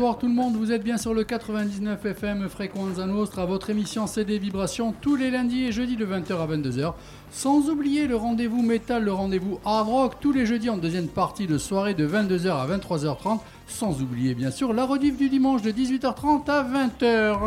[0.00, 3.04] Bonsoir tout le monde, vous êtes bien sur le 99 FM Fréquenza
[3.36, 6.94] à votre émission CD Vibration tous les lundis et jeudis de 20h à 22h.
[7.30, 11.46] Sans oublier le rendez-vous métal, le rendez-vous hard rock tous les jeudis en deuxième partie
[11.46, 13.40] de soirée de 22h à 23h30.
[13.66, 17.38] Sans oublier bien sûr la rediff du dimanche de 18h30 à 20h.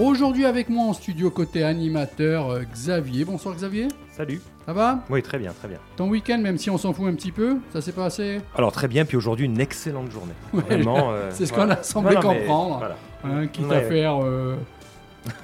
[0.00, 3.26] Aujourd'hui avec moi en studio côté animateur euh, Xavier.
[3.26, 3.88] Bonsoir Xavier.
[4.12, 4.42] Salut.
[4.66, 5.78] Ça va Oui, très bien, très bien.
[5.96, 8.86] Ton week-end, même si on s'en fout un petit peu, ça s'est passé Alors très
[8.86, 10.34] bien, puis aujourd'hui une excellente journée.
[10.52, 11.12] Vraiment.
[11.12, 12.88] Euh, c'est ce qu'on a semblé comprendre.
[13.24, 14.56] Hein, quitte à faire euh,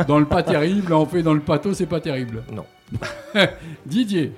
[0.06, 2.42] dans le pas terrible, on fait dans le pâteau, c'est pas terrible.
[2.52, 2.66] Non.
[3.86, 4.32] Didier.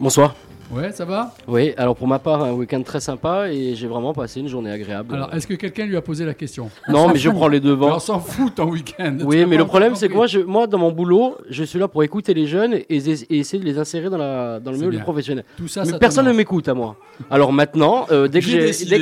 [0.00, 0.34] Bonsoir.
[0.70, 4.14] Ouais, ça va Oui, alors pour ma part, un week-end très sympa et j'ai vraiment
[4.14, 5.14] passé une journée agréable.
[5.14, 7.96] Alors, est-ce que quelqu'un lui a posé la question Non, mais je prends les devants.
[7.96, 9.18] On s'en fout en week-end.
[9.24, 11.86] Oui, mais le problème, c'est que moi, je, moi, dans mon boulot, je suis là
[11.88, 15.44] pour écouter les jeunes et, essayer de les insérer dans, la, dans le milieu professionnel.
[15.56, 16.96] Tout ça, mais personne ne m'écoute à moi.
[17.30, 18.52] Alors maintenant, euh, dès qu'il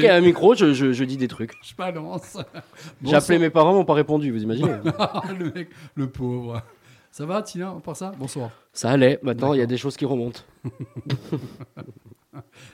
[0.01, 1.53] y a un micro, je, je, dis des trucs.
[1.63, 2.39] Je balance.
[3.05, 4.69] j'ai appelé mes parents, ils m'ont pas répondu, vous imaginez
[5.39, 6.63] le, mec, le pauvre.
[7.13, 8.51] Ça va, Tina, par ça Bonsoir.
[8.73, 10.41] Ça allait, maintenant il y a des choses qui remontent.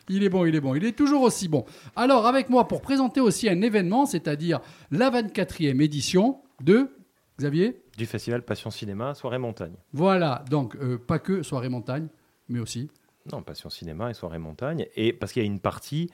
[0.09, 1.65] Il est bon, il est bon, il est toujours aussi bon.
[1.97, 4.61] Alors, avec moi pour présenter aussi un événement, c'est-à-dire
[4.93, 6.89] la 24e édition de
[7.41, 7.83] Xavier.
[7.97, 9.75] Du festival Passion Cinéma, soirée montagne.
[9.93, 12.07] Voilà, donc euh, pas que soirée montagne,
[12.49, 12.89] mais aussi.
[13.33, 14.87] Non, Passion Cinéma et soirée montagne.
[14.95, 16.09] Et parce qu'il y a une partie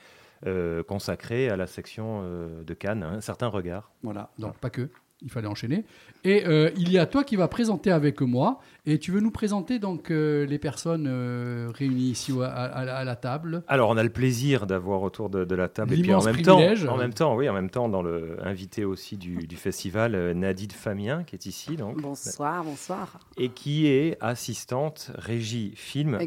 [0.47, 3.91] euh, consacrée à la section euh, de Cannes, un certain regard.
[4.03, 4.89] Voilà, donc pas que
[5.23, 5.85] il fallait enchaîner.
[6.25, 8.61] Et euh, il y a toi qui va présenter avec moi.
[8.87, 13.63] Et tu veux nous présenter donc euh, les personnes euh, réunies ici à, la table.
[13.69, 16.59] Alors on a le plaisir d'avoir autour de, la table et puis en même temps,
[16.89, 21.25] en même temps, oui, en même temps dans le invité aussi du, festival Nadine Famien
[21.25, 23.21] qui est ici Bonsoir, bonsoir.
[23.39, 26.19] Et qui est assistante régie film.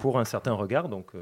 [0.00, 1.12] Pour un certain regard donc.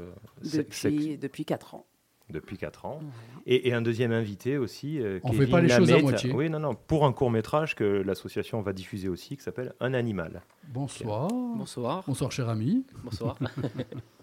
[0.53, 1.85] Depuis, depuis 4 ans
[2.29, 2.99] depuis 4 ans.
[3.45, 4.99] Et, un deuxième invité aussi.
[4.99, 6.31] Euh, On fait pas les choses à moitié.
[6.33, 9.93] Oui, non, non, pour un court métrage que l'association va diffuser aussi, qui s'appelle Un
[9.93, 10.41] animal.
[10.67, 11.27] Bonsoir.
[11.27, 12.03] Bonsoir.
[12.07, 12.85] Bonsoir, cher ami.
[13.03, 13.37] Bonsoir.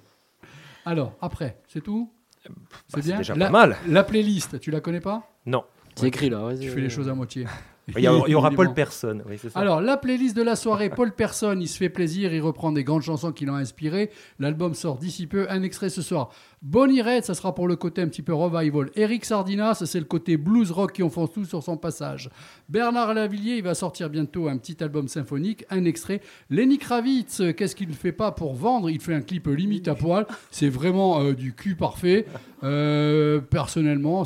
[0.85, 2.11] Alors, après, c'est tout
[2.47, 2.55] bah,
[2.89, 3.77] C'est bien déjà la, pas mal.
[3.89, 5.63] La playlist, tu la connais pas Non.
[5.95, 6.51] C'est écrit là.
[6.59, 7.47] tu fais les choses à moitié.
[7.95, 9.25] Il y, aura, Paul Personne.
[9.57, 12.85] Alors, la playlist de la soirée, Paul Personne, il se fait plaisir, il reprend des
[12.85, 14.11] grandes chansons qui l'ont inspiré.
[14.39, 16.31] L'album sort d'ici peu, un extrait ce soir.
[16.63, 18.91] Bonnie Red, ça sera pour le côté un petit peu revival.
[18.95, 22.31] Eric Sardinas, c'est le côté blues rock qui enfonce tout sur son passage.
[22.69, 26.21] Bernard Lavillier, il va sortir bientôt un petit album symphonique, un extrait.
[26.51, 29.97] Lenny Kravitz, qu'est-ce qu'il ne fait pas pour vendre Il fait un clip limite à
[29.97, 30.25] poil.
[30.53, 32.27] C'est vraiment euh, du cul parfait.
[32.63, 34.23] Euh, personnellement,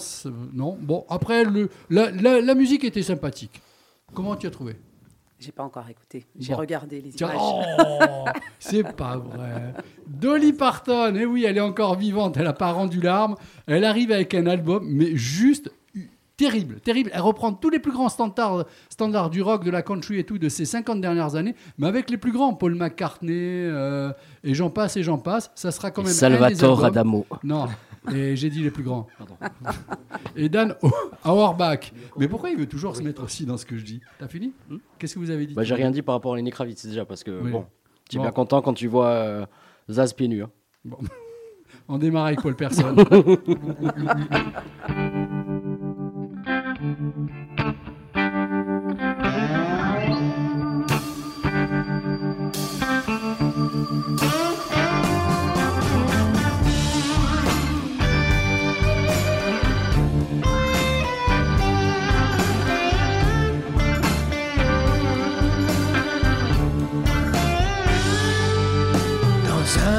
[0.53, 0.77] non.
[0.79, 1.45] Bon, après,
[1.89, 3.63] la musique était sympathique.
[4.13, 4.77] Comment tu as trouvé
[5.47, 6.27] j'ai pas encore écouté.
[6.37, 7.37] J'ai regardé les images.
[7.39, 8.25] Oh,
[8.59, 9.75] c'est pas vrai.
[10.09, 12.37] Dolly Parton, et eh oui, elle est encore vivante.
[12.37, 13.37] Elle n'a pas rendu l'arme.
[13.69, 15.71] Elle arrive avec un album, mais juste
[16.37, 17.11] terrible, terrible.
[17.15, 20.37] Elle reprend tous les plus grands standards, standards du rock, de la country et tout
[20.39, 24.11] de ces 50 dernières années, mais avec les plus grands, Paul McCartney, euh,
[24.43, 25.53] et j'en passe, et j'en passe.
[25.55, 26.11] Ça sera quand même.
[26.13, 27.25] Salvatore Adamo.
[27.45, 27.67] Non,
[28.13, 29.07] et j'ai dit les plus grands.
[29.19, 29.35] Pardon.
[30.37, 30.75] Et Dan
[31.25, 31.93] Auerbach.
[32.17, 34.53] Mais pourquoi il veut toujours se mettre aussi dans ce que je dis T'as fini
[34.69, 36.87] hmm Qu'est-ce que vous avez dit bah, J'ai rien dit par rapport à Lenny Kravitz
[36.87, 37.65] déjà, parce que bon,
[38.09, 39.47] tu es bien content quand tu vois euh,
[39.91, 40.43] Zaz pieds nus.
[40.45, 40.51] Hein.
[41.89, 42.97] On démarre avec Paul Personne.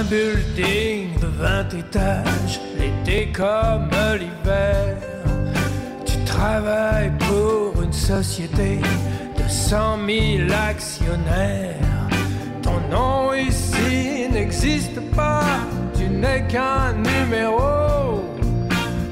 [0.09, 4.95] building de 20 étages, l'été comme l'hiver.
[6.05, 8.77] Tu travailles pour une société
[9.37, 11.75] de 100 000 actionnaires.
[12.61, 15.43] Ton nom ici n'existe pas,
[15.97, 18.21] tu n'es qu'un numéro.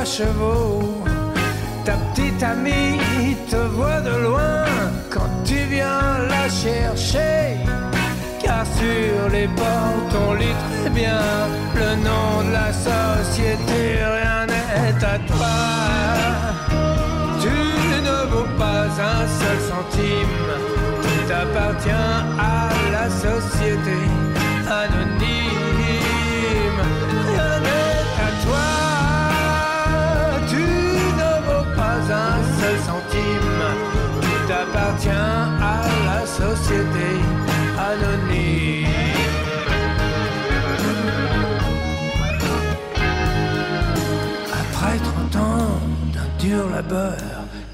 [0.08, 1.04] chevaux.
[1.84, 4.66] Ta petite amie te voit de loin
[5.10, 7.60] quand tu viens la chercher.
[8.42, 11.20] Car sur les portes, on lit très bien
[11.76, 13.82] le nom de la société,
[14.20, 15.58] rien n'est à toi.
[17.42, 20.50] Tu ne vaux pas un seul centime,
[21.28, 22.62] tu appartient à
[22.92, 23.98] la société,
[24.70, 25.17] à nous
[36.38, 37.10] société
[37.92, 39.26] anonyme.
[44.62, 45.80] Après trente ans
[46.14, 47.16] d'un dur labeur,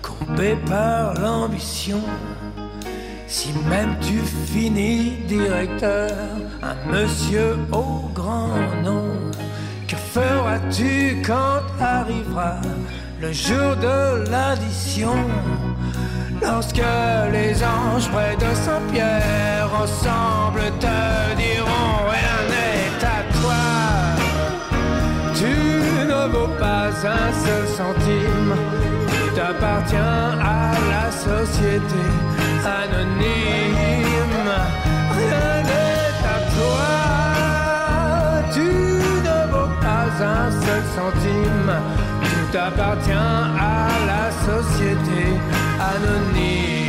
[0.02, 2.00] courbé par l'ambition,
[3.28, 4.18] si même tu
[4.54, 6.10] finis directeur,
[6.72, 9.12] un monsieur au grand nom,
[9.90, 12.56] que feras-tu quand arrivera
[13.22, 15.18] le jour de l'addition?
[16.44, 16.82] Lorsque
[17.32, 23.64] les anges près de Saint-Pierre ensemble te diront rien n'est à toi,
[25.34, 25.54] tu
[26.06, 28.56] ne vaux pas un seul centime,
[29.08, 32.06] tu t'appartiens à la société
[32.66, 34.04] anonyme,
[35.16, 36.38] rien n'est à
[38.52, 41.74] toi, tu ne vaux pas un seul centime
[42.54, 45.24] T'appartiens à la société
[45.80, 46.83] anonyme.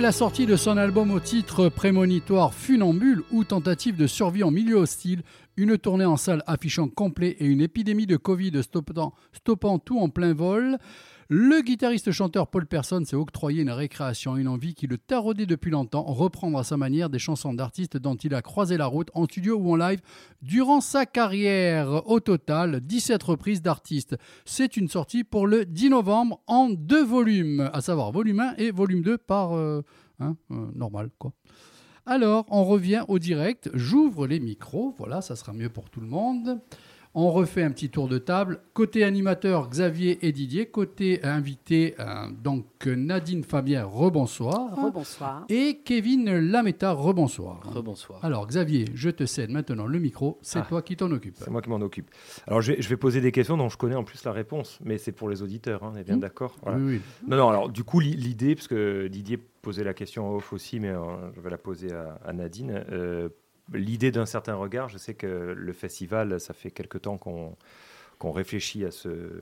[0.00, 4.76] la sortie de son album au titre prémonitoire Funambule ou Tentative de survie en milieu
[4.76, 5.22] hostile,
[5.56, 10.34] une tournée en salle affichant complet et une épidémie de Covid stoppant tout en plein
[10.34, 10.76] vol,
[11.28, 16.04] le guitariste-chanteur Paul Persson s'est octroyé une récréation, une envie qui le taraudait depuis longtemps,
[16.04, 19.56] reprendre à sa manière des chansons d'artistes dont il a croisé la route en studio
[19.56, 19.98] ou en live
[20.40, 22.08] durant sa carrière.
[22.08, 24.16] Au total, 17 reprises d'artistes.
[24.44, 28.70] C'est une sortie pour le 10 novembre en deux volumes, à savoir volume 1 et
[28.70, 29.52] volume 2 par...
[29.56, 29.82] Euh,
[30.20, 31.32] hein, euh, normal, quoi.
[32.08, 33.68] Alors, on revient au direct.
[33.74, 34.94] J'ouvre les micros.
[34.96, 36.60] Voilà, ça sera mieux pour tout le monde.
[37.18, 38.60] On refait un petit tour de table.
[38.74, 40.66] Côté animateur, Xavier et Didier.
[40.66, 44.76] Côté invité, euh, donc Nadine Fabien, rebonsoir.
[44.76, 45.46] Rebonsoir.
[45.48, 47.60] Et Kevin Lametta, rebonsoir.
[47.72, 48.22] Rebonsoir.
[48.22, 50.36] Alors Xavier, je te cède maintenant le micro.
[50.42, 50.66] C'est ah.
[50.68, 51.36] toi qui t'en occupe.
[51.38, 52.10] C'est moi qui m'en occupe.
[52.46, 55.12] Alors je vais, poser des questions dont je connais en plus la réponse, mais c'est
[55.12, 56.20] pour les auditeurs, hein, on est bien mmh.
[56.20, 56.54] d'accord.
[56.66, 57.00] Oui, oui.
[57.26, 60.80] Non, non, alors du coup, l'idée, parce que Didier posait la question en off aussi,
[60.80, 61.00] mais euh,
[61.34, 62.84] je vais la poser à, Nadine.
[62.92, 63.30] Euh,
[63.72, 64.88] l'idée d'un certain regard.
[64.88, 69.40] Je sais que le festival, ça fait quelque temps qu'on réfléchit à ce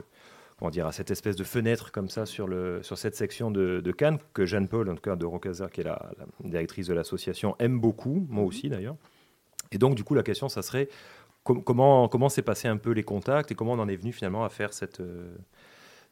[0.57, 3.81] comment dire à cette espèce de fenêtre comme ça sur le sur cette section de,
[3.91, 6.11] Cannes que Jeanne Paul en tout cas de Rocazer qui est la,
[6.45, 8.95] directrice de l'association aime beaucoup moi aussi d'ailleurs
[9.73, 10.89] et donc du coup la question ça serait
[11.43, 14.45] comment comment s'est passé un peu les contacts et comment on en est venu finalement
[14.45, 15.35] à faire cette euh,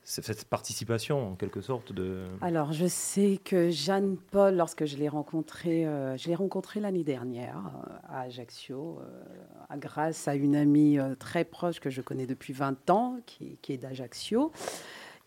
[0.05, 5.09] cette participation en quelque sorte de Alors je sais que Jeanne Paul, lorsque je l'ai
[5.09, 10.97] rencontrée, euh, je l'ai rencontré l'année dernière euh, à Ajaccio, euh, grâce à une amie
[11.21, 14.51] très proche que je connais depuis 20 ans, qui est d'Ajaccio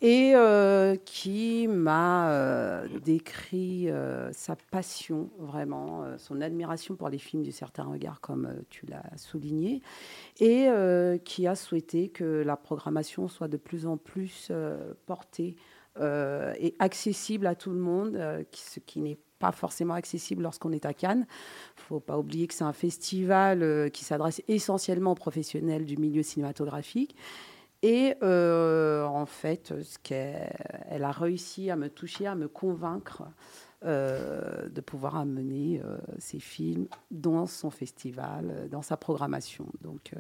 [0.02, 7.44] et euh, qui m'a euh, décrit euh, sa passion, vraiment, son admiration pour les films
[7.44, 9.82] du certain regard, comme tu l'as souligné,
[10.40, 10.68] et
[11.24, 14.52] qui a souhaité que la programmation soit de plus en plus
[15.06, 15.56] portée
[16.02, 18.18] et accessible à tout le monde,
[18.54, 21.26] ce qui n'est pas forcément accessible lorsqu'on est à Cannes.
[21.28, 25.96] Il ne faut pas oublier que c'est un festival qui s'adresse essentiellement aux professionnels du
[25.98, 27.16] milieu cinématographique
[27.88, 30.12] et euh, en fait, ce
[30.90, 33.22] elle a réussi à me toucher, à me convaincre
[33.84, 39.68] euh, de pouvoir amener euh, ses films dans son festival, dans sa programmation.
[39.82, 40.14] Donc,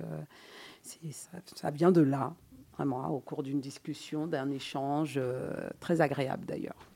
[1.56, 2.36] ça, vient de là,
[2.76, 5.20] vraiment, au cours d'une discussion, d'un échange
[5.80, 6.92] très agréable d'ailleurs.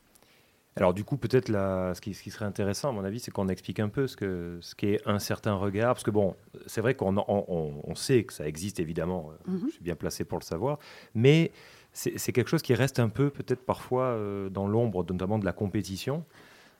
[0.76, 3.88] Alors du coup, peut-être ce qui, serait intéressant, à mon avis, c'est qu'on explique un
[3.88, 6.36] peu ce ce qu'est un certain regard, parce que bon,
[6.66, 9.66] c'est vrai qu'on sait que ça existe évidemment, euh, mhm.
[9.68, 10.78] je suis bien placé pour le savoir,
[11.14, 11.50] mais
[11.92, 15.52] c'est quelque chose qui reste un peu peut-être parfois euh, dans l'ombre, notamment de la
[15.52, 16.24] compétition.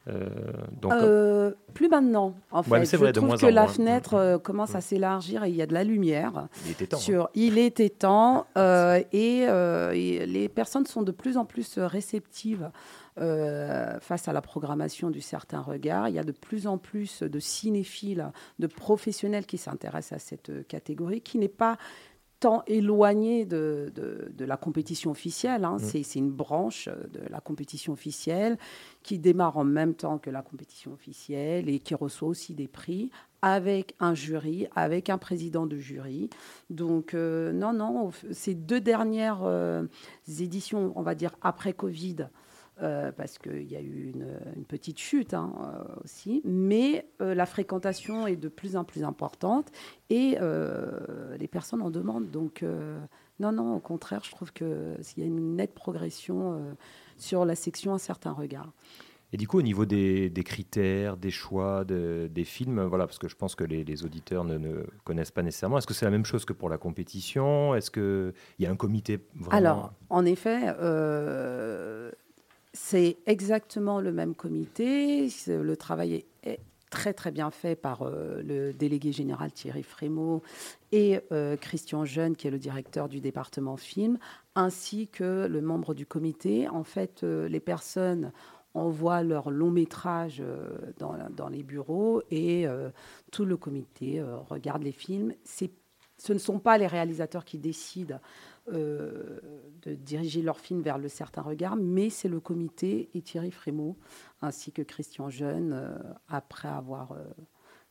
[0.08, 0.52] Euh,
[0.86, 2.84] euh, plus maintenant, en fait.
[2.86, 4.18] je trouve que la fenêtre mmh.
[4.18, 4.80] euh, commence à mmh.
[4.80, 6.48] s'élargir et il y a de la lumière.
[6.64, 6.96] Il était temps.
[6.96, 7.00] Hein.
[7.00, 9.46] Sur, Il était temps et,
[10.26, 12.70] les personnes sont de plus en plus réceptives.
[13.18, 16.08] face à la programmation du certain regard.
[16.08, 20.66] Il y a de plus en plus de cinéphiles, de professionnels qui s'intéressent à cette
[20.66, 21.76] catégorie, qui n'est pas
[22.40, 23.92] tant éloigné de,
[24.36, 25.64] de, la compétition officielle.
[25.64, 25.76] Hein.
[25.78, 26.02] Mm.
[26.02, 28.56] C'est une branche de la compétition officielle
[29.02, 33.10] qui démarre en même temps que la compétition officielle et qui reçoit aussi des prix
[33.42, 36.30] avec un jury, avec un président de jury.
[36.70, 39.84] Donc euh, non, non, ces deux dernières euh,
[40.40, 42.28] éditions, on va dire après Covid,
[42.82, 47.44] euh, parce qu'il y a eu une, petite chute hein, euh, aussi, mais euh, la
[47.46, 49.70] fréquentation est de plus en plus importante
[50.08, 50.36] et
[51.38, 52.30] les personnes en demandent.
[52.30, 52.64] Donc,
[53.40, 56.60] non, non, au contraire, je trouve qu'il y a une nette progression
[57.18, 58.70] sur la section à certains regards.
[59.32, 63.36] Et du coup, au niveau des, critères, des choix, des films, voilà, parce que je
[63.36, 66.52] pense que les, auditeurs ne, connaissent pas nécessairement, est-ce que c'est la même chose que
[66.52, 69.20] pour la compétition Est-ce qu'il y a un comité
[69.50, 70.68] Alors, en effet,
[72.72, 75.28] c'est exactement le même comité.
[75.48, 76.60] Le travail est
[76.90, 80.42] très très bien fait par euh, le délégué général Thierry Frémaux
[80.92, 84.18] et euh, Christian Jeune, qui est le directeur du département film,
[84.56, 86.68] ainsi que le membre du comité.
[86.68, 88.32] En fait, euh, les personnes
[88.74, 90.40] envoient leur long métrage
[90.98, 92.66] dans, les bureaux et
[93.32, 95.32] tout le comité regarde les films.
[95.44, 98.20] Ce ne sont pas les réalisateurs qui décident
[98.68, 99.40] euh,
[99.82, 103.96] de diriger leur film vers le certain regard, mais c'est le comité et Thierry Frémaux,
[104.42, 105.96] ainsi que Christian Jeune, euh,
[106.28, 107.24] après avoir euh,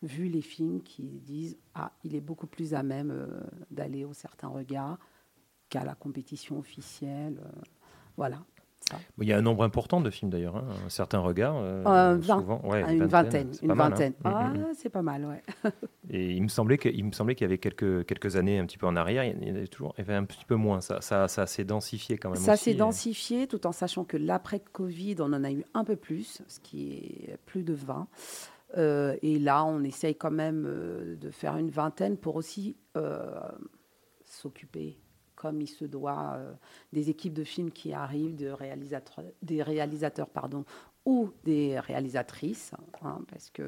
[0.04, 3.28] vu les films, qui disent Ah, il est beaucoup plus à même
[3.72, 5.00] d'aller au certain regard
[5.70, 7.42] qu'à la compétition officielle.
[8.16, 8.46] voilà.
[9.22, 10.54] Il y a un nombre important de films d'ailleurs,
[10.88, 11.56] certains un certain regard.
[11.58, 12.62] Euh, euh, souvent.
[12.72, 13.52] Ah, une vingtaine.
[13.64, 13.76] Une hein.
[13.76, 14.14] vingtaine.
[14.24, 14.68] Mm, mm, ah, mm.
[14.76, 15.72] c'est pas mal, ouais.
[16.10, 18.78] Et il me semblait qu'il me semblait qu'il y avait quelques quelques années un petit
[18.78, 20.82] peu en arrière, il y avait toujours, avait un petit peu moins.
[20.82, 22.40] Ça, ça, s'est densifié quand même.
[22.42, 22.78] Ça s'est euh.
[22.78, 26.60] densifié, tout en sachant que l'après Covid, on en a eu un peu plus, ce
[26.60, 28.08] qui est plus de 20.
[29.22, 32.76] et là, on essaye quand même de faire une vingtaine pour aussi
[34.26, 34.98] s'occuper
[35.40, 36.54] comme il se doit, euh,
[36.94, 40.66] des équipes de films qui arrivent, de réalisateurs, des réalisateurs pardon,
[41.06, 43.66] ou des réalisatrices, hein, parce qu'il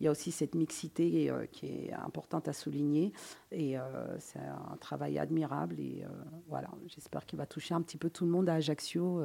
[0.00, 3.12] y a aussi cette mixité euh, qui est importante à souligner,
[3.50, 3.82] et euh,
[4.20, 6.04] c'est un travail admirable, et
[6.48, 9.20] voilà, j'espère qu'il va toucher un petit peu tout le monde à Ajaccio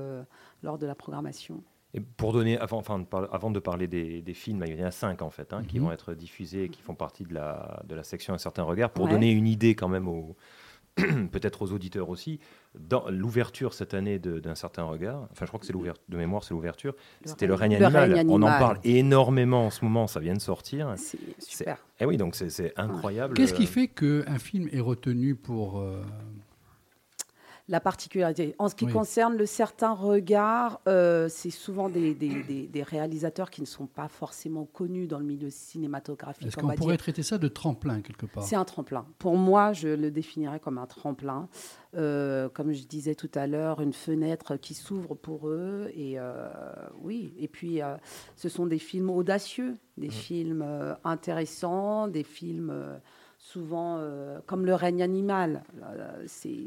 [0.63, 1.63] lors de la programmation.
[1.93, 5.21] Et pour donner, avant, enfin, avant de parler des, films, il y en a cinq
[5.21, 5.85] en fait, hein, qui mhm.
[5.85, 8.89] vont être diffusés et qui font partie de la, de la section Un certain regard,
[8.89, 10.35] pour donner une idée quand même aux,
[11.31, 12.39] peut-être aux auditeurs aussi,
[12.79, 16.43] dans l'ouverture cette année d'un certain regard, enfin je crois que c'est l'ouverture, de mémoire
[16.45, 18.23] c'est l'ouverture, c'était le, règne, animal.
[18.29, 20.93] On en parle énormément en ce moment, ça vient de sortir.
[20.95, 21.75] C'est super.
[21.99, 23.33] Et eh oui, donc c'est incroyable.
[23.33, 26.01] Qu'est-ce qui euh, fait qu'un film est retenu pour, euh,
[27.67, 28.55] la particularité.
[28.59, 33.65] En ce qui concerne le certain regard, euh, c'est souvent des, des, réalisateurs qui ne
[33.65, 36.45] sont pas forcément connus dans le milieu cinématographique.
[36.47, 39.05] Est-ce qu'on pourrait traiter ça de tremplin quelque part C'est un tremplin.
[39.17, 41.47] Pour moi, je le définirais comme un tremplin.
[41.95, 45.89] Euh, comme je disais tout à l'heure, une fenêtre qui s'ouvre pour eux.
[45.95, 46.47] Et euh,
[47.01, 47.79] oui, et puis
[48.35, 50.11] ce sont des films audacieux, des mmh.
[50.11, 50.65] films
[51.03, 52.71] intéressants, des films
[53.45, 55.63] souvent euh, comme le règne animal.
[55.81, 56.65] Euh, c'est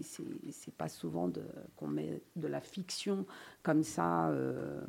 [0.76, 1.30] pas souvent
[1.76, 3.26] qu'on met de la fiction
[3.62, 4.80] comme ça, euh,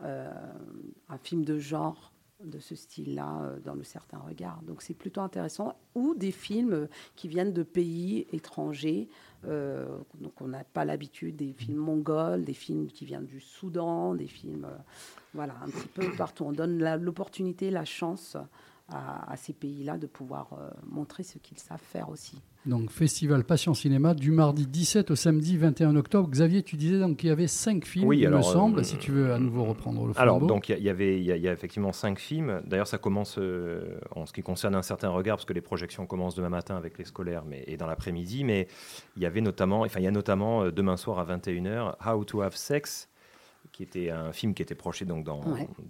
[0.00, 2.12] un film de genre
[2.44, 4.60] de ce style-là dans le certain regard.
[4.62, 5.76] Donc c'est plutôt intéressant.
[5.96, 9.08] Ou des films qui viennent de pays étrangers.
[9.44, 14.26] donc on n'a pas l'habitude des films mongols, des films qui viennent du Soudan, des
[14.26, 14.66] films...
[15.32, 16.44] voilà, un petit peu partout.
[16.44, 18.36] On donne l'opportunité, la, chance
[18.88, 22.40] à, ces pays-là de pouvoir euh, montrer ce qu'ils savent faire aussi.
[22.66, 26.28] Donc, Festival Passion Cinéma du mardi 17 au samedi 21 octobre.
[26.28, 28.98] Xavier, tu disais donc qu'il y avait cinq films, oui, il me semble, euh, si
[28.98, 32.62] tu veux à nouveau reprendre le Alors, donc, il y, avait a effectivement cinq films.
[32.66, 36.06] D'ailleurs, ça commence euh, en ce qui concerne un certain regard, parce que les projections
[36.06, 38.44] commencent demain matin avec les scolaires mais, et dans l'après-midi.
[38.44, 38.68] Mais
[39.16, 42.42] il y avait notamment, enfin, il y a notamment demain soir à 21h, How to
[42.42, 43.08] Have Sex
[43.72, 45.40] qui était un film qui était projeté donc dans,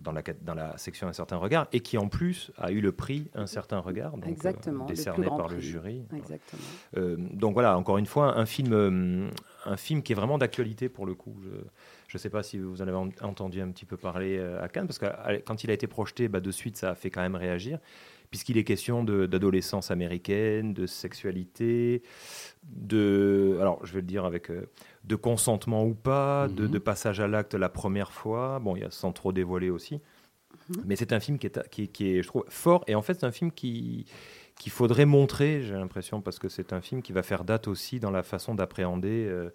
[0.02, 2.92] dans, la, dans la section Un certain regard et qui en plus a eu le
[2.92, 4.40] prix Un certain regard, donc,
[4.88, 6.02] décerné par le jury.
[6.16, 6.62] Exactement.
[6.96, 9.28] Euh, donc voilà, encore une fois, un film, euh,
[9.64, 11.36] un film qui est vraiment d'actualité pour le coup.
[12.08, 14.68] Je ne sais pas si vous en avez entendu un petit peu parler euh, à
[14.68, 15.06] Cannes, parce que
[15.42, 17.78] quand il a été projeté, bah, de suite, ça a fait quand même réagir
[18.30, 22.02] puisqu'il est question d'adolescence américaine, de sexualité,
[22.64, 23.56] de...
[23.60, 24.50] Alors, je vais le dire avec
[25.04, 26.68] de consentement ou pas, mhm.
[26.68, 28.58] de, passage à l'acte la première fois.
[28.60, 29.96] Bon, il y a sans trop dévoiler aussi.
[30.68, 30.82] Mhm.
[30.86, 32.84] Mais c'est un film qui est, qui, est, je trouve, fort.
[32.86, 34.06] Et en fait, c'est un film qui
[34.56, 37.98] qu'il faudrait montrer, j'ai l'impression, parce que c'est un film qui va faire date aussi
[37.98, 39.50] dans la façon d'appréhender euh,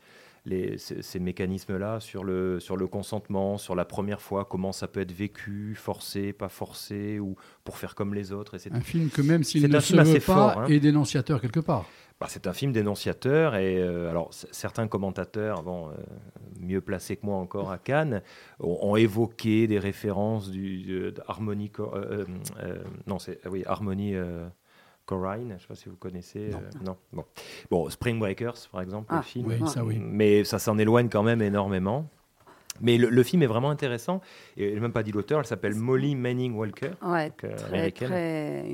[0.75, 5.13] ces, mécanismes-là sur le, sur le consentement, sur la première fois, comment ça peut être
[5.13, 8.55] vécu, forcé, pas forcé, ou pour faire comme les autres.
[8.57, 10.67] Et un film que même s'il ne se veut pas, fort, hein.
[10.81, 11.85] dénonciateur quelque part.
[12.19, 15.93] Bah, c'est un film dénonciateur et euh, alors certains commentateurs, euh,
[16.59, 18.21] mieux placés que moi encore à Cannes,
[18.59, 22.25] ont, évoqué des références du Harmony, euh,
[23.07, 23.63] non c'est oui
[25.05, 26.51] Corrine, je ne sais pas si vous connaissez.
[26.85, 26.95] Non.
[27.71, 27.89] Bon.
[27.89, 29.49] Spring Breakers par exemple, le ah, film.
[30.11, 32.05] Mais ça s'en éloigne quand même énormément.
[32.81, 34.21] Mais le, film est vraiment intéressant.
[34.57, 36.91] Et je même pas dit l'auteur, elle s'appelle Molly Manning Walker.
[37.03, 37.29] Euh,
[37.73, 38.67] euh,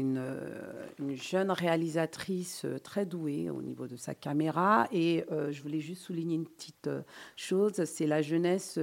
[0.95, 4.88] une, jeune réalisatrice euh, très douée au niveau de sa caméra.
[4.91, 6.89] Et je voulais juste souligner une petite
[7.36, 8.79] chose c'est la jeunesse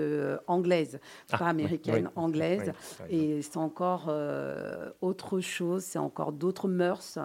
[0.46, 0.98] anglaise,
[1.30, 2.72] ah, pas américaine, anglaise.
[3.10, 4.12] et c'est encore
[5.00, 7.18] autre chose, c'est encore d'autres mœurs.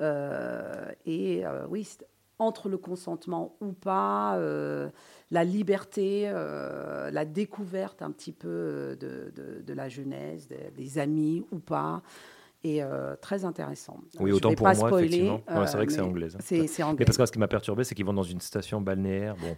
[0.00, 1.86] et oui,
[2.38, 4.88] entre le consentement ou pas, euh,
[5.30, 11.44] la liberté, euh, la découverte un petit peu euh, de, de, la jeunesse, des amis
[11.52, 12.02] ou pas.
[12.66, 12.80] Et
[13.20, 14.00] très intéressant.
[14.18, 15.42] Oui, autant pour moi, spoiler, effectivement.
[15.66, 16.34] c'est vrai que c'est anglaise.
[16.34, 16.42] Hein.
[16.66, 16.96] C'est anglais.
[17.00, 19.36] Mais parce que ce qui m'a perturbé, c'est qu'ils vont dans une station balnéaire.
[19.36, 19.54] Bon,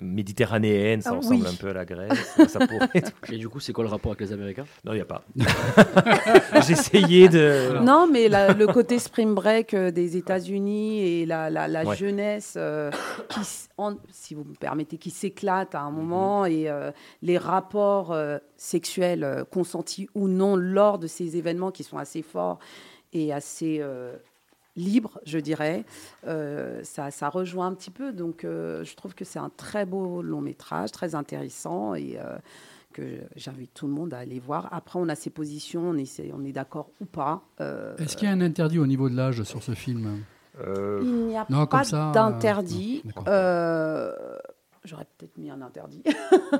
[0.00, 2.36] méditerranéenne, ça ah ressemble un peu à la Grèce.
[3.32, 5.22] Et du coup, c'est quoi le rapport avec les Américains Non, il n'y a pas.
[6.66, 7.78] J'ai essayé de...
[7.82, 12.90] Non, mais le côté spring break euh, des États-Unis et la, la, jeunesse, euh,
[14.10, 15.96] si vous me permettez, qui s'éclate à un mhm.
[15.96, 16.90] moment, et euh,
[17.22, 18.14] les rapports
[18.56, 22.58] sexuels consentis ou non lors de ces événements qui sont assez forts
[23.12, 23.80] et assez
[24.76, 25.84] libre, je dirais.
[26.26, 28.12] Euh, ça, ça, rejoint un petit peu.
[28.12, 32.36] Donc, euh, je trouve que c'est un très beau long métrage, très intéressant et euh,
[32.92, 33.02] que
[33.34, 34.68] j'invite tout le monde à aller voir.
[34.72, 37.42] Après, on a ses positions, on, essaie, on est d'accord ou pas.
[37.58, 40.22] Est-ce qu'il y a un interdit au niveau de l'âge sur ce film
[41.02, 43.02] Il n'y a pas d'interdit.
[44.86, 46.00] J'aurais peut-être mis un interdit.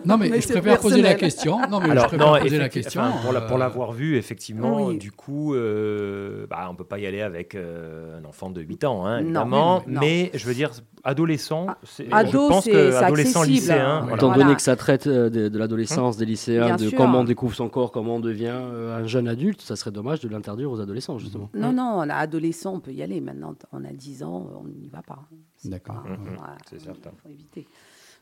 [0.04, 1.60] Non, mais, je préfère poser la question.
[1.70, 3.02] Non, mais je préfère poser la question.
[3.24, 7.20] pour, euh, l'avoir vu, effectivement, du coup, euh, bah, on ne peut pas y aller
[7.20, 9.84] avec euh, un enfant de 8 ans, hein, évidemment.
[9.86, 10.72] mais, je veux dire,
[11.04, 11.66] adolescent,
[12.10, 14.08] ah, je pense que c'est adolescent, lycéen.
[14.12, 17.92] Étant donné que ça traite de, l'adolescence, des lycéens, de comment on découvre son corps,
[17.92, 21.48] comment on devient un jeune adulte, ça serait dommage de l'interdire aux adolescents, justement.
[21.54, 23.20] Non, non, adolescent, on peut y aller.
[23.20, 25.20] Maintenant, on a 10 ans, on n'y va pas.
[25.64, 26.02] D'accord.
[26.06, 26.38] Mm-hmm.
[26.68, 27.10] c'est certain.
[27.16, 27.66] Il faut éviter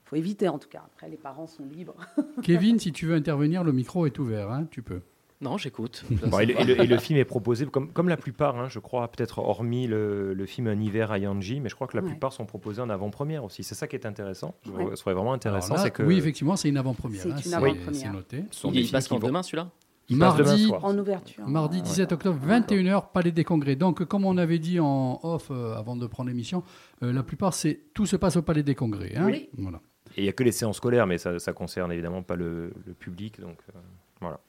[0.05, 0.83] faut éviter en tout cas.
[0.85, 1.95] Après, les parents sont libres.
[2.43, 5.01] Kevin, si tu veux intervenir, le micro est ouvert, hein, tu peux.
[5.41, 6.05] Non, j'écoute.
[6.41, 10.33] et, le film est proposé, comme, comme la plupart, hein, je crois, peut-être hormis le,
[10.33, 12.89] le, film Un hiver à Yanji, mais je crois que la plupart sont proposés en
[12.91, 13.63] avant-première aussi.
[13.63, 14.55] C'est ça qui est intéressant.
[14.65, 15.77] Ce serait vraiment intéressant.
[15.77, 16.03] C'est que...
[16.03, 17.21] Oui, effectivement, c'est une avant-première.
[17.21, 17.67] C'est hein, avant
[18.13, 18.45] noté.
[18.73, 19.69] il, passe demain, celui-là
[20.11, 21.47] mardi, en ouverture.
[21.49, 23.75] Mardi 17 ah, octobre, 21h, Palais des Congrès.
[23.77, 26.63] Donc, comme on avait dit en off euh, avant de prendre l'émission,
[27.03, 29.13] euh, la plupart, c'est tout se passe au Palais des Congrès.
[29.17, 29.49] Hein oui.
[29.59, 29.81] Voilà.
[30.17, 32.73] Et il n'y a que les séances scolaires, mais ça, ça concerne évidemment pas le,
[33.01, 33.41] public.
[33.41, 33.79] Donc euh,
[34.21, 34.41] voilà.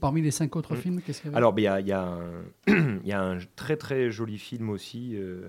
[0.00, 0.78] parmi les cinq autres mm.
[0.78, 4.68] films, qu'est-ce qu'il y ben, a Alors, il y a, un très très joli film
[4.70, 5.42] aussi euh,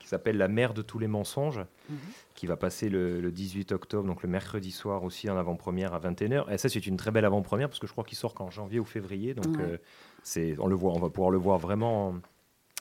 [0.00, 1.96] qui s'appelle La mère de tous les mensonges, mhm.
[2.34, 6.52] qui va passer le, 18 octobre, donc le mercredi soir aussi en avant-première à 21h.
[6.52, 8.80] Et ça, c'est une très belle avant-première parce que je crois qu'il sort qu'en janvier
[8.80, 9.34] ou février.
[9.34, 9.78] Donc, euh,
[10.24, 12.14] c'est, on, le voit, on va pouvoir le voir vraiment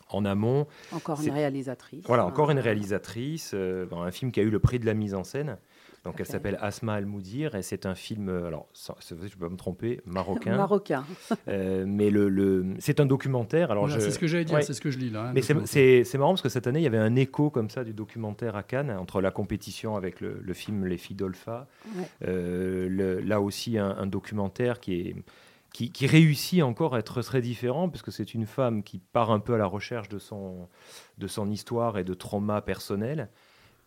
[0.10, 0.68] en amont.
[0.91, 2.04] Encore une réalisatrice.
[2.08, 2.28] Voilà, hein.
[2.28, 3.52] encore une réalisatrice.
[3.54, 5.58] Euh, un film qui a eu le prix de la mise en scène.
[6.04, 10.02] Donc elle s'appelle Asma Al-Moudir et c'est un film, euh, alors je peux me tromper,
[10.06, 10.56] marocain.
[10.56, 11.04] marocain.
[11.48, 13.72] Euh, mais le, c'est un documentaire.
[13.72, 15.30] Alors C'est ce que j'allais dire, c'est ce que je lis là.
[15.34, 17.84] Hein, mais c'est marrant parce que cette année, il y avait un écho comme ça
[17.84, 21.65] du documentaire à Cannes entre la compétition avec le, film Les filles d'Olpha.
[22.22, 25.15] là aussi, un, documentaire qui est
[25.75, 29.53] qui, réussit encore à être très différent, puisque c'est une femme qui part un peu
[29.55, 30.69] à la recherche de son,
[31.17, 33.29] de son histoire et de traumas personnels,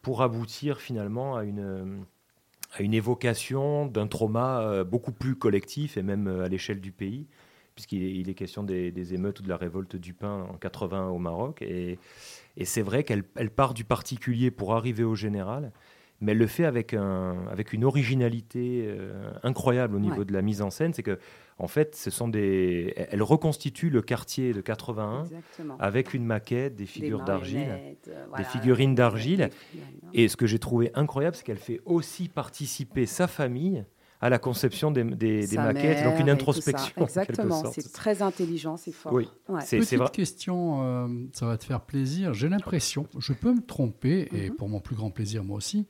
[0.03, 2.05] pour aboutir finalement à une,
[2.79, 6.92] à une évocation d'un trauma euh, beaucoup plus collectif et même euh, à l'échelle du
[6.92, 7.27] pays,
[7.74, 11.09] puisqu'il est, il est question des, émeutes ou de la révolte du pain en 80
[11.09, 11.62] au Maroc.
[11.62, 11.98] Et,
[12.59, 15.72] et c'est vrai qu'elle elle part du particulier pour arriver au général,
[16.20, 20.42] mais elle le fait avec, un, avec une originalité euh, incroyable au niveau de la
[20.42, 20.92] mise en scène.
[20.92, 21.18] C'est que
[21.61, 22.94] en fait, ce sont des.
[23.11, 25.25] Elle reconstitue le quartier de 81
[25.81, 27.66] avec une maquette, des figures d'argile,
[28.07, 29.51] euh, des, figurines d'argile.
[30.14, 33.85] Et ce que j'ai trouvé incroyable, c'est qu'elle fait aussi participer sa famille
[34.21, 37.03] à la conception des, maquettes, donc une introspection.
[37.05, 39.12] Exactement, c'est très intelligent, c'est fort.
[39.12, 39.29] Oui.
[39.71, 42.35] Petite question, euh, ça va te faire plaisir.
[42.35, 44.57] J'ai l'impression, je peux me tromper, et mhm.
[44.57, 45.87] pour mon plus grand plaisir, moi aussi,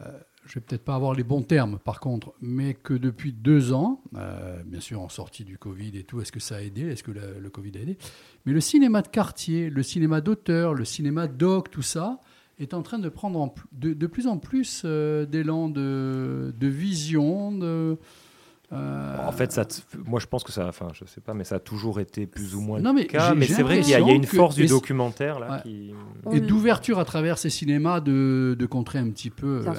[0.00, 0.04] euh,
[0.48, 4.00] je vais peut-être pas avoir les bons termes par contre, mais que depuis deux ans,
[4.14, 7.02] euh, bien sûr en sortie du Covid et tout, est-ce que ça a aidé Est-ce
[7.02, 7.98] que le Covid a aidé
[8.44, 12.20] Mais le cinéma de quartier, le cinéma d'auteur, le cinéma doc, tout ça
[12.58, 17.98] est en train de prendre de, plus en plus euh, d'élan de, de, vision, de,
[18.72, 19.64] euh, en fait, ça
[20.06, 22.56] moi je pense que ça, enfin je sais pas, mais ça a toujours été plus
[22.56, 23.32] ou moins non, mais le cas.
[23.36, 25.62] Mais c'est vrai qu'il y, a une force du documentaire là.
[26.32, 29.72] Et d'ouverture à travers ces cinémas de, de contrées un petit peu euh,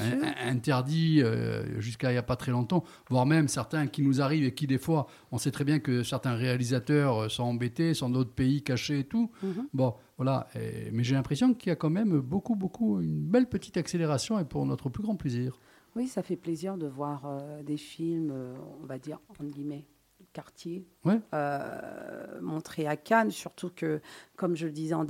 [0.46, 4.46] interdit euh, jusqu'à il n'y a pas très longtemps, voire même certains qui nous arrivent
[4.46, 8.34] et qui des fois, on sait très bien que certains réalisateurs sont embêtés, sont d'autres
[8.34, 9.30] pays cachés et tout.
[9.44, 9.64] Mm-hmm.
[9.74, 9.94] Bon.
[10.20, 10.48] Voilà,
[10.94, 14.46] mais j'ai l'impression qu'il y a quand même beaucoup, beaucoup, une belle petite accélération et
[14.46, 15.60] pour notre plus grand plaisir.
[15.98, 19.84] Oui, ça fait plaisir de voir euh, des films, euh, on va dire, entre guillemets,
[20.32, 20.86] quartier,
[21.34, 24.00] euh, montrés à Cannes, surtout que,
[24.36, 25.06] comme je le disais en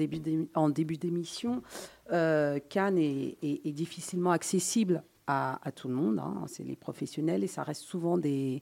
[0.69, 1.61] début d'émission,
[2.09, 6.19] Cannes est, difficilement accessible à, tout le monde.
[6.19, 6.45] Hein.
[6.47, 8.61] C'est les professionnels et ça reste souvent des,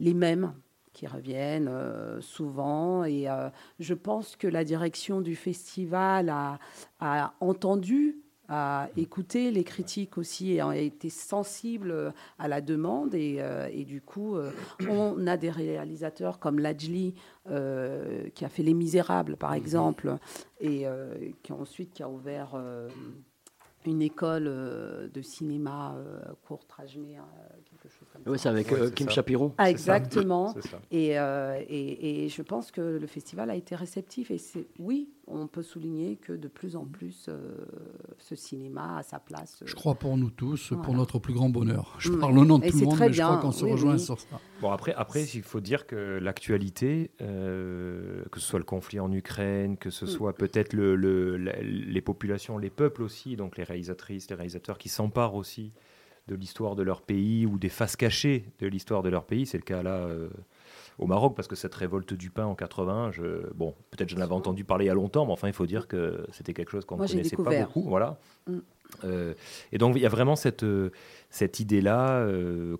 [0.00, 0.54] les mêmes
[0.94, 1.70] qui reviennent
[2.22, 3.04] souvent.
[3.04, 3.26] Et
[3.80, 6.30] je pense que la direction du festival
[7.00, 13.14] a entendu à écouter les critiques aussi et a été sensible à la demande.
[13.14, 14.52] Et, euh, du coup, euh,
[14.88, 17.14] on a des réalisateurs comme Lajli,
[17.50, 19.56] euh, qui a fait Les Misérables, par mhm.
[19.58, 20.16] exemple,
[20.60, 20.84] et
[21.42, 22.54] qui ensuite qui a ouvert
[23.84, 25.96] une école de cinéma
[26.46, 26.86] court à
[28.26, 29.22] oui, c'est avec euh, Kim ça.
[29.58, 30.54] Ah, exactement.
[30.90, 34.30] Et, euh, et, et, je pense que le festival a été réceptif.
[34.30, 37.54] Et c'est oui, on peut souligner que de plus en plus, euh,
[38.18, 39.58] ce cinéma a sa place.
[39.64, 41.94] Je crois pour nous tous, pour notre plus grand bonheur.
[41.98, 42.18] Je mm.
[42.20, 43.12] parle au nom de tout le monde, mais bien.
[43.12, 44.40] je crois qu'on se rejoint sur ça.
[44.60, 49.76] Bon, après, après il faut dire que l'actualité, que ce soit le conflit en Ukraine,
[49.76, 50.08] que ce mm.
[50.08, 55.72] soit peut-être les populations, les peuples aussi, donc les réalisatrices, les réalisateurs qui s'emparent aussi
[56.28, 59.46] de l'histoire de leur pays ou des faces cachées de l'histoire de leur pays.
[59.46, 60.28] C'est le cas là euh,
[60.98, 64.32] au Maroc, parce que cette révolte du pain en 80 je, bon, peut-être je avais
[64.32, 66.84] entendu parler il y a longtemps, mais enfin, il faut dire que c'était quelque chose
[66.84, 67.82] qu'on ne connaissait pas beaucoup.
[67.82, 68.18] Voilà.
[68.46, 68.58] Mm.
[69.04, 69.34] Euh,
[69.72, 70.90] et donc il y a vraiment cette, euh,
[71.30, 72.26] cette idée-là,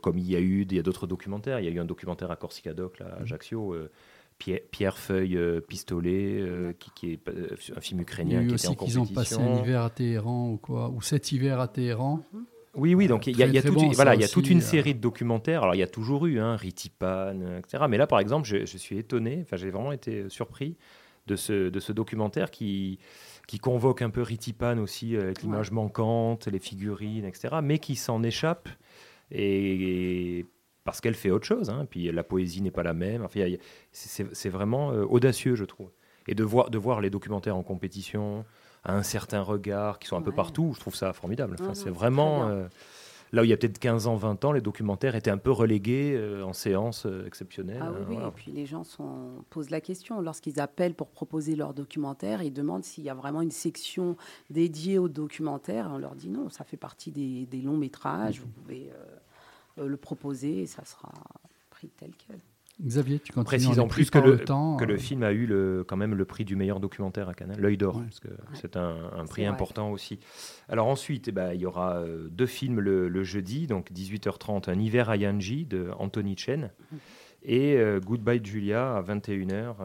[0.02, 2.98] comme il y a eu d'autres documentaires, il y a eu un documentaire à Doc,
[2.98, 3.22] là, à mm.
[3.24, 3.76] Ajaccio,
[4.38, 7.20] Pierre, Feuille Pistolet, qui, qui, est
[7.76, 8.42] un film ukrainien.
[8.42, 11.61] Il a aussi qu'ils ont passé un hiver à Téhéran ou quoi, ou cet hiver
[11.61, 12.22] à Téhéran.
[12.35, 12.40] Mm-hmm.
[12.77, 14.61] Oui, oui, donc il y a, toute, y a toute une euh.
[14.61, 15.62] série de documentaires.
[15.62, 17.79] Alors il y a toujours eu, hein, Ritipan, etc.
[17.81, 20.77] Euh, mais là, par exemple, je, suis étonné, enfin j'ai vraiment été euh, surpris
[21.27, 22.99] de ce, de ce documentaire qui,
[23.49, 27.57] qui convoque un peu Ritipan aussi, avec l'image manquante, les figurines, etc.
[27.62, 28.69] Mais qui s'en échappe
[29.31, 30.45] et,
[30.85, 31.71] parce qu'elle fait autre chose.
[31.71, 31.87] Hein.
[31.89, 33.25] Puis la poésie n'est pas la même.
[33.25, 33.55] Enfin,
[33.91, 35.89] c'est vraiment audacieux, je trouve.
[36.29, 38.45] Et de voir, de voir les documentaires en compétition,
[38.88, 40.72] un certain regard, qui sont un peu partout.
[40.75, 41.57] Je trouve ça formidable.
[41.75, 42.49] c'est vraiment.
[42.49, 42.66] Euh,
[43.33, 45.51] là où il y a peut-être 15 ans, 20 ans, les documentaires étaient un peu
[45.51, 47.83] relégués euh, en séance euh, exceptionnelles.
[47.83, 47.90] Ah
[48.29, 50.20] et puis les gens sont, posent la question.
[50.20, 54.16] Lorsqu'ils appellent pour proposer leur documentaire, ils demandent s'il y a vraiment une section
[54.51, 55.90] dédiée au documentaire.
[55.92, 58.44] On leur dit non, ça fait partie des, des longs métrages, mhm.
[58.46, 58.90] vous pouvez
[59.79, 61.12] le proposer et ça sera
[61.68, 62.38] pris tel quel.
[62.85, 63.79] Xavier, tu continues.
[63.81, 64.99] en plus que le, temps, que le euh.
[64.99, 68.03] film a eu le, quand même le prix du meilleur documentaire à Cannes, l'œil d'or,
[68.03, 68.97] parce que c'est un,
[69.29, 70.19] prix important aussi.
[70.69, 74.79] Alors ensuite, eh ben, il y aura euh, deux films le, jeudi, donc 18h30, Un
[74.79, 76.97] hiver à Yanji de Anthony Chen mm.
[77.45, 79.77] et euh, Goodbye Julia à 21h,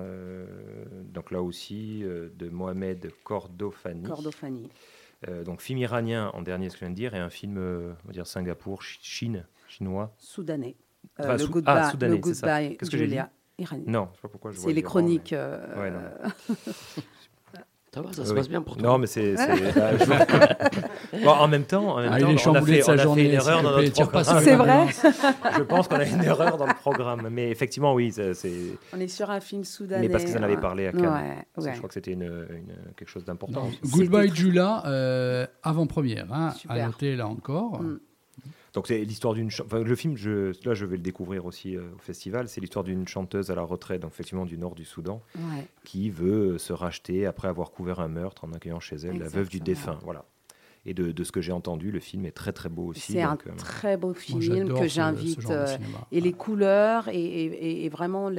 [1.14, 4.04] donc là aussi de Mohamed Cordofani.
[4.04, 4.70] Cordofani.
[5.46, 8.08] donc film iranien en dernier, ce que je viens de dire, et un film, on
[8.08, 10.14] va dire Singapour, Chine, chinois.
[10.18, 10.76] Soudanais.
[11.20, 13.84] Euh, enfin, le Goodbye, ah, le Goodbye Qu'est-ce que Julia Irani.
[13.88, 15.34] Non, je sais pas pourquoi je vois C'est les chroniques.
[15.34, 16.54] Euh, ouais Non
[17.94, 18.88] Ça va, ça ah se passe bien pour toi.
[18.88, 19.36] Non, mais c'est.
[21.24, 23.26] Ah, en même temps, en même ah, temps on a fait, sa on a fait
[23.26, 24.40] une erreur dans notre programme.
[24.44, 24.88] C'est vrai.
[25.58, 28.54] Je pense qu'on a une erreur dans le programme, mais effectivement, oui, c'est.
[28.94, 30.08] On est sur un film soudanais.
[30.08, 31.44] Mais parce qu'ils en avaient parlé à Cannes.
[31.58, 33.70] Ouais, Je crois que c'était une, une, quelque chose d'important.
[33.88, 36.54] Goodbye Julia, euh, avant-première, hein.
[36.70, 37.82] à noter là encore.
[37.82, 38.00] Mm.
[38.74, 41.82] Donc c'est l'histoire d'une enfin, le film je là je vais le découvrir aussi euh,
[41.96, 45.22] au festival, c'est l'histoire d'une chanteuse à la retraite effectivement du nord du Soudan
[45.84, 49.28] qui veut euh, se racheter après avoir couvert un meurtre en accueillant chez elle la
[49.28, 50.26] veuve du défunt, voilà.
[50.84, 53.12] Et de, ce que j'ai entendu, le film est très très beau aussi.
[53.12, 55.46] C'est un euh, très beau film que j'invite.
[56.12, 58.30] et les couleurs et, vraiment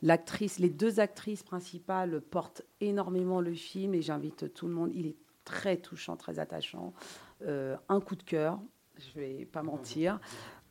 [0.00, 4.90] l'actrice, la, les deux actrices principales portent énormément le film et j'invite tout le monde.
[4.94, 6.94] Il est très touchant, très attachant.
[7.46, 8.58] un coup de cœur,
[8.98, 10.20] je vais pas mentir.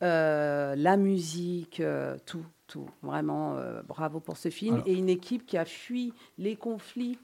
[0.04, 2.90] Euh, la musique, euh, tout, tout.
[3.02, 4.82] Vraiment, euh, bravo pour ce film.
[4.86, 7.18] et une équipe qui a fui les conflits.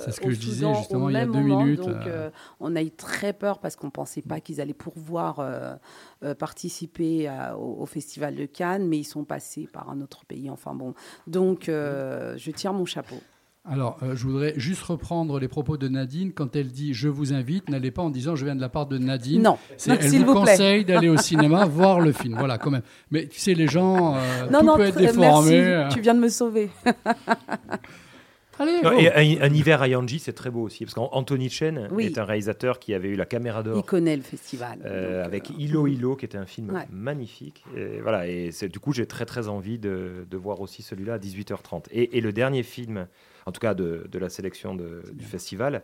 [0.00, 1.82] C'est ce que je disais justement il y a deux minutes.
[1.86, 1.96] Donc,
[2.58, 5.40] on a eu très peur parce qu'on ne pensait pas qu'ils allaient pouvoir
[6.40, 10.50] participer au, au, Festival de Cannes, mais ils sont passés par un autre pays.
[10.50, 10.94] Enfin bon,
[11.28, 13.20] donc je tire mon chapeau.
[13.64, 17.32] Alors, euh, je voudrais juste reprendre les propos de Nadine quand elle dit Je vous
[17.32, 19.42] invite, n'allez pas en disant Je viens de la part de Nadine.
[19.42, 22.36] Non, c'est elle vous, conseille d'aller au cinéma voir le film.
[22.36, 22.82] Voilà, quand même.
[23.12, 24.20] Mais tu sais, les gens, euh,
[24.50, 25.60] tout peut être déformé.
[25.60, 26.70] Merci, tu viens de me sauver.
[28.58, 32.78] Allez, un, hiver à Yanji, c'est très beau aussi, parce qu'Anthony Chen est un réalisateur
[32.78, 33.76] qui avait eu la caméra d'or.
[33.78, 34.80] Il connaît le festival.
[34.84, 37.64] Euh, avec Ilo Ilo, qui était un film magnifique.
[37.76, 41.84] Et voilà, et du coup, j'ai très très envie de, voir aussi celui-là à 18h30.
[41.92, 43.06] Et, et le dernier film
[43.46, 45.82] en tout cas de, de la sélection du festival,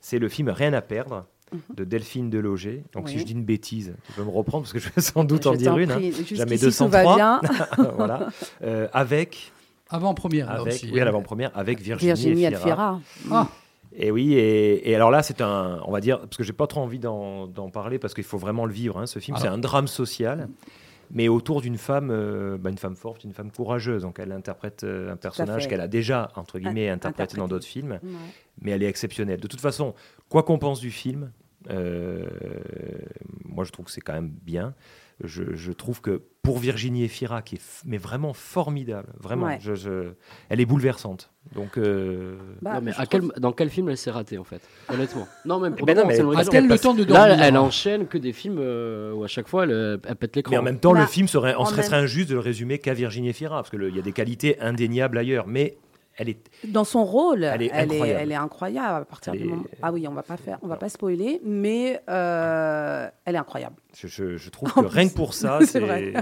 [0.00, 1.60] c'est le film Rien à perdre mhm.
[1.76, 2.82] de Delphine Deloger.
[2.92, 5.24] Donc si je dis une bêtise, tu peux me reprendre parce que je vais sans
[5.24, 5.90] doute en dire une.
[5.92, 6.00] Hein.
[6.32, 7.16] Jamais 203.
[7.16, 7.40] Bien.
[7.96, 8.28] voilà.
[8.62, 9.52] Euh, avec.
[9.88, 10.50] Avant-première.
[10.50, 11.04] Avec, oui, hein.
[11.04, 12.70] l'avant-première avec ah, Virginie, Virginie et
[13.30, 13.46] ah.
[13.96, 16.80] Et oui, et, alors là, c'est un, on va dire, parce que j'ai pas trop
[16.80, 18.98] envie d'en, parler parce qu'il faut vraiment le vivre.
[18.98, 19.40] Hein, ce film, ah.
[19.42, 20.48] c'est un drame social mm
[21.10, 24.02] mais autour d'une femme, euh, bah, une femme forte, une femme courageuse.
[24.02, 27.66] Donc elle interprète euh, un personnage qu'elle a déjà, entre ah, guillemets, interprété, dans d'autres
[27.66, 28.00] films,
[28.60, 29.40] mais elle est exceptionnelle.
[29.40, 29.94] De toute façon,
[30.28, 31.32] quoi qu'on pense du film,
[31.68, 32.26] euh,
[33.44, 34.74] moi je trouve que c'est quand même bien
[35.24, 39.50] je, trouve que pour Virginie Efira, qui est mais vraiment formidable, vraiment,
[40.48, 41.30] elle est bouleversante.
[41.54, 42.80] Donc, euh, bah,
[43.38, 45.26] dans quel film elle s'est ratée en fait Honnêtement.
[45.44, 45.92] Non, même mais
[46.52, 49.98] elle, le temps de elle enchaîne que des films euh, où à chaque fois elle,
[50.18, 50.52] pète l'écran.
[50.52, 53.30] Mais en même temps, le bah, film serait, serait, injuste de le résumer qu'à Virginie
[53.30, 55.46] Efira, parce qu'il y a des qualités indéniables ailleurs.
[55.46, 55.76] Mais
[56.66, 57.44] dans son rôle.
[57.44, 59.02] Elle est incroyable.
[59.02, 59.64] à partir du moment.
[59.82, 63.76] Ah oui, on va pas faire, on va pas spoiler, mais euh, elle est incroyable.
[63.96, 66.12] Je, trouve que rien que pour ça, c'est vrai.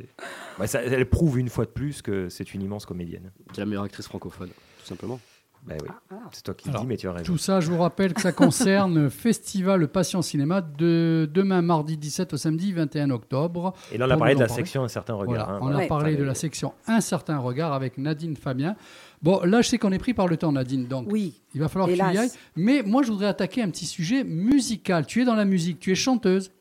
[0.74, 3.30] elle prouve une fois de plus que c'est une immense comédienne.
[3.52, 5.20] C'est la meilleure actrice francophone, tout simplement.
[5.66, 5.88] Bah oui.
[6.12, 7.24] Ah, c'est toi qui le dis, mais tu as raison.
[7.24, 12.32] Tout ça, je vous rappelle que ça concerne Festival Passion Cinéma de demain, mardi 17
[12.32, 13.72] au samedi 21 octobre.
[13.92, 15.50] Et on a parlé de la section Un certain regard.
[15.50, 18.76] Hein, on a parlé de la section Un certain regard avec Nadine Fabien.
[19.22, 21.68] Bon, là, je sais qu'on est pris par le temps, Nadine, donc oui, il va
[21.68, 22.30] falloir que tu y ailles.
[22.56, 25.06] Mais moi, je voudrais attaquer un petit sujet musical.
[25.06, 26.52] Tu es dans la musique, tu es chanteuse.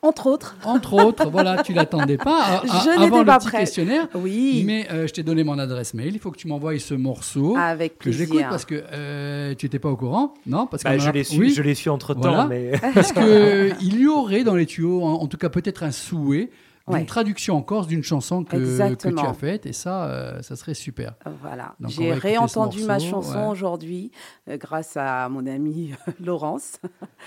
[0.00, 0.56] Entre autres.
[0.64, 2.62] Entre autres, voilà, tu l'attendais pas.
[2.96, 4.08] avant le petit questionnaire.
[4.14, 4.62] Oui.
[4.64, 6.14] Mais euh, je t'ai donné mon adresse mail.
[6.14, 7.56] Il faut que tu m'envoies ce morceau.
[7.56, 11.02] Avec Que j'écoute parce que euh, tu n'étais pas au courant, non Parce bah, que
[11.02, 12.48] je l'ai su, je l'ai su entre temps.
[12.94, 16.50] parce que euh, il y aurait dans les tuyaux, en tout cas peut-être un souhait
[16.96, 18.56] une traduction en corse d'une chanson que,
[18.94, 21.14] tu as faite, et ça, euh, ça serait super.
[21.42, 24.10] Voilà, j'ai réentendu ma chanson aujourd'hui
[24.48, 26.78] euh, grâce à mon ami euh, Laurence.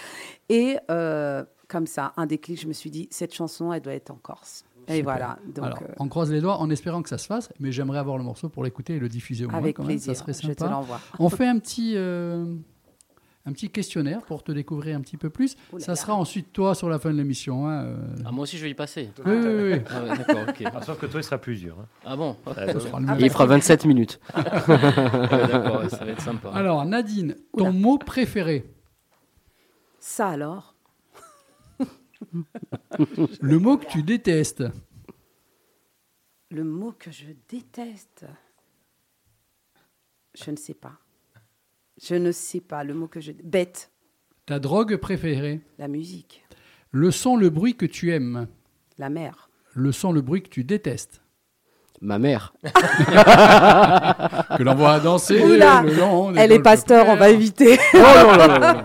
[0.50, 4.16] et comme ça, un déclic, je me suis dit, cette chanson, elle doit être en
[4.22, 4.66] corse.
[4.90, 5.38] Et voilà.
[5.62, 8.24] Alors, on croise les doigts en espérant que ça se fasse, mais j'aimerais avoir le
[8.26, 9.60] morceau pour l'écouter et le diffuser au moins.
[9.60, 10.50] Avec plaisir, ça serait sympa.
[10.50, 11.00] Je te l'envoie.
[11.20, 11.96] on fait un petit
[13.46, 15.56] un petit questionnaire pour te découvrir un petit peu plus.
[15.80, 17.68] ça sera ensuite toi sur la fin de l'émission.
[17.68, 17.98] Hein, euh.
[18.26, 19.10] ah, moi aussi, je vais y passer.
[19.26, 20.16] Oui, ah
[20.76, 21.78] ah, sauf que toi, il sera plus dur.
[21.80, 21.86] Hein.
[22.06, 22.38] Ah bon
[23.20, 24.20] Il fera 27 minutes.
[24.36, 26.50] d'accord, ça va être sympa.
[26.52, 28.66] Alors, Nadine, ton mot préféré
[30.00, 30.76] Ça alors
[33.42, 34.64] Le mot que tu détestes
[36.52, 38.26] Le mot que je déteste
[40.36, 40.94] Je ne sais pas.
[42.04, 43.32] Je ne sais pas le mot que je.
[43.44, 43.92] Bête.
[44.48, 46.44] Ta drogue préférée La musique.
[46.92, 48.48] Le son, le bruit que tu aimes
[48.98, 49.52] La mer.
[49.76, 51.22] Le son, le bruit que tu détestes
[52.02, 52.56] Ma mère.
[52.64, 55.40] que l'on voit danser
[56.36, 57.78] Elle est pasteur, on va éviter.
[57.94, 58.84] oh non, non, non,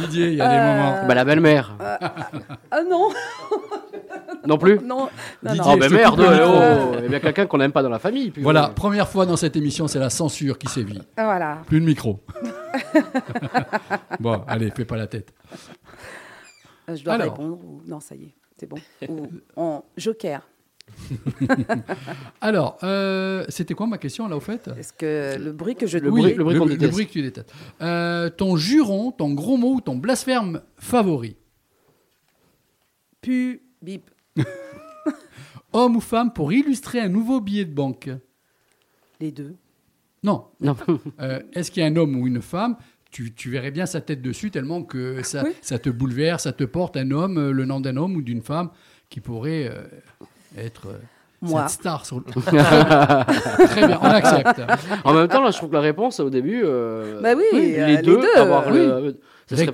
[0.00, 0.96] Didier, il y a des euh, moments.
[1.06, 1.76] Bah, la belle-mère.
[1.80, 1.96] Euh,
[2.72, 3.10] ah non
[4.44, 5.08] Non plus Non.
[5.44, 6.96] non, oh, bah, merde, oh, oh, oh.
[7.06, 8.32] Il y a quelqu'un qu'on n'aime pas dans la famille.
[8.38, 11.00] voilà, première fois dans cette émission, c'est la censure qui sévit.
[11.16, 11.58] Ah, voilà.
[11.66, 12.18] Plus de micro.
[14.20, 15.32] bon, allez, fais pas la tête.
[16.88, 18.76] Euh, je dois répondre Non, ça y est, c'est bon.
[19.08, 20.48] Ou en joker.
[22.40, 25.98] Alors, euh, c'était quoi ma question là au fait Est-ce que le bruit que je
[25.98, 26.44] le le,
[26.88, 27.52] bruit que tu détestes.
[27.82, 31.36] Euh, ton juron, ton gros mot ou ton blasphème favori
[33.20, 34.10] Pu bip.
[35.74, 38.08] Homme ou femme pour illustrer un nouveau billet de banque
[39.20, 39.54] Les deux.
[40.22, 40.46] Non.
[41.20, 42.76] Euh, est-ce qu'il y a un homme ou une femme
[43.10, 45.42] tu, verrais bien sa tête dessus tellement que ça,
[45.78, 48.68] te bouleverse, ça te porte un homme, euh, le nom d'un homme ou d'une femme
[49.08, 49.86] qui pourrait euh,
[50.58, 50.88] être...
[51.44, 52.52] Cette star sur Très
[53.86, 54.60] bien, on accepte.
[55.04, 56.60] En même temps, là, je trouve que la réponse au début.
[56.62, 57.44] Bah oui,
[57.76, 58.20] les, deux.
[59.46, 59.70] c'est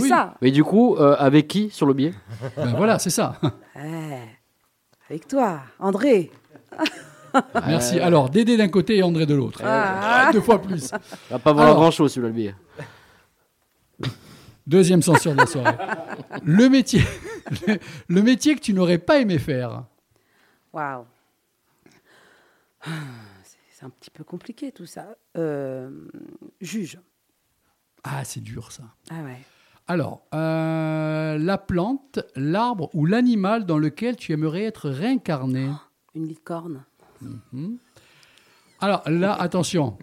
[0.00, 2.12] Ça Mais du coup, avec qui sur le biais
[2.58, 3.40] ben Voilà, c'est ça.
[3.76, 6.30] Eh, avec toi, André.
[7.66, 8.00] Merci.
[8.00, 9.60] Alors, Dédé d'un côté et André de l'autre.
[9.64, 10.26] Ah.
[10.28, 10.90] Ah, deux fois plus.
[10.92, 12.52] Il va pas voir grand-chose, celui-là,
[14.00, 14.06] le
[14.66, 15.76] Deuxième censure de la soirée.
[16.44, 17.02] le, métier,
[18.08, 19.84] le, métier que tu n'aurais pas aimé faire.
[20.72, 21.04] Waouh.
[22.84, 25.16] C'est un petit peu compliqué tout ça.
[25.36, 25.90] Euh,
[26.60, 26.98] juge.
[28.04, 28.82] Ah, c'est dur ça.
[29.10, 29.38] Ah ouais.
[29.90, 35.78] Alors, euh, la plante, l'arbre ou l'animal dans lequel tu aimerais être réincarné oh,
[36.14, 36.84] Une licorne.
[37.52, 37.78] Mhm.
[38.80, 39.98] Alors là, attention,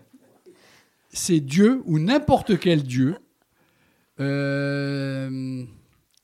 [1.10, 3.18] c'est Dieu ou n'importe quel Dieu.
[4.22, 5.66] Euh,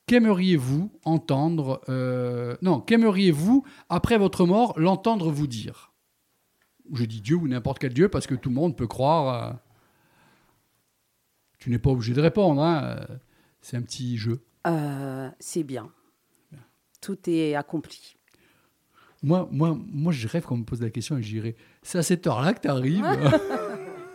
[0.07, 5.91] qu'aimeriez-vous entendre euh, Non, qu'aimeriez-vous, après votre mort, l'entendre vous dire
[6.93, 9.49] Je dis Dieu ou n'importe quel Dieu parce que tout le monde peut croire.
[9.49, 9.53] Euh,
[11.59, 12.95] tu n'es pas obligé de répondre, hein,
[13.61, 14.43] c'est un petit jeu.
[15.39, 15.91] c'est bien.
[17.01, 18.15] Tout est accompli.
[19.23, 21.55] Moi, moi, moi, je rêve qu'on me pose la question et j'irai.
[21.83, 23.05] C'est à cette heure-là que tu arrives.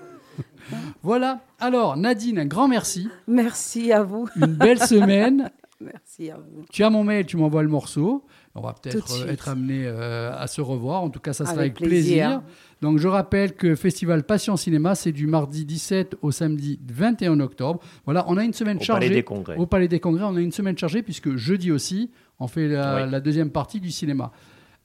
[1.02, 1.40] voilà.
[1.60, 3.08] Alors, Nadine, un grand merci.
[3.28, 4.26] Merci à vous.
[4.36, 5.50] Une belle semaine.
[5.78, 6.64] Merci à vous.
[6.72, 8.24] Tu as mon mail, tu m'envoies le morceau.
[8.54, 11.02] On va peut-être euh, être amené euh, à se revoir.
[11.02, 12.40] En tout cas, ça sera avec, plaisir.
[12.80, 17.78] Donc, je rappelle que Festival Passion Cinéma, c'est du mardi 17 au samedi 21 octobre.
[18.06, 19.08] Voilà, on a une semaine au chargée.
[19.08, 19.56] Palais des Congrès.
[19.58, 23.20] Au Palais des Congrès, on a une semaine chargée puisque jeudi aussi, on fait la
[23.20, 24.32] deuxième partie du cinéma.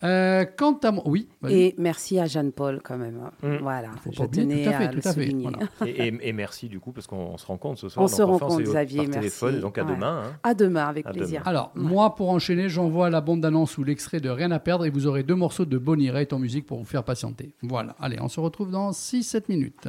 [0.04, 1.28] Euh, quant à moi, oui.
[1.48, 3.20] Et merci à Jeanne-Paul quand même.
[3.24, 3.32] Hein.
[3.44, 3.56] Mm.
[3.58, 5.50] Voilà, je tenais à, le souligner.
[5.86, 8.06] et, et, merci du coup parce qu'on se rencontre ce soir.
[8.06, 9.04] On se rencontre, compte, Xavier.
[9.04, 10.24] Par téléphone, donc à demain.
[10.34, 10.40] Hein.
[10.42, 11.48] À demain, avec plaisir.
[11.48, 14.90] Alors moi, pour enchaîner, j'envoie la bande annonce ou l'extrait de Rien à perdre et
[14.90, 17.54] vous aurez deux morceaux de Bonnie Raitt en musique pour vous faire patienter.
[17.62, 17.96] Voilà.
[18.00, 19.88] Allez, on se retrouve dans 6-7 minutes.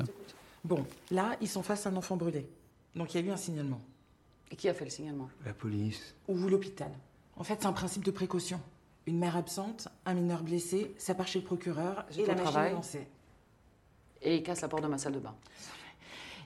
[0.65, 2.47] Bon, là, ils sont face à un enfant brûlé.
[2.95, 3.81] Donc il y a eu un signalement.
[4.51, 6.15] Et qui a fait le signalement La police.
[6.29, 6.91] Ou l'hôpital.
[7.37, 8.61] En fait, c'est un principe de précaution.
[9.07, 12.71] Une mère absente, un mineur blessé, ça part chez le procureur et la machine est
[12.73, 13.09] lancée.
[14.23, 15.35] Et ils cassent la porte de ma salle de bain.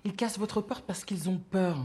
[0.04, 1.76] Ils cassent votre porte parce qu'ils ont peur.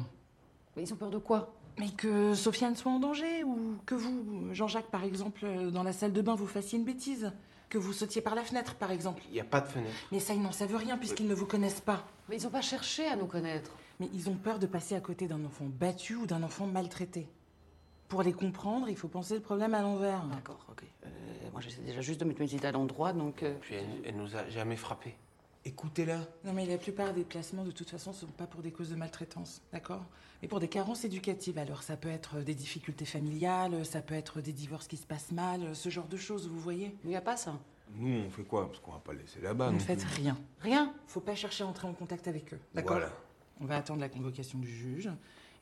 [0.76, 4.48] Mais ils ont peur de quoi Mais que Sofiane soit en danger ou que vous,
[4.54, 7.34] Jean-Jacques par exemple, dans la salle de bain, vous fassiez une bêtise.
[7.68, 9.22] Que vous sautiez par la fenêtre par exemple.
[9.30, 9.94] Il n'y a pas de fenêtre.
[10.14, 12.06] Mais ça, ils n'en savent rien puisqu'ils ne vous connaissent pas.
[12.30, 13.72] Mais ils n'ont pas cherché à nous connaître.
[14.00, 17.28] Mais ils ont peur de passer à côté d'un enfant battu ou d'un enfant maltraité
[18.12, 20.22] pour les comprendre, il faut penser le problème à l'envers.
[20.26, 20.84] D'accord, ok.
[20.84, 21.08] Euh,
[21.54, 23.42] moi, j'essaie déjà juste de mettre mes idées à l'endroit, donc.
[23.42, 25.16] Euh, Puis elle, nous a jamais frappés.
[25.64, 26.18] Écoutez-la.
[26.44, 28.90] Non, mais la plupart des placements, de toute façon, ne sont pas pour des causes
[28.90, 30.04] de maltraitance, d'accord
[30.42, 31.58] Mais pour des carences éducatives.
[31.58, 35.32] Alors, ça peut être des difficultés familiales, ça peut être des divorces qui se passent
[35.32, 37.58] mal, ce genre de choses, vous voyez Il n'y a pas ça.
[37.96, 39.68] Nous, on fait quoi Parce qu'on va pas laisser là-bas.
[39.68, 40.38] Vous ne faites rien.
[40.60, 40.84] rien.
[40.84, 43.14] Rien Faut pas chercher à entrer en contact avec eux, d'accord Voilà.
[43.62, 45.10] On va attendre la convocation du juge.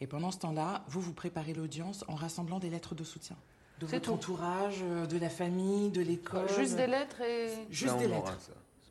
[0.02, 3.36] Et pendant ce temps-là, vous vous préparez l'audience en rassemblant des lettres de soutien
[3.82, 6.48] de votre entourage, euh, de la famille, de l'école.
[6.50, 7.48] Euh, juste des lettres et.
[7.70, 8.34] Juste des lettres.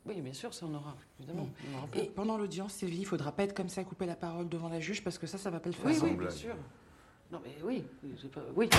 [0.07, 1.47] Oui, bien sûr, ça on aura, évidemment.
[1.93, 2.07] Mm.
[2.15, 4.79] pendant l'audience, Sylvie, il ne faudra pas être comme ça, couper la parole devant la
[4.79, 5.85] juge, parce que ça, ça ne va pas le faire.
[5.85, 6.55] Oui, oui, bien sûr.
[7.31, 7.83] Non, mais oui,
[8.55, 8.69] oui.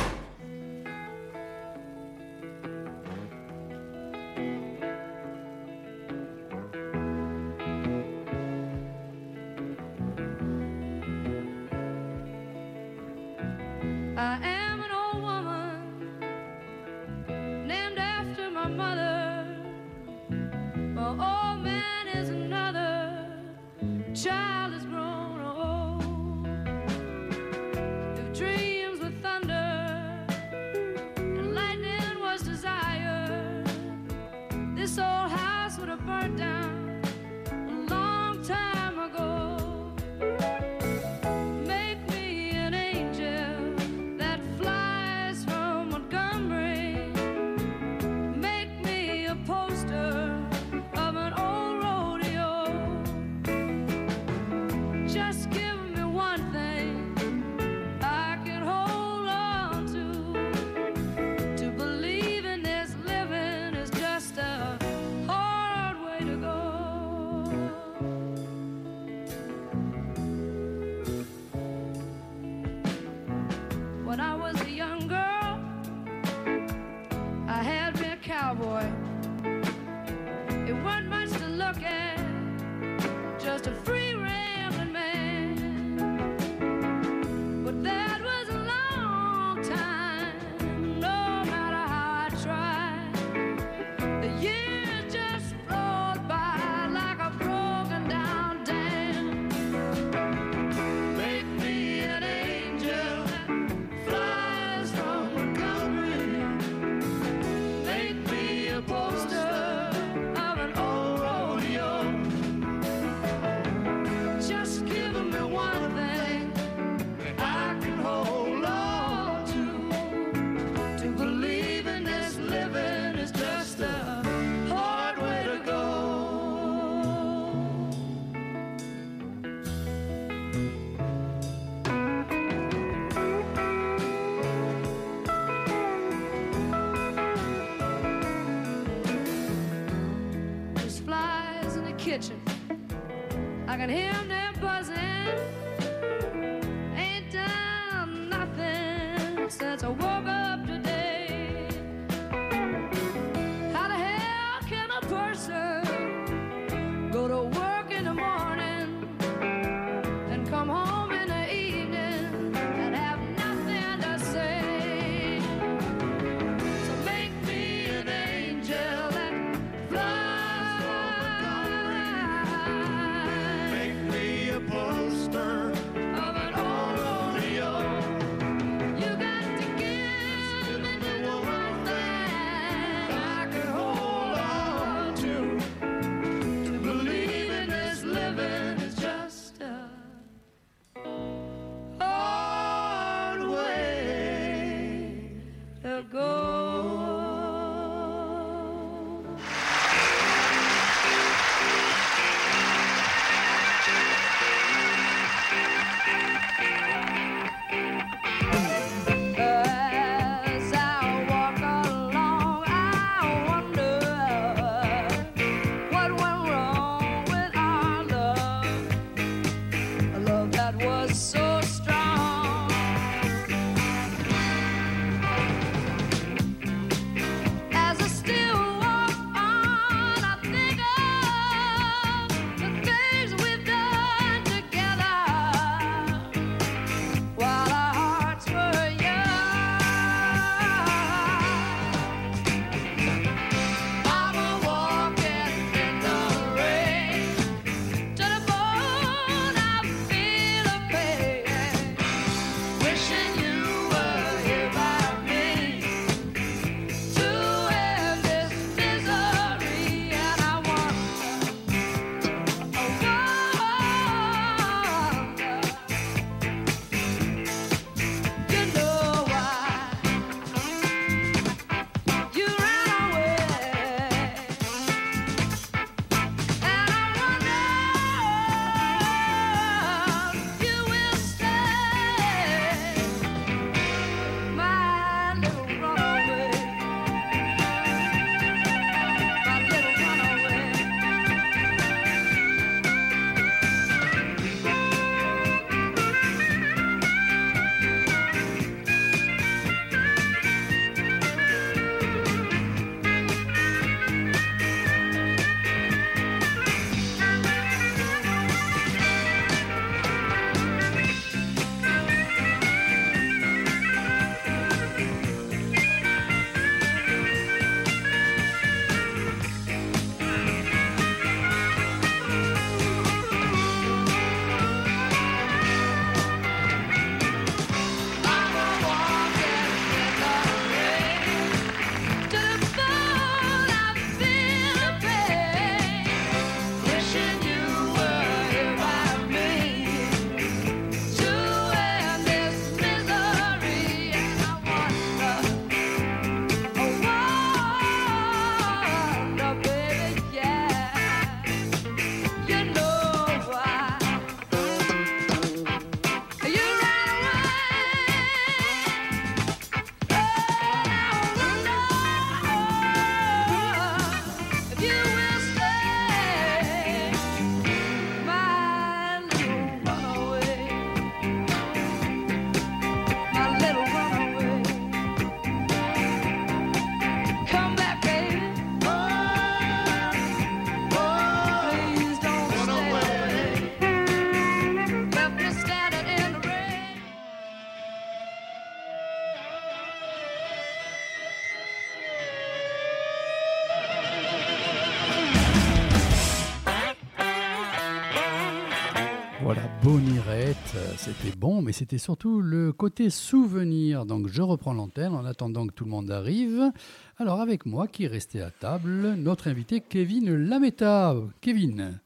[401.22, 404.06] c'était bon, mais c'était surtout le côté souvenir.
[404.06, 406.70] Donc je reprends l'antenne en attendant que tout le monde arrive.
[407.18, 411.14] Alors avec moi qui est resté à table, notre invité Kevin Lametta.
[411.40, 412.00] Kevin.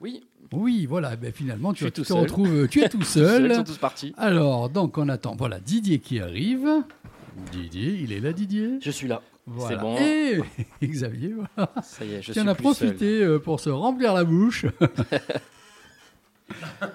[0.00, 0.24] Oui.
[0.52, 3.50] Oui, voilà, eh ben finalement tu, te retrouves, tu es tout seul.
[3.50, 4.14] Ils sont tous partis.
[4.16, 6.68] Alors, donc on attend, voilà, Didier qui arrive.
[7.52, 9.22] Didier, il est là Didier Je suis là.
[9.68, 9.96] C'est bon.
[9.96, 10.40] Et
[10.82, 11.72] eh Xavier, voilà.
[11.82, 14.66] Ça y est, je qui en a profité euh, pour se remplir la bouche.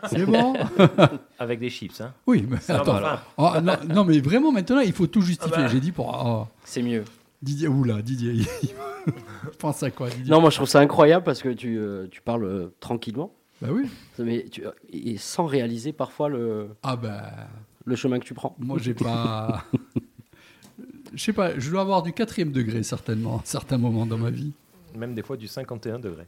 [0.10, 0.54] C'est bon
[1.40, 3.00] Avec des chips, hein Oui, mais attends.
[3.38, 5.54] Ah, non, mais vraiment, maintenant, il faut tout justifier.
[5.58, 5.68] Ah bah.
[5.68, 6.10] J'ai dit pour.
[6.14, 6.48] Ah.
[6.64, 7.04] C'est mieux.
[7.42, 8.46] Didier, oula, Didier,
[9.60, 12.22] pense à quoi Didier Non, moi je trouve ça incroyable parce que tu, euh, tu
[12.22, 13.34] parles euh, tranquillement.
[13.64, 13.90] Bah oui.
[14.20, 17.32] Mais tu, euh, et sans réaliser parfois le, ah bah.
[17.84, 18.56] le chemin que tu prends.
[18.60, 19.66] Moi j'ai pas.
[21.14, 24.30] Je sais pas, je dois avoir du quatrième degré certainement, à certains moments dans ma
[24.30, 24.54] vie.
[24.96, 26.24] Même des fois du 51 degré.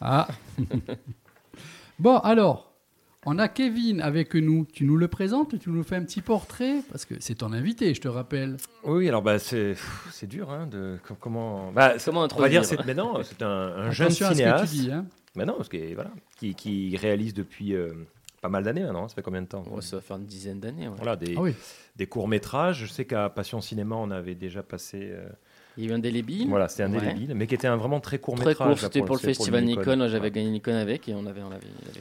[0.00, 0.28] ah
[1.98, 2.74] Bon, alors,
[3.24, 4.66] on a Kevin avec nous.
[4.70, 7.94] Tu nous le présentes, tu nous fais un petit portrait, parce que c'est ton invité,
[7.94, 8.58] je te rappelle.
[8.84, 9.74] Oui, alors bah, c'est,
[10.12, 10.50] c'est dur.
[10.50, 14.74] Hein, de, comment bah, comment introduire On va dire, c'est, c'est un, jeune cinéaste.
[16.38, 17.92] qui, réalise depuis euh,
[18.42, 19.04] pas mal d'années maintenant.
[19.04, 20.88] Hein, ça fait combien de temps Ça va faire une dizaine d'années.
[20.96, 21.48] Voilà, des, ah
[21.96, 22.84] des courts-métrages.
[22.88, 24.98] Je sais qu'à Passion Cinéma, on avait déjà passé.
[25.12, 25.24] Euh,
[25.78, 26.48] il y a eu un délébile.
[26.48, 27.00] Voilà, c'était un ouais.
[27.00, 28.66] délébile, mais qui était un vraiment très court très métrage.
[28.66, 30.08] Très court, c'était pour, le festival Nikon.
[30.08, 31.42] J'avais gagné Nikon avec et on avait.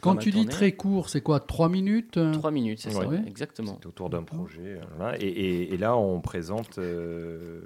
[0.01, 3.73] Quand tu dis très court, c'est quoi Trois minutes euh Trois minutes, c'est ça, exactement.
[3.75, 4.79] C'était autour d'un projet.
[5.01, 6.77] Euh, et, là, on présente.
[6.77, 7.61] Euh,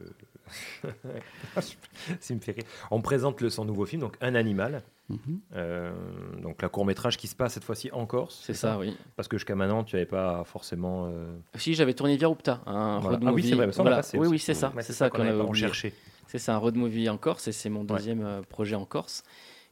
[2.91, 4.83] On présente le, son nouveau film, donc Un animal.
[5.09, 5.39] Mhm.
[5.55, 5.91] Euh,
[6.39, 8.39] donc la court métrage qui se passe cette fois-ci en Corse.
[8.43, 8.95] C'est ça, oui.
[9.15, 11.07] Parce que jusqu'à maintenant, tu n'avais pas forcément.
[11.07, 14.71] Euh, si j'avais tourné via Opta, un ah, oui, c'est Ça, Oui, c'est ça.
[14.81, 15.93] c'est ça qu'on a cherché
[16.27, 19.23] C'est ça, un road movie en Corse, et c'est mon deuxième euh, projet en Corse.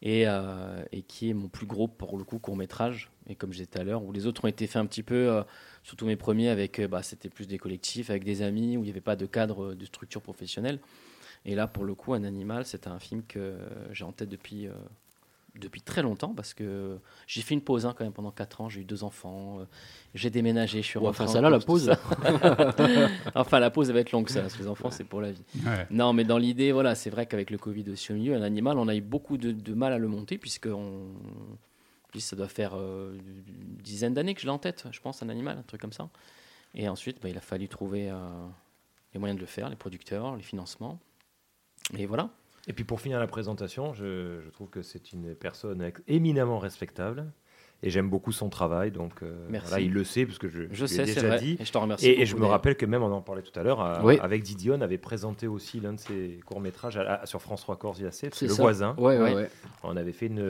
[0.03, 0.25] Et,
[0.91, 3.09] et, qui est mon plus gros pour le coup court métrage.
[3.27, 5.01] Et comme je disais tout à l'heure, où les autres ont été faits un petit
[5.01, 5.41] peu
[5.87, 8.85] surtout mes premiers, avec, euh, bah, c'était plus des collectifs, avec des amis, où il
[8.87, 10.79] n'y avait pas de cadre euh, de structure professionnelle.
[11.45, 13.57] Et là, pour le coup, Un Animal, c'était un film que euh,
[13.93, 14.67] j'ai en tête depuis,
[15.57, 18.69] depuis très longtemps, parce que j'ai fait une pause hein, quand même pendant 4 ans,
[18.69, 19.59] j'ai eu deux enfants,
[20.13, 21.89] j'ai déménagé, je suis Enfin, ça là, la pause
[23.35, 25.31] Enfin, la pause, elle va être longue, ça, parce que les enfants, c'est pour la
[25.31, 25.43] vie.
[25.89, 28.77] Non, mais dans l'idée, voilà, c'est vrai qu'avec le Covid aussi au milieu, Un Animal,
[28.77, 31.05] on a eu beaucoup de, de mal à le monter, puisque on
[32.11, 35.21] puis ça doit faire euh, une dizaine d'années que je l'ai en tête, je pense,
[35.23, 36.09] un animal, un truc comme ça.
[36.73, 38.17] Et ensuite, bah, il a fallu trouver euh,
[39.13, 40.99] les moyens de le faire, les producteurs, les financements.
[41.97, 42.29] Et voilà.
[42.67, 47.29] Et puis pour finir la présentation, je, je trouve que c'est une personne éminemment respectable
[47.83, 48.91] et j'aime beaucoup son travail.
[48.91, 49.35] Donc euh,
[49.79, 51.57] il le sait parce que je, je, l'ai déjà dit.
[51.59, 53.81] Et je, remercie et, je me rappelle que même on en parlait tout à l'heure
[53.83, 57.77] euh, avec Didion on avait présenté aussi l'un de ses courts métrages sur France 3
[57.77, 58.95] Corse il le voisin.
[59.83, 60.49] On avait fait une,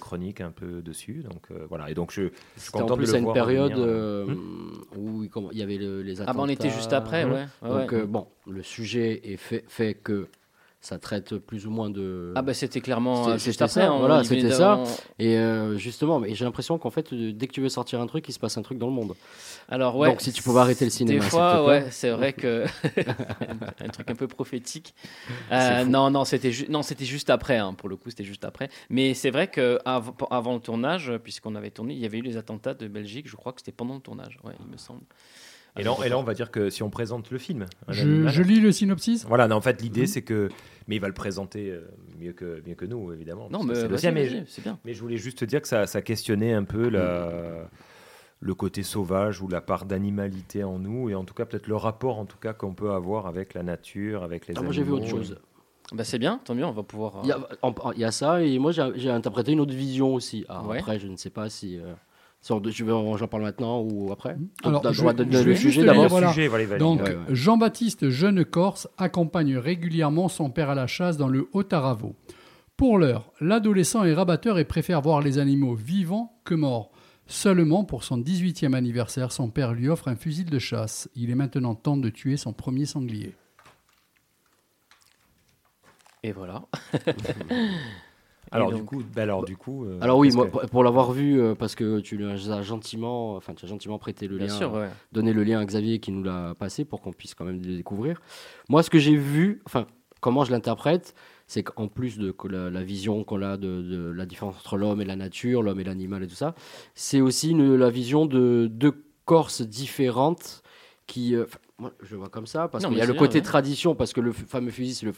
[0.00, 1.24] chronique un peu dessus.
[1.28, 1.90] Donc euh, voilà.
[1.90, 2.22] Et donc je,
[2.56, 4.70] suis content en plus à une période hum.
[4.96, 6.30] où il y avait les attentats.
[6.30, 7.32] Ah bah, on était juste après, hum.
[7.32, 7.44] ouais.
[7.62, 10.28] Donc bon, le sujet est fait, fait que
[10.84, 12.32] ça traite plus ou moins de.
[12.36, 13.38] Ah, ben, c'était clairement.
[13.38, 14.84] C'était euh, ça, hein, voilà, c'était ça.
[15.18, 18.06] Et euh, justement, mais j'ai l'impression qu'en fait, euh, dès que tu veux sortir un
[18.06, 19.14] truc, il se passe un truc dans le monde.
[19.70, 20.10] Alors, ouais.
[20.10, 21.20] Donc, si tu pouvais arrêter le cinéma.
[21.20, 22.64] Des fois, ouais, c'est vrai que.
[23.80, 24.94] un truc un peu prophétique.
[25.50, 28.68] Euh, non, non, c'était juste après, hein, pour le coup, c'était juste après.
[28.90, 32.36] Mais c'est vrai qu'avant avant le tournage, puisqu'on avait tourné, il y avait eu les
[32.36, 35.00] attentats de Belgique, je crois que c'était pendant le tournage, il me semble.
[35.76, 37.66] Et là, et là, on va dire que si on présente le film.
[37.88, 39.24] Je, lis le synopsis.
[39.26, 40.06] Voilà, non, en fait, l'idée, mhm.
[40.06, 40.48] c'est que.
[40.86, 41.88] Mais il va le présenter euh,
[42.20, 43.48] mieux que, mieux que nous, évidemment.
[43.50, 46.64] Non, mais c'est bien, Mais je voulais juste te dire que ça, ça questionnait un
[46.64, 46.90] peu
[48.40, 51.76] le côté sauvage ou la part d'animalité en nous, et en tout cas, peut-être le
[51.76, 54.60] rapport en tout cas qu'on peut avoir avec la nature, avec les animaux.
[54.60, 55.38] Ah, moi, j'ai vu autre chose.
[55.90, 57.16] Ah, bah, c'est bien, tant mieux, on va pouvoir.
[57.24, 60.44] Euh, il y, a ça, et moi j'ai interprété une autre vision aussi.
[60.48, 61.78] Ah, après, je ne sais pas si.
[61.78, 61.94] Euh,
[62.46, 64.72] j'en parle maintenant ou après mhm.
[64.72, 66.78] Donc, je, vais d'abord.
[66.78, 72.14] Donc, Jean-Baptiste Jeune Corse accompagne régulièrement son père à la chasse dans le Haut-Taravo.
[72.76, 76.90] Pour l'heure, l'adolescent est rabatteur et préfère voir les animaux vivants que morts.
[77.26, 81.08] Seulement, pour son 18e anniversaire, son père lui offre un fusil de chasse.
[81.14, 83.34] Il est maintenant temps de tuer son premier sanglier.
[86.22, 86.62] Et voilà.
[88.54, 89.84] Bah, alors, du coup, alors, du coup.
[90.00, 93.68] alors, oui, moi, pour l'avoir vu, euh, parce que tu as gentiment, enfin, tu as
[93.68, 94.56] gentiment prêté le lien,
[95.10, 97.74] donné le lien à Xavier qui nous l'a passé pour qu'on puisse quand même le
[97.76, 98.20] découvrir.
[98.68, 99.86] Moi, ce que j'ai vu, enfin,
[100.20, 101.14] comment je l'interprète,
[101.48, 105.16] c'est qu'en plus de la, vision qu'on a de, la différence entre l'homme et la
[105.16, 106.54] nature, l'homme et l'animal et tout ça,
[106.94, 110.62] c'est aussi la vision de deux Corses différentes
[111.08, 111.34] qui.
[111.34, 111.46] Euh,
[111.78, 114.30] moi, je vois comme ça, parce qu'il y a le côté tradition, parce que le
[114.32, 115.12] fameux fusil, c'est le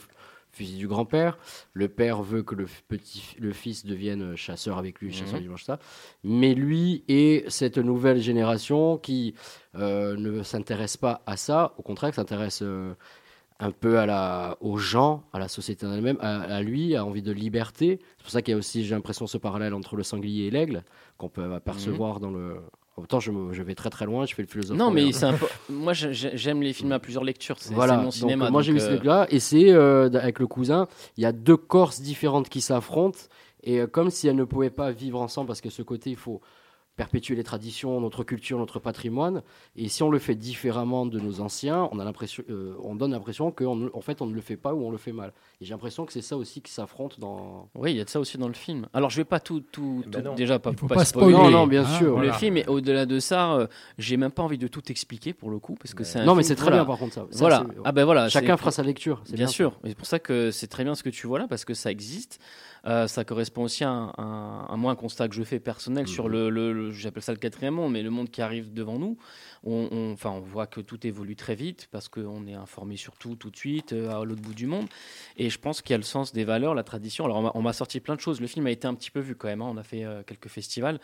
[0.57, 1.37] fusil du grand-père.
[1.73, 5.41] Le père veut que le, petit, le fils devienne euh, chasseur avec lui, chasseur mhm.
[5.43, 5.77] dimanche ça.
[6.23, 9.35] Mais lui et cette nouvelle génération qui
[9.75, 12.95] euh, ne s'intéresse pas à ça, au contraire, s'intéresse euh,
[13.59, 17.23] un peu à la, aux gens, à la société en elle-même, à, lui, à envie
[17.23, 17.99] de liberté.
[18.17, 20.51] C'est pour ça qu'il y a aussi, j'ai l'impression, ce parallèle entre le sanglier et
[20.51, 20.83] l'aigle
[21.17, 21.53] qu'on peut mhm.
[21.53, 22.57] apercevoir dans le
[22.97, 23.31] Autant je,
[23.61, 24.75] vais très très loin, je fais le philosophe.
[24.75, 25.27] Non, mais c'est
[25.69, 27.57] moi j'aime les films à plusieurs lectures.
[27.59, 27.97] C'est voilà.
[27.97, 28.45] mon cinéma.
[28.45, 31.25] Donc, moi j'ai vu ce euh, là et c'est euh, avec le cousin, il y
[31.27, 33.19] a deux Corses différentes qui s'affrontent.
[33.63, 36.15] Et euh, comme si elles ne pouvaient pas vivre ensemble, parce que ce côté, il
[36.15, 36.41] faut
[36.97, 39.43] perpétuer les traditions, notre culture, notre patrimoine.
[39.75, 43.11] Et si on le fait différemment de nos anciens, on, a l'impression, euh, on donne
[43.11, 45.31] l'impression qu'en en fait, on ne le fait pas ou on le fait mal.
[45.61, 47.69] Et j'ai l'impression que c'est ça aussi qui s'affronte dans.
[47.75, 48.87] Oui, il y a de ça aussi dans le film.
[48.93, 49.61] Alors, je vais pas tout.
[49.71, 50.71] tout, eh ben déjà, pas,
[51.05, 51.33] spoiler.
[51.33, 52.19] Non, non, bien sûr.
[52.19, 53.67] Le film, et au-delà de ça, je euh,
[54.07, 55.75] j'ai même pas envie de tout expliquer pour le coup.
[55.75, 57.27] parce que c'est Non, mais c'est très bien par contre ça.
[57.33, 57.63] voilà.
[57.85, 58.27] Ah ben voilà.
[58.29, 59.21] Chacun fera sa lecture.
[59.25, 59.77] C'est bien, bien sûr.
[59.85, 61.91] C'est pour ça que c'est très bien ce que tu vois là, parce que ça
[61.91, 62.39] existe.
[62.87, 64.13] Euh, ça correspond aussi à un,
[64.69, 66.07] un, moins constat que je fais personnel mm-hmm.
[66.07, 69.17] sur le, j'appelle ça le quatrième monde, mais le monde qui arrive devant nous.
[69.65, 73.35] On, enfin, on voit que tout évolue très vite parce qu'on est informé sur tout
[73.35, 74.85] tout de suite euh, à l'autre bout du monde.
[75.35, 77.25] Et je pense qu'il y a le sens des valeurs, la tradition.
[77.25, 78.39] Alors, on m'a sorti plein de choses.
[78.39, 79.61] Le film a été un petit peu vu quand même.
[79.61, 79.69] Hein.
[79.73, 80.99] On a fait euh, quelques festivals.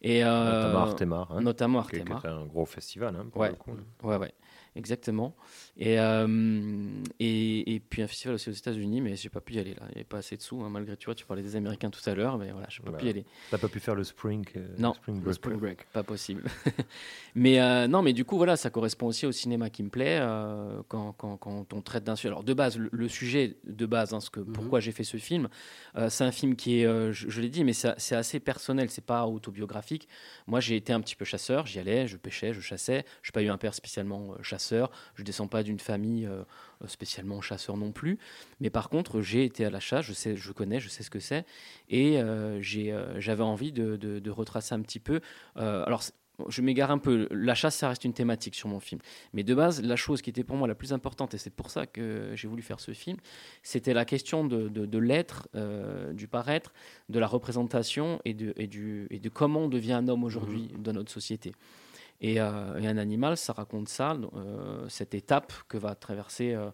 [0.00, 1.32] Et, notamment Artemar.
[1.32, 1.40] Hein.
[1.42, 2.22] notamment Artemar.
[2.22, 3.26] C'était un gros festival hein,
[4.02, 4.32] Ouais, ouais,
[4.76, 5.34] exactement.
[5.78, 6.26] Et, euh,
[7.20, 9.82] et, et, puis un festival aussi aux États-Unis, mais j'ai pas pu y aller là.
[9.88, 11.90] Il n'y avait pas assez de sous, hein, malgré tu vois, tu parlais des Américains
[11.90, 13.24] tout à l'heure, mais voilà, n'ai pas bah, pu y aller.
[13.24, 15.24] tu n'as pas pu faire le spring, euh, break.
[15.26, 15.60] Le spring
[15.92, 16.44] pas possible.
[17.34, 20.18] mais euh, non, mais du coup, voilà, ça correspond aussi au cinéma qui me plaît
[20.88, 22.28] quand, quand, quand, on traite d'un sujet.
[22.28, 24.52] Alors de base, le, sujet de base, hein, ce que, mhm.
[24.54, 25.48] pourquoi j'ai fait ce film,
[26.08, 30.08] c'est un film qui est, je, l'ai dit, mais c'est assez personnel, c'est pas autobiographique.
[30.46, 33.04] Moi, j'ai été un petit peu chasseur, j'y allais, je pêchais, je chassais.
[33.20, 36.42] Je n'ai pas eu un père spécialement chasseur, je descends pas d'une famille euh,
[36.86, 38.18] spécialement chasseur non plus.
[38.60, 41.10] Mais par contre, j'ai été à la chasse, je, sais, je connais, je sais ce
[41.10, 41.44] que c'est.
[41.90, 45.20] Et euh, euh, j'avais envie de, retracer un petit peu.
[45.56, 46.02] alors,
[46.48, 47.26] je m'égare un peu.
[47.30, 49.00] La chasse, ça reste une thématique sur mon film.
[49.32, 51.70] Mais de base, la chose qui était pour moi la plus importante, et c'est pour
[51.70, 53.16] ça que j'ai voulu faire ce film,
[53.62, 54.54] c'était la question de,
[54.98, 55.48] l'être,
[56.12, 56.72] du paraître,
[57.08, 60.70] de la représentation et de, et, du, et de comment on devient un homme aujourd'hui
[60.74, 60.82] mmh.
[60.82, 61.52] dans notre société.
[62.24, 66.70] Euh, et, un animal, ça raconte ça, euh, cette étape que va traverser, euh,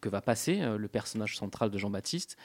[0.00, 2.36] que va passer le personnage central de Jean-Baptiste,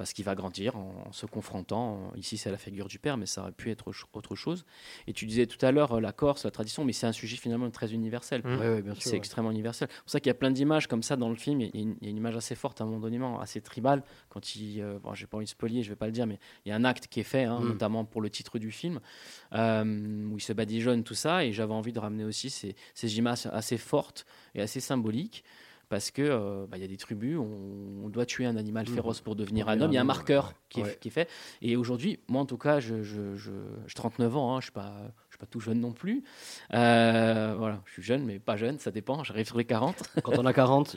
[0.00, 2.10] parce qu'il va grandir en, se confrontant.
[2.16, 4.64] ici, c'est la figure du père, mais ça aurait pu être autre, chose.
[5.06, 7.36] Et tu disais tout à l'heure euh, la Corse, la tradition, mais c'est un sujet
[7.36, 8.40] finalement très universel.
[8.42, 8.94] Mmh.
[8.98, 9.88] c'est extrêmement universel.
[9.90, 11.60] C'est pour ça qu'il y a plein d'images comme ça dans le film.
[11.60, 14.80] Il y, a une, image assez forte à un moment donné, assez tribale, quand il.
[14.80, 16.76] Euh, j'ai pas envie de spoiler, je vais pas le dire, mais il y a
[16.76, 17.64] un acte qui est fait, hein, mmh.
[17.68, 19.00] notamment pour le titre du film,
[19.52, 21.44] euh, où il se badigeonne, tout ça.
[21.44, 24.24] Et j'avais envie de ramener aussi ces, ces images assez fortes
[24.54, 25.44] et assez symboliques
[25.90, 28.94] parce que euh, bah, il y a des tribus, on, doit tuer un animal mmh.
[28.94, 29.90] féroce pour devenir un homme.
[29.90, 31.28] Il y a un marqueur qui, est, fait.
[31.62, 32.94] Et aujourd'hui, moi en tout cas, je,
[33.94, 34.94] 39 ans, hein, je suis pas,
[35.28, 36.22] je suis pas tout jeune non plus.
[36.72, 39.22] Euh, voilà, je suis jeune, mais pas jeune, ça dépend.
[39.24, 39.96] J'arrive sur les 40.
[40.22, 40.96] Quand on a 40,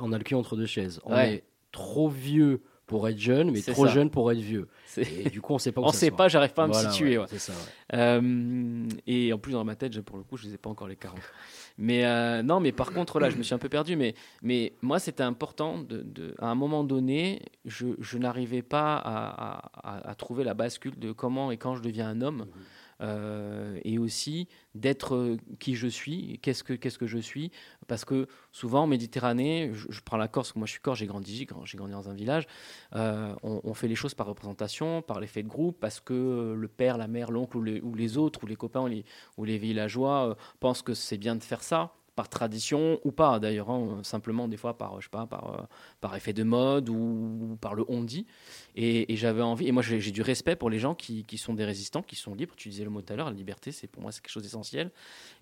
[0.00, 1.00] on a le cul entre deux chaises.
[1.04, 4.68] On est trop vieux pour être jeune, mais trop jeune pour être vieux.
[4.96, 6.66] Et du coup, on ne sait pas où On ne sait pas, j'arrive pas à
[6.68, 7.18] me situer.
[7.94, 10.88] Euh, et en plus, dans ma tête, pour le coup, je les ai pas encore
[10.88, 11.18] les 40.
[11.78, 13.96] Mais euh, non, mais par contre, là, je me suis un peu perdu.
[13.96, 15.78] Mais, mais moi, c'était important.
[15.78, 21.50] De, à un moment donné, je, je n'arrivais pas à, trouver la bascule de comment
[21.50, 22.40] et quand je deviens un homme.
[22.40, 22.48] Mhm.
[23.00, 27.50] Euh, et aussi d'être qui je suis, qu'est-ce que, qu'est-ce que je suis,
[27.86, 31.36] parce que souvent en Méditerranée, je, prends la Corse, moi je suis corse, j'ai grandi,
[31.64, 32.46] j'ai grandi dans un village,
[32.94, 36.96] euh, on, fait les choses par représentation, par l'effet de groupe, parce que le père,
[36.98, 38.88] la mère, l'oncle ou, les autres, ou les copains,
[39.36, 43.38] ou les, villageois euh, pensent que c'est bien de faire ça par tradition ou pas
[43.40, 45.62] d'ailleurs, hein, simplement des fois par, je pas, par, euh,
[46.00, 48.26] par effet de mode ou, par le on dit.
[48.76, 52.02] Et, j'avais envie, et moi j'ai du respect pour les gens qui, sont des résistants,
[52.02, 52.54] qui sont libres.
[52.56, 54.42] Tu disais le mot tout à l'heure, la liberté, c'est pour moi c'est quelque chose
[54.42, 54.90] d'essentiel.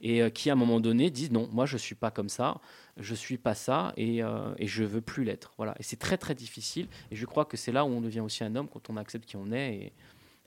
[0.01, 2.59] Et euh, qui à un moment donné disent non, moi je suis pas comme ça,
[2.97, 5.53] je suis pas ça et, euh, et je veux plus l'être.
[5.57, 5.75] Voilà.
[5.79, 6.89] Et c'est très très difficile.
[7.11, 9.27] Et je crois que c'est là où on devient aussi un homme quand on accepte
[9.27, 9.93] qui on est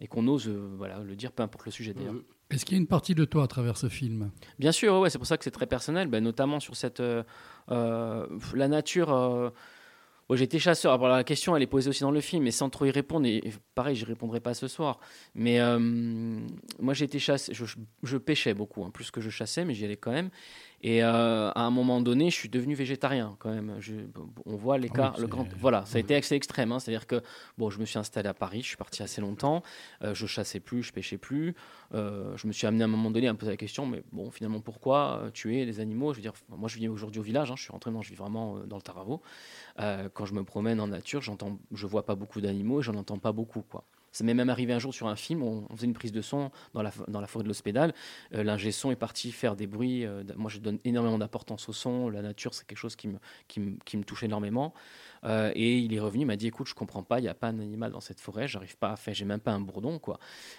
[0.02, 2.14] et qu'on ose euh, voilà, le dire, peu importe le sujet d'ailleurs.
[2.14, 2.24] Mhm.
[2.52, 4.30] Est-ce qu'il y a une partie de toi à travers ce film
[4.60, 7.24] Bien sûr, ouais, c'est pour ça que c'est très personnel, bah, notamment sur cette, euh,
[7.72, 9.52] euh, la nature.
[10.30, 10.94] J'ai j'étais chasseur.
[10.94, 13.26] Alors, la question, elle est posée aussi dans le film, mais sans trop y répondre,
[13.26, 13.44] et,
[13.74, 15.00] pareil, je répondrai pas ce soir.
[15.34, 15.60] Mais
[16.80, 17.56] moi, j'étais chasseur.
[17.56, 17.66] Je,
[18.04, 20.30] je, pêchais beaucoup, hein, plus que je chassais, mais j'y allais quand même.
[20.82, 23.80] Et euh, à un moment donné, je suis devenu végétarien quand même.
[24.46, 25.16] on voit l'écart.
[25.18, 26.72] Ah euh, voilà, ça a été assez extrême.
[26.72, 26.80] Hein.
[26.80, 27.22] C'est-à-dire que
[27.58, 29.64] bon, je me suis installé à Paris, je suis parti assez longtemps.
[30.04, 31.56] Euh, je chassais plus, je pêchais plus.
[31.94, 34.30] je me suis amené à un moment donné à me poser la question, mais bon,
[34.32, 37.52] finalement, pourquoi tuer les animaux Je veux dire, moi, je vis aujourd'hui au village.
[37.52, 39.22] Hein, je suis rentré non, je vis vraiment dans le Taravo.
[40.14, 41.32] quand je me promène en nature, je
[41.74, 43.84] je vois pas beaucoup d'animaux, et j'en entends pas beaucoup, quoi.
[44.16, 46.50] Ça m'est même arrivé un jour sur un film, on, faisait une prise de son
[46.74, 47.94] dans la, dans la forêt de l'hôpital,
[48.34, 50.06] euh, L'ingé son est parti faire des bruits.
[50.06, 52.08] Euh, moi, je donne énormément d'importance au son.
[52.10, 53.18] La nature, c'est quelque chose qui me,
[53.50, 54.74] qui me, touche énormément.
[55.26, 57.34] Euh, et il est revenu, il m'a dit écoute, je comprends pas, il n'y a
[57.34, 57.54] pas un
[57.90, 60.00] dans cette forêt, j'arrive pas à faire, j'ai même pas un bourdon.
[60.00, 60.18] quoi.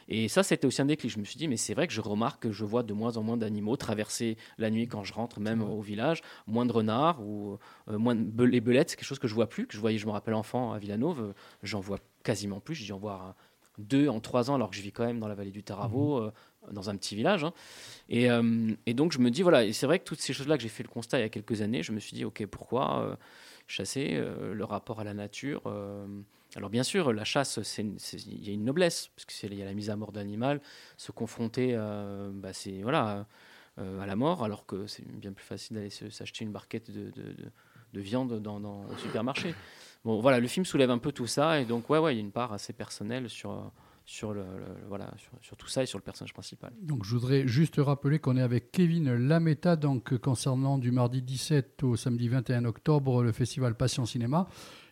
[0.09, 1.11] Et ça, c'était aussi un déclic.
[1.11, 3.17] Je me suis dit mais c'est vrai que je remarque que je vois de moins
[3.17, 6.21] en moins d'animaux traverser la nuit quand je rentre, même au village.
[6.47, 7.59] Moins de renards ou
[7.91, 10.05] moins de, les belettes, c'est quelque chose que je vois plus, que je voyais, je
[10.07, 11.33] me rappelle enfant à Villanova,
[11.63, 11.97] j'en vois
[12.27, 12.75] quasiment plus.
[12.75, 13.35] J'ai dû en voir
[13.79, 16.21] deux en trois ans, alors que je vis quand même dans la vallée du Taravo,
[16.21, 16.27] mhm.
[16.69, 17.45] euh, dans un petit village.
[17.45, 17.53] Hein.
[18.13, 20.63] Euh, et, donc, je me dis, voilà, et c'est vrai que toutes ces choses-là que
[20.63, 23.03] j'ai fait le constat il y a quelques années, je me suis dit, OK, pourquoi
[23.03, 23.17] euh,
[23.69, 24.21] chasser
[24.53, 25.63] le rapport à la nature
[26.55, 29.75] alors bien sûr, la chasse, il y a une noblesse, parce qu'il y a la
[29.75, 30.63] mise à mort d'animal,
[30.97, 31.75] se confronter
[32.33, 32.53] bah,
[32.83, 33.27] voilà,
[33.77, 37.13] à la mort, alors que c'est bien plus facile d'aller s'acheter une barquette de,
[37.93, 39.55] viande dans, dans, au supermarché
[40.15, 42.25] voilà, le film soulève un peu tout ça, et donc, ouais, ouais, il y a
[42.25, 43.51] une part assez personnelle sur.
[43.51, 43.61] Euh,
[44.09, 44.45] sur, le,
[44.87, 46.73] voilà, sur, tout ça et sur le personnage principal.
[46.81, 51.83] Donc je voudrais juste rappeler qu'on est avec Kevin Lametta donc, concernant du mardi 17
[51.83, 54.47] au samedi 21 octobre le festival Passion Cinéma.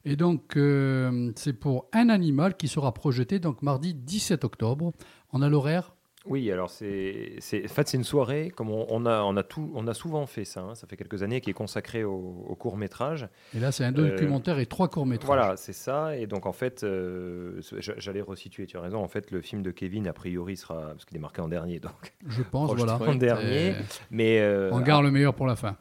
[0.05, 4.93] Et donc euh, c'est pour un animal qui sera projeté donc mardi 17 octobre.
[5.33, 5.95] On a l'horaire
[6.27, 9.87] oui, alors c'est, en fait c'est une soirée comme on, a on a tout on
[9.87, 10.61] a souvent fait ça.
[10.63, 10.75] Hein.
[10.75, 13.29] ça fait quelques années qui est consacré au, court métrage.
[13.55, 15.27] Et là c'est un documentaire euh, et trois courts métrages.
[15.27, 16.17] Voilà, c'est ça.
[16.17, 17.61] Et donc en fait, euh,
[17.99, 18.67] j'allais resituer.
[18.67, 19.03] Tu as raison.
[19.03, 21.79] En fait, le film de Kevin a priori sera parce qu'il est marqué en dernier.
[21.79, 22.97] Donc je pense voilà.
[23.03, 23.75] En dernier,
[24.11, 25.07] mais euh, on garde ah.
[25.09, 25.77] le meilleur pour la fin.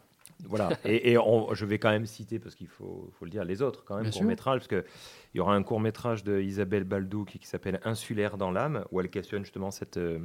[0.47, 0.69] Voilà.
[0.85, 4.11] et, je vais quand même citer, parce qu'il faut, le dire, les autres quand même,
[4.11, 4.83] courts-métrages, parce qu'il
[5.35, 9.43] y aura un court-métrage de Isabelle Baldou qui, s'appelle Insulaire dans l'âme, où elle questionne
[9.43, 10.19] justement cette, euh,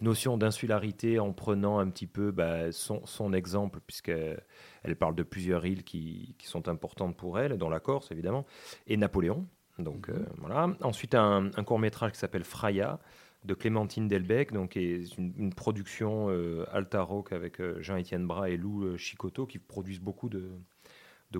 [0.00, 4.42] notion d'insularité en prenant un petit peu bah, son, exemple, puisqu'elle
[4.82, 8.46] elle parle de plusieurs îles qui, sont importantes pour elle, dont la Corse évidemment,
[8.86, 9.46] et Napoléon.
[9.78, 10.14] Donc mhm.
[10.16, 10.68] euh, voilà.
[10.82, 12.98] Ensuite, un, un court-métrage qui s'appelle Fraya
[13.44, 18.84] de Clémentine Delbecq, donc une, production euh, Alta Rock avec euh, Jean-Étienne Bras et Lou
[18.84, 20.50] euh, Chicoteau qui produisent beaucoup de,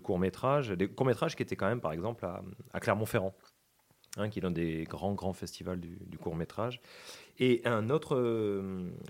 [0.02, 2.42] courts-métrages, des courts-métrages qui étaient quand même par exemple à,
[2.80, 3.34] Clermont-Ferrand,
[4.16, 6.80] hein, qui est l'un des grands grands festivals du, du court-métrage,
[7.38, 8.62] et un autre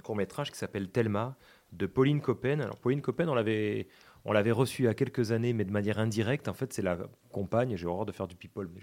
[0.03, 1.37] court-métrage qui s'appelle Thelma
[1.73, 2.61] de Pauline Coppen.
[2.61, 3.87] Alors Pauline Coppen, on l'avait
[4.27, 6.47] on l'avait reçue il y a quelques années, mais de manière indirecte.
[6.49, 6.99] En fait, c'est la
[7.33, 8.81] compagne, j'ai horreur de faire du people, mais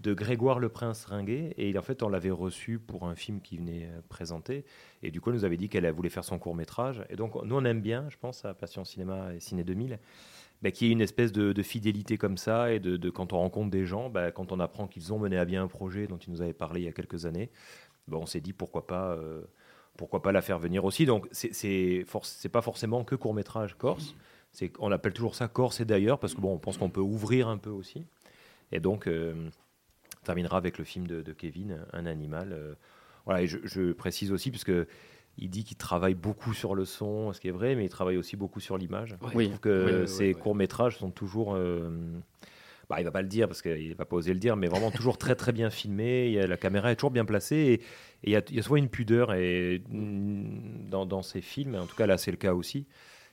[0.00, 1.54] de Grégoire le Prince Ringuet.
[1.58, 4.64] Et en fait, on l'avait reçu pour un film qui venait euh, présenter.
[5.02, 7.02] Et du coup, elle nous avait dit qu'elle voulait faire son court métrage.
[7.10, 9.98] Et donc, nous, on aime bien, je pense, à Passion Cinéma et Ciné 2000.
[10.62, 13.70] Bah, qu'il y ait une espèce de, fidélité comme ça et de, quand on rencontre
[13.70, 16.30] des gens, bah, quand on apprend qu'ils ont mené à bien un projet dont ils
[16.32, 17.50] nous avaient parlé il y a quelques années,
[18.08, 19.42] bah, on s'est dit pourquoi pas, euh,
[19.98, 21.04] pourquoi pas la faire venir aussi.
[21.04, 24.14] Donc c'est n'est pas forcément que court métrage corse,
[24.78, 27.58] on appelle toujours ça corse et d'ailleurs parce que on pense qu'on peut ouvrir un
[27.58, 28.06] peu aussi.
[28.72, 29.50] Et donc euh,
[30.26, 32.50] terminera avec le film de, Kevin, Un animal.
[32.52, 32.74] Euh.
[33.24, 34.86] voilà, et je, précise aussi, parce que
[35.38, 38.16] il dit qu'il travaille beaucoup sur le son, ce qui est vrai, mais il travaille
[38.16, 39.16] aussi beaucoup sur l'image.
[39.34, 39.44] oui.
[39.44, 41.56] Je trouve que ses courts-métrages sont toujours.
[41.56, 41.90] Il euh,
[42.88, 44.90] bah, il va pas le dire parce qu'il va pas oser le dire, mais vraiment
[44.90, 46.40] toujours très très bien filmé.
[46.46, 47.80] la caméra est toujours bien placée et,
[48.24, 51.74] il, y a, souvent une pudeur et, mm, dans, dans ses films.
[51.74, 52.86] En tout cas, là, c'est le cas aussi.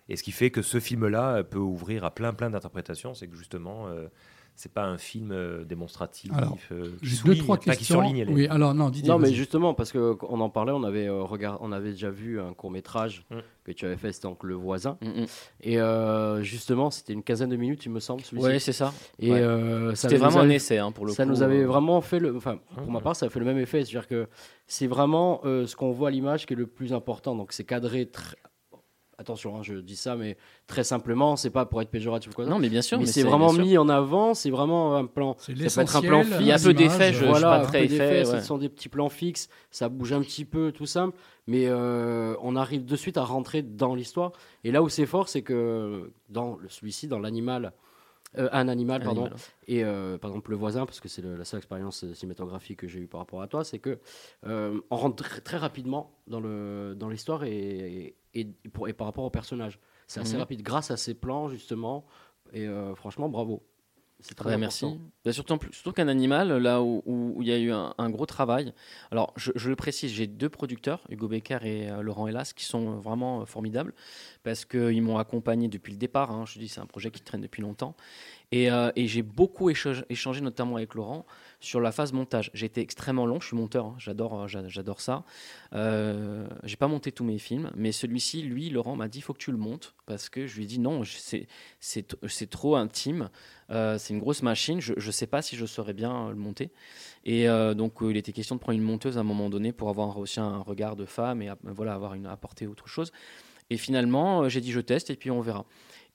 [0.10, 3.36] Et ce qui fait que ce film-là peut ouvrir à plein plein d'interprétations, c'est que
[3.38, 3.88] justement.
[3.88, 4.08] Euh,
[4.56, 6.32] c'est pas un film euh, démonstratif.
[6.72, 8.00] Euh, juste deux trois questions.
[8.50, 11.24] alors non, mais justement parce qu'on en parlait, on avait euh,
[11.60, 13.38] on avait déjà vu un court métrage mm.
[13.64, 14.98] que tu avais fait, c'était donc Le voisin.
[15.02, 15.26] Mm, mm.
[15.62, 15.78] Et
[16.44, 18.22] justement, c'était une quinzaine de minutes, il me semble.
[18.34, 18.94] Oui, c'est ça.
[19.20, 19.32] Et
[19.96, 21.14] c'était vraiment un essai hein, pour le.
[21.14, 23.46] Ça nous avait vraiment fait le, enfin ah, pour ma part, ça a fait le
[23.46, 24.28] même effet, c'est-à-dire que
[24.68, 27.36] c'est vraiment ce qu'on voit à l'image qui est le plus important.
[27.36, 28.38] Donc c'est cadré très
[29.18, 30.38] attention, hein, je dis ça, mais
[30.68, 32.46] très simplement, c'est pas pour être péjoratif quoi.
[32.46, 32.98] Non, mais bien sûr.
[33.00, 35.36] Mais, c'est vraiment mis en avant, c'est vraiment un plan.
[35.40, 36.36] C'est peut être un plan fixe.
[36.36, 37.88] Hein, Il y a peu d'effets, je, euh, voilà, pas très
[38.26, 41.18] Ce sont des petits plans fixes, ça bouge un petit peu, tout simple.
[41.46, 44.32] Mais euh, on arrive de suite à rentrer dans l'histoire.
[44.64, 47.74] Et là où c'est fort, c'est que dans celui-ci, dans l'animal.
[48.36, 49.30] Euh, un animal, pardon.
[49.68, 53.08] Et par exemple, le voisin, parce que c'est la seule expérience cinématographique que j'ai eue
[53.08, 54.00] par rapport à toi, c'est que
[54.44, 56.40] on rentre très rapidement dans
[57.10, 58.48] l'histoire dans et et,
[58.98, 59.80] par rapport au personnage.
[60.08, 60.40] C'est assez mhm.
[60.42, 62.06] rapide, grâce à ces plans, justement.
[62.54, 63.64] Et euh, franchement, bravo.
[64.20, 64.58] C'est très bien.
[64.58, 64.86] merci.
[65.26, 65.58] Bah, surtout,
[65.94, 68.74] qu'un animal, là où il y a eu un, gros travail.
[69.12, 72.92] Alors, je, le précise, j'ai deux producteurs, Hugo Becker et euh, Laurent Hélas, qui sont
[72.92, 73.94] euh, vraiment formidables
[74.44, 76.32] parce qu'ils m'ont accompagné depuis le départ.
[76.32, 76.46] Hein.
[76.46, 77.96] je dis, c'est un projet qui traîne depuis longtemps.
[78.52, 80.04] Et, j'ai beaucoup échangé,
[80.42, 81.26] notamment avec Laurent,
[81.64, 82.52] sur la phase montage.
[82.54, 83.96] J'ai été extrêmement long, je suis monteur, hein.
[83.98, 85.24] j'adore, hein, j'adore ça.
[85.74, 89.38] Euh, j'ai pas monté tous mes films, mais celui-ci, lui, Laurent m'a dit faut que
[89.40, 91.04] tu le montes parce que je lui ai dit non,
[91.80, 93.30] c'est, trop intime,
[93.70, 96.36] euh, c'est une grosse machine, je, ne sais pas si je saurais bien euh, le
[96.36, 96.70] monter.
[97.24, 99.88] Et euh, donc il était question de prendre une monteuse à un moment donné pour
[99.88, 103.14] avoir aussi un regard de femme et voilà avoir une apporter autre chose.
[103.70, 105.66] Et finalement, j'ai dit je teste et puis on verra.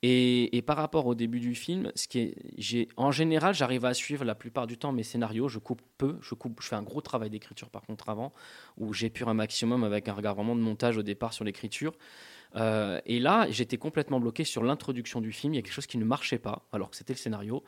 [0.02, 3.94] Et, par rapport au début du film, ce qui est, j'ai, en général, j'arrive à
[3.94, 5.48] suivre la plupart du temps mes scénarios.
[5.48, 8.32] Je coupe peu, je coupe, je fais un gros travail d'écriture par contre avant,
[8.76, 11.94] où j'épure un maximum avec un regard vraiment de montage au départ sur l'écriture.
[12.56, 15.52] Euh, et là, j'étais complètement bloqué sur l'introduction du film.
[15.54, 17.64] Il y a quelque chose qui ne marchait pas, alors que c'était le scénario.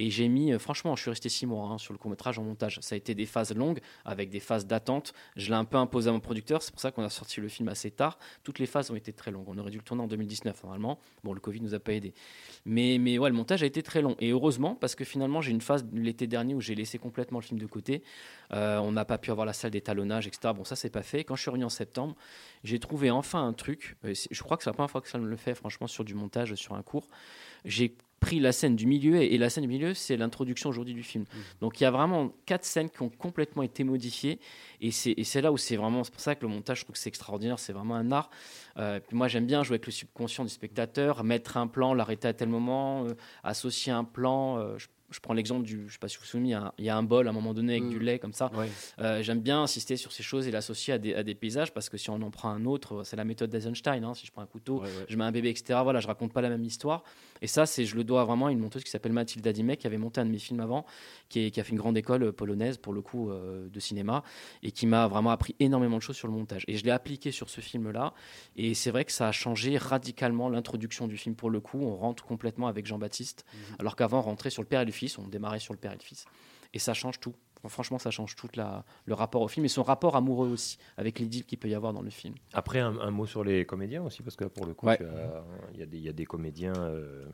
[0.00, 2.38] Et j'ai mis, euh, franchement, je suis resté six mois hein, sur le court métrage
[2.38, 2.78] en montage.
[2.80, 5.12] Ça a été des phases longues avec des phases d'attente.
[5.36, 6.62] Je l'ai un peu imposé à mon producteur.
[6.62, 8.18] C'est pour ça qu'on a sorti le film assez tard.
[8.42, 9.44] Toutes les phases ont été très longues.
[9.48, 10.98] On aurait dû le tourner en 2019 normalement.
[11.22, 12.14] Bon, le Covid nous a pas aidé.
[12.64, 14.16] Mais, mais ouais, le montage a été très long.
[14.20, 17.44] Et heureusement, parce que finalement, j'ai une phase l'été dernier où j'ai laissé complètement le
[17.44, 18.02] film de côté.
[18.54, 20.54] Euh, on n'a pas pu avoir la salle d'étalonnage, etc.
[20.56, 21.24] Bon, ça, c'est pas fait.
[21.24, 22.16] Quand je suis revenu en septembre,
[22.64, 23.98] j'ai trouvé enfin un truc.
[24.06, 26.04] Euh, je crois que c'est la première fois que ça me le fait, franchement, sur
[26.06, 27.06] du montage, sur un cours.
[27.66, 31.02] J'ai pris la scène du milieu et, la scène du milieu, c'est l'introduction aujourd'hui du
[31.02, 31.24] film.
[31.24, 31.36] Mm.
[31.62, 34.38] Donc il y a vraiment quatre scènes qui ont complètement été modifiées
[34.82, 36.98] et c'est là où c'est vraiment c'est pour ça que le montage, je trouve que
[37.00, 38.30] c'est extraordinaire, c'est vraiment un art.
[38.76, 42.34] Euh, moi j'aime bien jouer avec le subconscient du spectateur, mettre un plan, l'arrêter à
[42.34, 44.58] tel moment, euh, associer un plan.
[44.58, 44.76] Euh,
[45.14, 47.02] je prends l'exemple du, je sais pas si vous vous souvenez, il y, a un
[47.02, 48.02] bol à un moment donné avec du mm.
[48.02, 48.50] lait comme ça.
[49.00, 52.10] Euh, j'aime bien insister sur ces choses et l'associer à des, paysages parce que si
[52.10, 54.04] on en prend un autre, c'est la méthode d'Eisenstein.
[54.04, 54.14] Hein.
[54.14, 55.80] si je prends un couteau, je mets un bébé, etc.
[55.82, 57.02] Voilà, je raconte pas la même histoire.
[57.42, 59.86] Et ça, c'est, je le dois vraiment à une monteuse qui s'appelle Mathilde Dimet qui
[59.86, 60.84] avait monté un de mes films avant,
[61.28, 64.22] qui, qui a fait une grande école euh, polonaise pour le coup euh, de cinéma
[64.62, 66.64] et qui m'a vraiment appris énormément de choses sur le montage.
[66.68, 68.12] Et je l'ai appliqué sur ce film-là.
[68.56, 71.78] Et c'est vrai que ça a changé radicalement l'introduction du film pour le coup.
[71.80, 73.58] On rentre complètement avec Jean-Baptiste, mhm.
[73.78, 75.96] alors qu'avant, rentrer sur le père et le fils, on démarrait sur le père et
[75.96, 76.24] le fils.
[76.74, 77.34] Et ça change tout.
[77.68, 81.18] franchement, ça change tout la, le rapport au film et son rapport amoureux aussi, avec
[81.18, 82.34] les qu'il peut y avoir dans le film.
[82.52, 84.86] Après, un, mot sur les comédiens aussi, parce que pour le coup,
[85.74, 86.74] il y, a des comédiens.
[86.76, 87.26] Euh,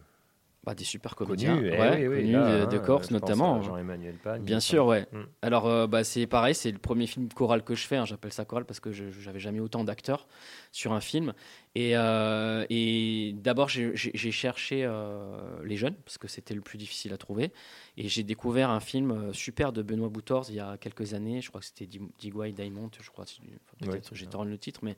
[0.67, 3.63] bah, des super comédiens eh connus, hein, de Corse notamment.
[3.63, 4.43] Jean-Emmanuel Pagne.
[4.43, 5.07] Bien sûr, ouais.
[5.13, 5.21] Mm.
[5.43, 7.95] Alors euh, bah, c'est pareil, c'est le premier film choral que je fais.
[7.99, 8.05] Hein.
[8.05, 10.27] J'appelle ça choral parce que j'avais jamais autant d'acteurs
[10.73, 11.35] sur un film.
[11.77, 12.65] Et, euh,
[13.35, 13.95] d'abord j'ai
[14.33, 17.53] cherché euh, les jeunes parce que c'était le plus difficile à trouver.
[17.97, 21.43] Et j'ai découvert un film super de Benoît Boutors il y a quelques années.
[21.43, 21.87] Je crois que c'était
[22.19, 22.91] Diguay Diamond.
[23.01, 23.25] Je crois.
[23.79, 24.97] Peut-être que j'ai tort le titre, mais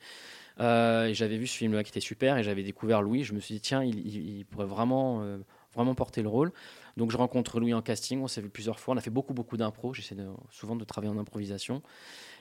[0.58, 3.22] j'avais vu ce film-là qui était super et j'avais découvert Louis.
[3.24, 5.36] Je me suis dit tiens, il pourrait vraiment
[5.78, 6.52] vraiment porter le rôle.
[6.96, 9.32] Donc je rencontre Louis en casting, on s'est vu plusieurs fois, on a fait beaucoup
[9.32, 10.16] beaucoup d'impro, j'essaie
[10.50, 11.82] souvent de travailler en improvisation.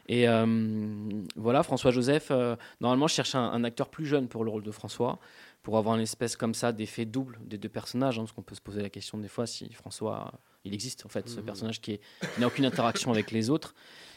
[0.10, 4.50] Et euh, voilà, François Joseph, euh, normalement je cherche un, acteur plus jeune pour le
[4.50, 5.20] rôle de François,
[5.62, 8.56] pour avoir une espèce comme ça d'effet double des deux personnages, hein, parce qu'on peut
[8.56, 10.32] se poser la question des fois si François,
[10.64, 11.44] il existe en fait, ce mmh.
[11.46, 12.00] personnage qui,
[12.40, 13.76] n'a aucune interaction avec les autres,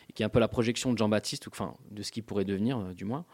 [0.08, 2.44] et qui est un peu la projection de Jean-Baptiste, ou enfin de ce qu'il pourrait
[2.46, 3.26] devenir euh, du moins.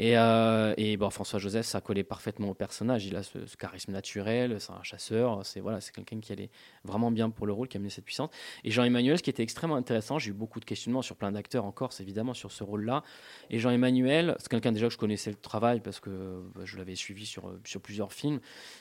[0.00, 3.06] Euh, et, bon, François Joseph, ça collait parfaitement au personnage.
[3.06, 6.50] Il a ce, charisme naturel, c'est un chasseur, c'est voilà, quelqu'un qui allait
[6.84, 8.30] vraiment bien pour le rôle, qui amenait cette puissance.
[8.64, 11.64] Et Jean-Emmanuel, ce qui était extrêmement intéressant, j'ai eu beaucoup de questionnements sur plein d'acteurs
[11.64, 13.02] encore, évidemment, sur ce rôle-là.
[13.50, 16.94] Et Jean-Emmanuel, c'est quelqu'un déjà que je connaissais le travail parce que bah, je l'avais
[16.94, 18.40] suivi sur, sur plusieurs films.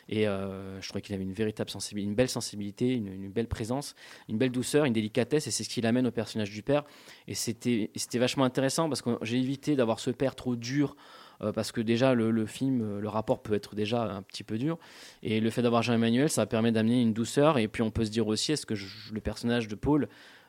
[0.09, 3.47] Et euh, je trouvais qu'il avait une véritable sensibilité, une belle sensibilité, une, une belle
[3.47, 3.95] présence,
[4.27, 5.47] une belle douceur, une délicatesse.
[5.47, 6.83] Et c'est ce qui l'amène au personnage du père.
[7.27, 10.95] Et c'était vachement intéressant parce que j'ai évité d'avoir ce père trop dur
[11.41, 14.57] euh, parce que déjà le, film, euh, le rapport peut être déjà un petit peu
[14.57, 14.77] dur.
[15.23, 17.57] Et le fait d'avoir Jean-Emmanuel, ça permet d'amener une douceur.
[17.57, 18.73] Et puis on peut se dire aussi, est-ce que
[19.11, 20.07] le personnage de Paul,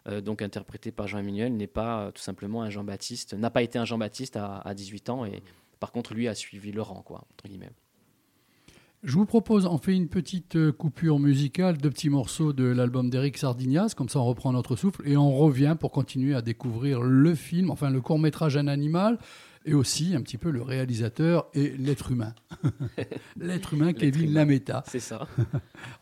[0.09, 3.85] euh, donc interprété par Jean-Emmanuel, n'est pas tout simplement un Jean-Baptiste, n'a pas été un
[3.85, 5.43] Jean-Baptiste à, 18 ans et
[5.81, 7.45] par contre lui a suivi le rang, quoi, entre
[9.03, 13.37] Je vous propose, on fait une petite coupure musicale, deux petits morceaux de l'album d'Eric
[13.37, 17.35] Sardignas, comme ça on reprend notre souffle et on revient pour continuer à découvrir le
[17.35, 19.19] film, enfin le court métrage Un animal,
[19.67, 22.35] et aussi un petit peu le réalisateur et l'être humain.
[23.41, 24.85] l'être humain, Kevin Lametta.
[24.87, 25.27] C'est ça.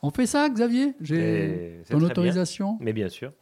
[0.03, 3.33] On fait ça, Xavier J'ai ton autorisation Mais bien sûr.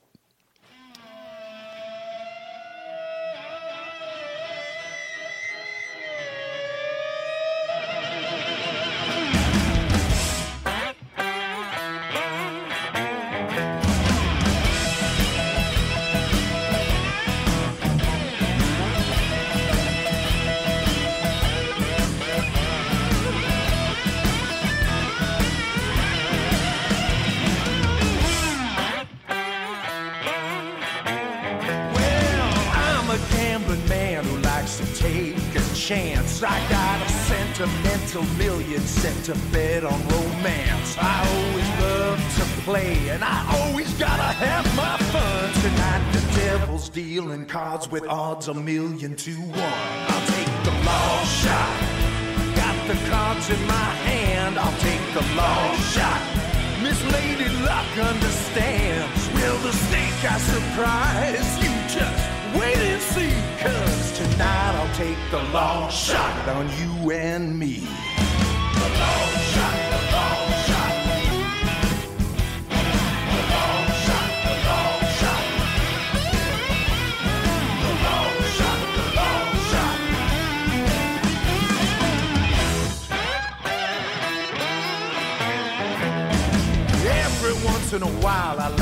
[35.86, 36.40] chance.
[36.44, 40.96] I got a sentimental million set to bet on romance.
[40.98, 45.52] I always love to play, and I always gotta have my fun.
[45.60, 49.80] Tonight the devil's dealing cards with odds a million to one.
[50.12, 51.76] I'll take the long shot.
[52.54, 54.58] Got the cards in my hand.
[54.62, 56.22] I'll take the long shot.
[56.86, 59.20] Miss Lady Luck understands.
[59.34, 61.50] Will the snake I surprise?
[61.58, 62.24] You just
[62.56, 67.76] wait and see, cause tonight I'll take the long shot on you and me.
[67.80, 70.94] The long shot, the long shot.
[72.72, 72.80] The
[73.52, 75.44] long shot, the long shot.
[77.84, 79.98] The long shot, the long shot.
[87.24, 88.80] Every once in a while I like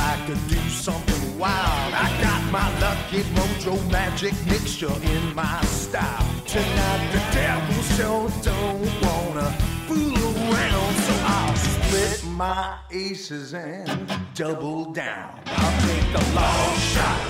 [2.51, 2.99] my luck,
[3.35, 6.25] mojo magic mixture in my style.
[6.47, 9.49] Tonight the devil sure don't wanna
[9.87, 13.91] fool around, so I'll split my aces and
[14.35, 15.39] double down.
[15.47, 17.21] I'll take the long shot.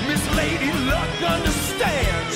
[0.10, 2.36] Miss Lady Luck understands.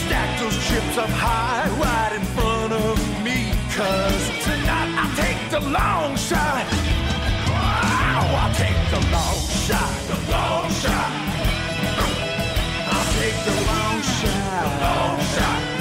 [0.00, 3.52] Stack those chips up high, right in front of me.
[3.76, 6.64] Cause tonight I take the long shot.
[7.44, 11.12] Oh, I'll take the long shot, the long shot.
[12.88, 14.60] I'll take the long shot.
[14.64, 15.75] The long shot.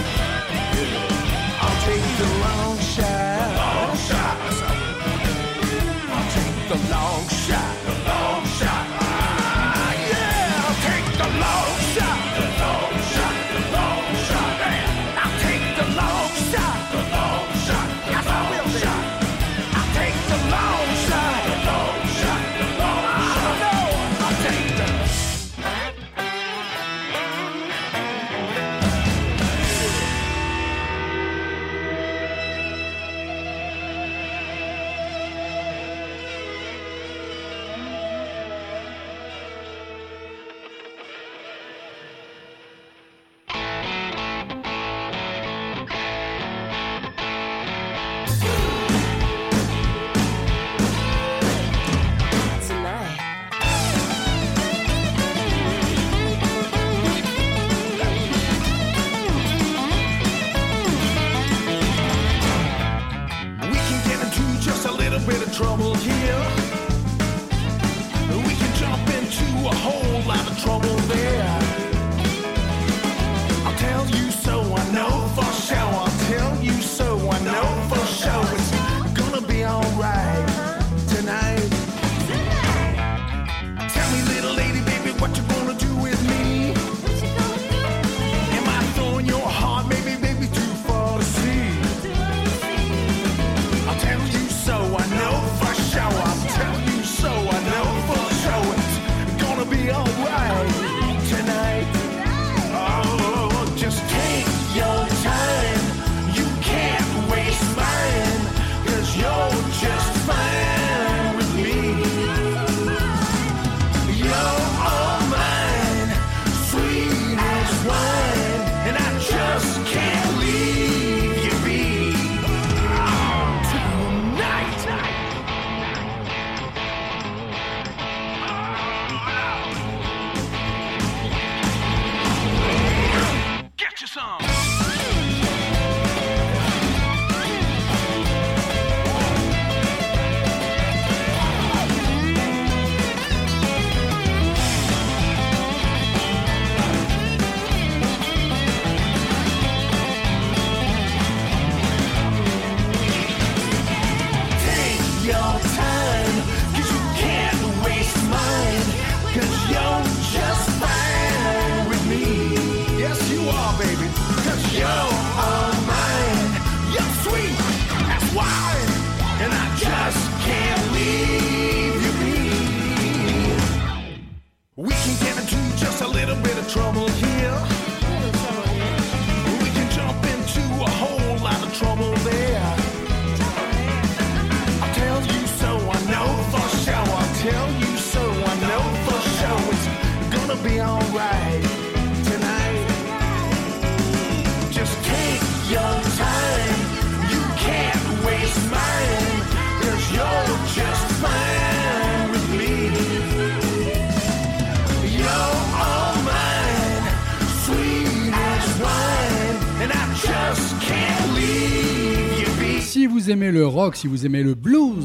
[213.25, 215.03] vous aimez le rock, si vous aimez le blues,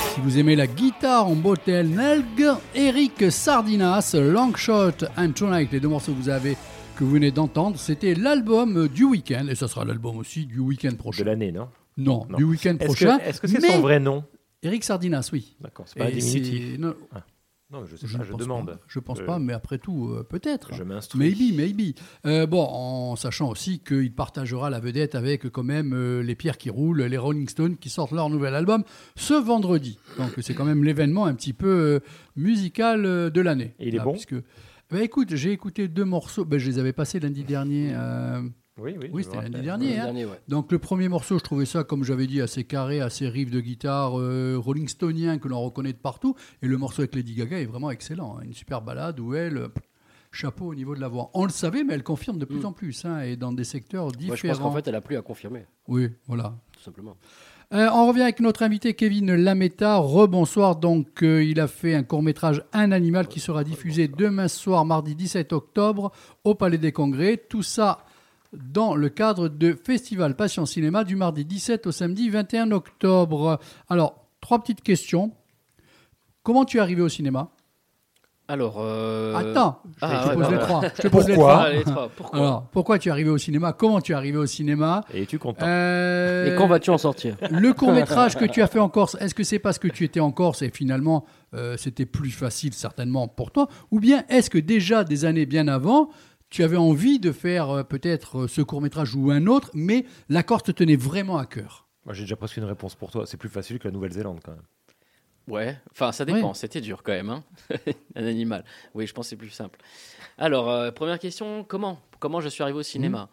[0.00, 2.24] si vous aimez la guitare en bottel, Nelg,
[2.74, 6.56] Eric Sardinas, Longshot Shot and Tonight, les deux morceaux que vous avez
[6.96, 10.94] que vous venez d'entendre, c'était l'album du week-end, et ça sera l'album aussi du week-end
[10.96, 11.20] prochain.
[11.24, 13.18] De l'année, non, non, du week-end prochain.
[13.18, 14.24] Est-ce que c'est son vrai nom
[14.62, 15.56] Eric Sardinas, oui.
[15.60, 16.78] D'accord, c'est pas diminutif
[17.90, 18.78] je sais pas, je demande.
[18.86, 20.74] je pense euh, pas, mais après tout, euh, peut-être.
[20.74, 21.30] Je m'instruis.
[21.30, 21.94] Maybe, maybe.
[22.26, 26.70] Euh, bon, en sachant aussi qu'il partagera la vedette avec quand même les pierres qui
[26.70, 28.84] roulent, les Rolling Stones qui sortent leur nouvel album
[29.16, 29.98] ce vendredi.
[30.18, 32.00] Donc c'est quand même l'événement un petit peu
[32.36, 33.74] musical de l'année.
[33.78, 34.34] Et il est bon puisque...
[34.90, 37.94] Ben Écoute, j'ai écouté deux morceaux, bah, je les avais passés lundi dernier.
[38.78, 40.12] Oui, oui, c'était l'année dernière.
[40.48, 43.60] Donc le premier morceau, je trouvais ça, comme j'avais dit, assez carré, assez riff de
[43.60, 46.36] guitare euh, rollingstonien, que l'on reconnaît de partout.
[46.62, 48.38] Et le morceau avec Lady Gaga est vraiment excellent.
[48.38, 48.44] Hein.
[48.44, 49.68] Une super balade où elle, euh,
[50.30, 51.30] chapeau au niveau de la voix.
[51.34, 52.66] On le savait, mais elle confirme de plus mm.
[52.66, 54.28] en plus, hein, et dans des secteurs différents.
[54.36, 55.66] Moi, je pense qu'en fait, elle a plus à confirmer.
[55.86, 56.54] Oui, voilà.
[56.72, 57.18] Tout simplement.
[57.74, 59.96] Euh, on revient avec notre invité Kevin Lametta.
[59.98, 60.76] Rebonsoir.
[60.76, 65.14] Donc, il a fait un court métrage Un animal qui sera diffusé demain soir, mardi
[65.14, 66.10] 17 octobre,
[66.44, 67.36] au Palais des Congrès.
[67.36, 68.04] Tout ça
[68.52, 73.58] dans le cadre de Festival Passion Cinéma du mardi 17 au samedi 21 octobre.
[73.88, 75.32] Alors, trois petites questions.
[76.42, 77.50] Comment tu es arrivé au cinéma
[78.48, 78.80] alors.
[78.80, 80.30] Euh, Attends, ah, je,
[81.00, 81.68] te pose les trois.
[82.16, 85.38] Pourquoi pourquoi tu es arrivé au cinéma Comment tu es arrivé au cinéma Et es-tu
[85.38, 89.16] content euh, Et quand vas-tu en sortir Le court-métrage que tu as fait en Corse,
[89.20, 91.24] est-ce que c'est parce que tu étais en Corse et finalement
[91.54, 95.66] euh, c'était plus facile certainement pour toi Ou bien est-ce que déjà des années bien
[95.68, 96.10] avant,
[96.52, 100.62] tu avais envie de faire euh, peut-être euh, ce court-métrage ou un autre, mais l'accord
[100.62, 101.88] te tenait vraiment à cœur.
[102.04, 103.24] Moi, j'ai déjà presque une réponse pour toi.
[103.26, 104.64] C'est plus facile que la Nouvelle-Zélande, quand même.
[105.48, 106.54] Ouais, enfin, ça dépend.
[106.54, 107.30] C'était dur, quand même.
[107.30, 107.42] Hein.
[108.14, 108.64] un animal.
[108.94, 109.78] Oui, je pense que c'est plus simple.
[110.38, 113.26] Alors, euh, première question comment Comment je suis arrivé au cinéma mhm.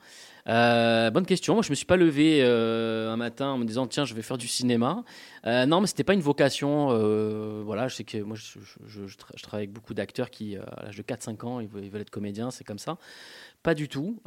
[0.50, 1.54] Euh, bonne question.
[1.54, 4.22] Moi, je me suis pas levé euh, un matin en me disant tiens, je vais
[4.24, 5.04] faire du cinéma.
[5.46, 6.88] Euh, non, mais c'était pas une vocation.
[7.64, 11.46] voilà, je sais que moi, je, travaille avec beaucoup d'acteurs qui, à l'âge de 4-5
[11.46, 12.98] ans, ils veulent, ils veulent, être comédiens, c'est comme ça.
[13.62, 14.20] Pas du tout.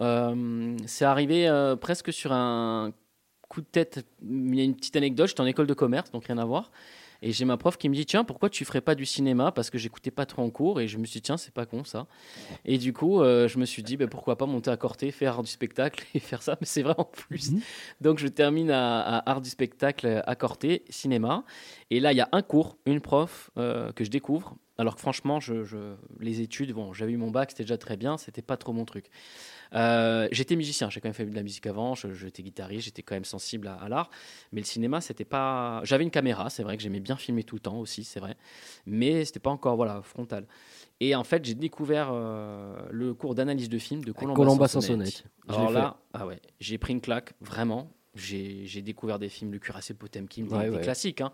[0.87, 2.93] c'est arrivé presque sur un
[3.49, 4.07] coup de tête.
[4.23, 5.29] Il y a une petite anecdote.
[5.29, 6.71] J'étais en école de commerce, donc rien à voir.
[7.23, 9.71] Et j'ai ma prof qui me dit Tiens, pourquoi tu ferais pas du cinéma Parce
[9.71, 10.81] que j'écoutais pas trop en cours.
[10.81, 12.07] Et je me suis dit Tiens, c'est pas con ça.
[12.65, 15.41] Et du coup, euh, je me suis dit bah, Pourquoi pas monter à Corté, faire
[15.43, 17.53] du spectacle et faire ça Mais c'est vraiment plus.
[17.53, 17.61] Mhm.
[18.01, 21.45] Donc je termine à, Art du spectacle à Corté, cinéma.
[21.91, 25.01] Et là, il y a un cours, une prof euh, que je découvre alors que
[25.01, 28.57] franchement, je, les études, bon, j'avais eu mon bac, c'était déjà très bien, c'était pas
[28.57, 29.11] trop mon truc.
[29.75, 33.15] Euh, j'étais musicien, j'ai quand même fait de la musique avant, j'étais guitariste, j'étais quand
[33.15, 34.11] même sensible à, l'art,
[34.51, 35.83] mais le cinéma, c'était pas.
[35.85, 38.35] J'avais une caméra, c'est vrai que j'aimais bien filmer tout le temps aussi, c'est vrai,
[38.85, 40.49] mais c'était pas encore voilà frontal.
[40.99, 45.11] Et en fait, j'ai découvert euh, le cours d'analyse de film de Colomba, Sansonnet.
[45.47, 49.95] Alors là, ah ouais, j'ai pris une claque vraiment j'ai découvert des films, le Curassé
[49.95, 51.23] Potemkin, des, classiques.
[51.23, 51.33] Hein.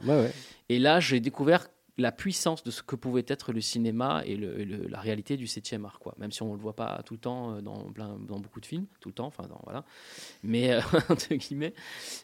[0.69, 1.67] et là, j'ai découvert
[1.99, 5.99] la puissance de ce que pouvait être le cinéma et, la réalité du 7e art,
[5.99, 6.15] quoi.
[6.19, 8.67] Même si on ne le voit pas tout le temps euh, dans, dans beaucoup de
[8.67, 9.85] films, tout le temps, enfin, voilà.
[10.43, 10.81] Mais, euh,
[11.33, 11.75] guillemets.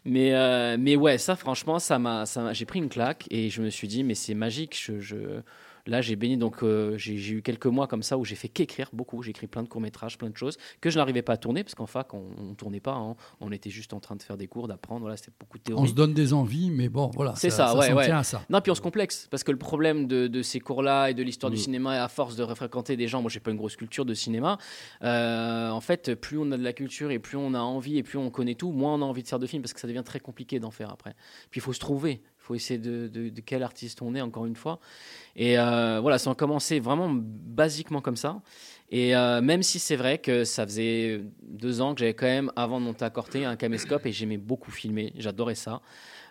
[0.04, 3.70] Mais, euh, mais ouais, ça, franchement, ça m'a, j'ai pris une claque et je me
[3.70, 5.40] suis dit, mais c'est magique, je, je
[5.86, 8.88] Là, j'ai béni donc euh, j'ai eu quelques mois comme ça où j'ai fait qu'écrire
[8.94, 9.22] beaucoup.
[9.22, 11.74] J'ai écrit plein de courts-métrages, plein de choses que je n'arrivais pas à tourner parce
[11.74, 12.94] qu'en fac, on, ne tournait pas.
[12.94, 13.16] Hein.
[13.40, 15.02] On était juste en train de faire des cours, d'apprendre.
[15.02, 15.82] Voilà, c'était beaucoup de théorie.
[15.82, 17.34] On se donne des envies, mais bon, voilà.
[17.36, 18.42] C'est ça, ça, Tient à ça.
[18.48, 21.50] Non, puis on se complexe parce que le problème de, ces cours-là et de l'histoire
[21.50, 21.60] du mm.
[21.60, 24.56] cinéma, à force de fréquenter des gens, moi, j'ai pas une grosse culture de cinéma.
[25.02, 28.02] Euh, en fait, plus on a de la culture et plus on a envie et
[28.02, 29.86] plus on connaît tout, moins on a envie de faire de films parce que ça
[29.86, 31.14] devient très compliqué d'en faire après.
[31.50, 34.78] Puis il faut se trouver faut essayer de, quel artiste on est, encore une fois.
[35.34, 38.42] Et euh, voilà, ça a commencé vraiment basiquement comme ça.
[38.90, 42.52] Et euh, même si c'est vrai que ça faisait deux ans que j'avais quand même,
[42.54, 45.80] avant de monter à Corté, un caméscope et j'aimais beaucoup filmer, j'adorais ça.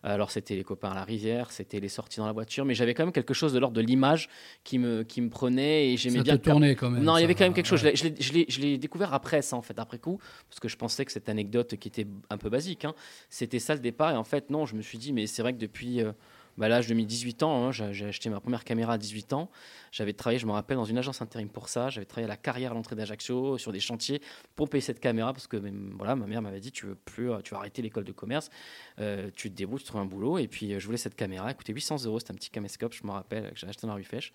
[0.03, 2.93] Alors c'était les copains à la rivière, c'était les sorties dans la voiture, mais j'avais
[2.93, 4.27] quand même quelque chose de l'ordre de l'image
[4.65, 6.37] qui me, qui me prenait et j'aimais bien.
[6.37, 7.03] tourner quand même.
[7.03, 7.79] Non, il y avait quand même quelque chose.
[7.79, 10.19] Je l'ai découvert après ça, en fait, après coup,
[10.49, 12.93] parce que je pensais que cette anecdote qui était un peu basique, hein,
[13.29, 14.11] c'était ça le départ.
[14.11, 16.01] Et en fait, non, je me suis dit, mais c'est vrai que depuis.
[16.01, 16.11] Euh,
[16.57, 19.49] bah, l'âge de mes 18 ans, hein, j'ai acheté ma première caméra à 18 ans.
[19.91, 21.89] J'avais travaillé, je me rappelle, dans une agence intérim pour ça.
[21.89, 24.21] J'avais travaillé à la carrière à l'entrée d'Ajaccio, sur des chantiers,
[24.55, 25.57] pour payer cette caméra, parce que
[25.97, 28.49] voilà, ma mère m'avait dit Tu veux plus, tu vas arrêter l'école de commerce,
[28.99, 30.37] euh, tu te débrouilles, tu trouves un boulot.
[30.37, 32.93] Et puis, euh, je voulais cette caméra, elle coûtait 800 euros, c'était un petit caméscope,
[32.93, 34.31] je me rappelle, que j'ai acheté dans la rue Fèche.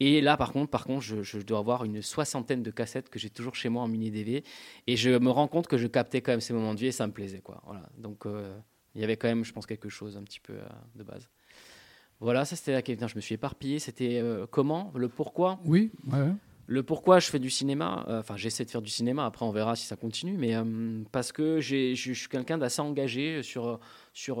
[0.00, 3.30] Et là, par contre, par contre je, dois avoir une soixantaine de cassettes que j'ai
[3.30, 4.42] toujours chez moi en mini-DV.
[4.88, 6.92] Et je me rends compte que je captais quand même ces moments de vie et
[6.92, 7.62] ça me plaisait, quoi.
[7.66, 7.88] Voilà.
[7.98, 8.52] Donc, euh,
[8.94, 10.54] il y avait quand même, je pense, quelque chose un petit peu
[10.96, 11.28] de base.
[12.22, 13.08] Voilà, ça c'était la question.
[13.08, 13.80] Je me suis éparpillé.
[13.80, 15.58] C'était euh, comment, le pourquoi.
[15.64, 15.90] Oui.
[16.68, 18.06] Le pourquoi je fais du cinéma.
[18.08, 19.26] Euh, enfin, j'essaie de faire du cinéma.
[19.26, 20.36] Après, on verra si ça continue.
[20.38, 23.80] Mais euh, parce que je suis quelqu'un d'assez engagé sur
[24.12, 24.40] sur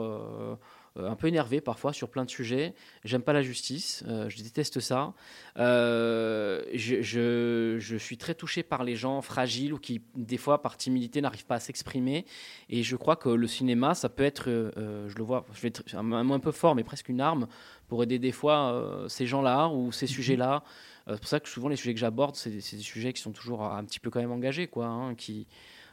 [0.98, 2.74] euh, un peu énervé parfois sur plein de sujets.
[3.04, 5.14] J'aime pas la justice, euh, je déteste ça.
[5.58, 10.60] Euh, je, je, je, suis très touché par les gens fragiles ou qui, des fois,
[10.60, 12.26] par timidité, n'arrivent pas à s'exprimer.
[12.68, 14.44] Et je crois que le cinéma, ça peut être,
[14.76, 17.46] je le vois, je vais un, peu fort, mais presque une arme
[17.88, 20.10] pour aider des fois ces gens-là ou ces mhm.
[20.10, 20.62] sujets-là.
[21.06, 23.64] c'est pour ça que souvent les sujets que j'aborde, c'est des, sujets qui sont toujours
[23.64, 25.46] un petit peu quand même engagés, quoi, hein, qui,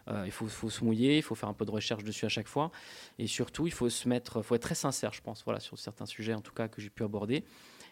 [0.07, 2.47] euh, il faut, se mouiller, il faut faire un peu de recherche dessus à chaque
[2.47, 2.71] fois.
[3.17, 6.05] Et surtout, il faut se mettre, faut être très sincère, je pense, voilà, sur certains
[6.05, 7.43] sujets, en tout cas, que j'ai pu aborder.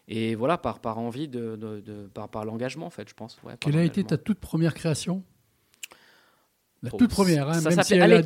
[0.08, 3.38] Et voilà, par, par envie, de, par, par l'engagement, en fait, je pense.
[3.60, 5.24] Quelle a été ta toute première création
[6.82, 8.24] La toute première, hein, ça s'appelait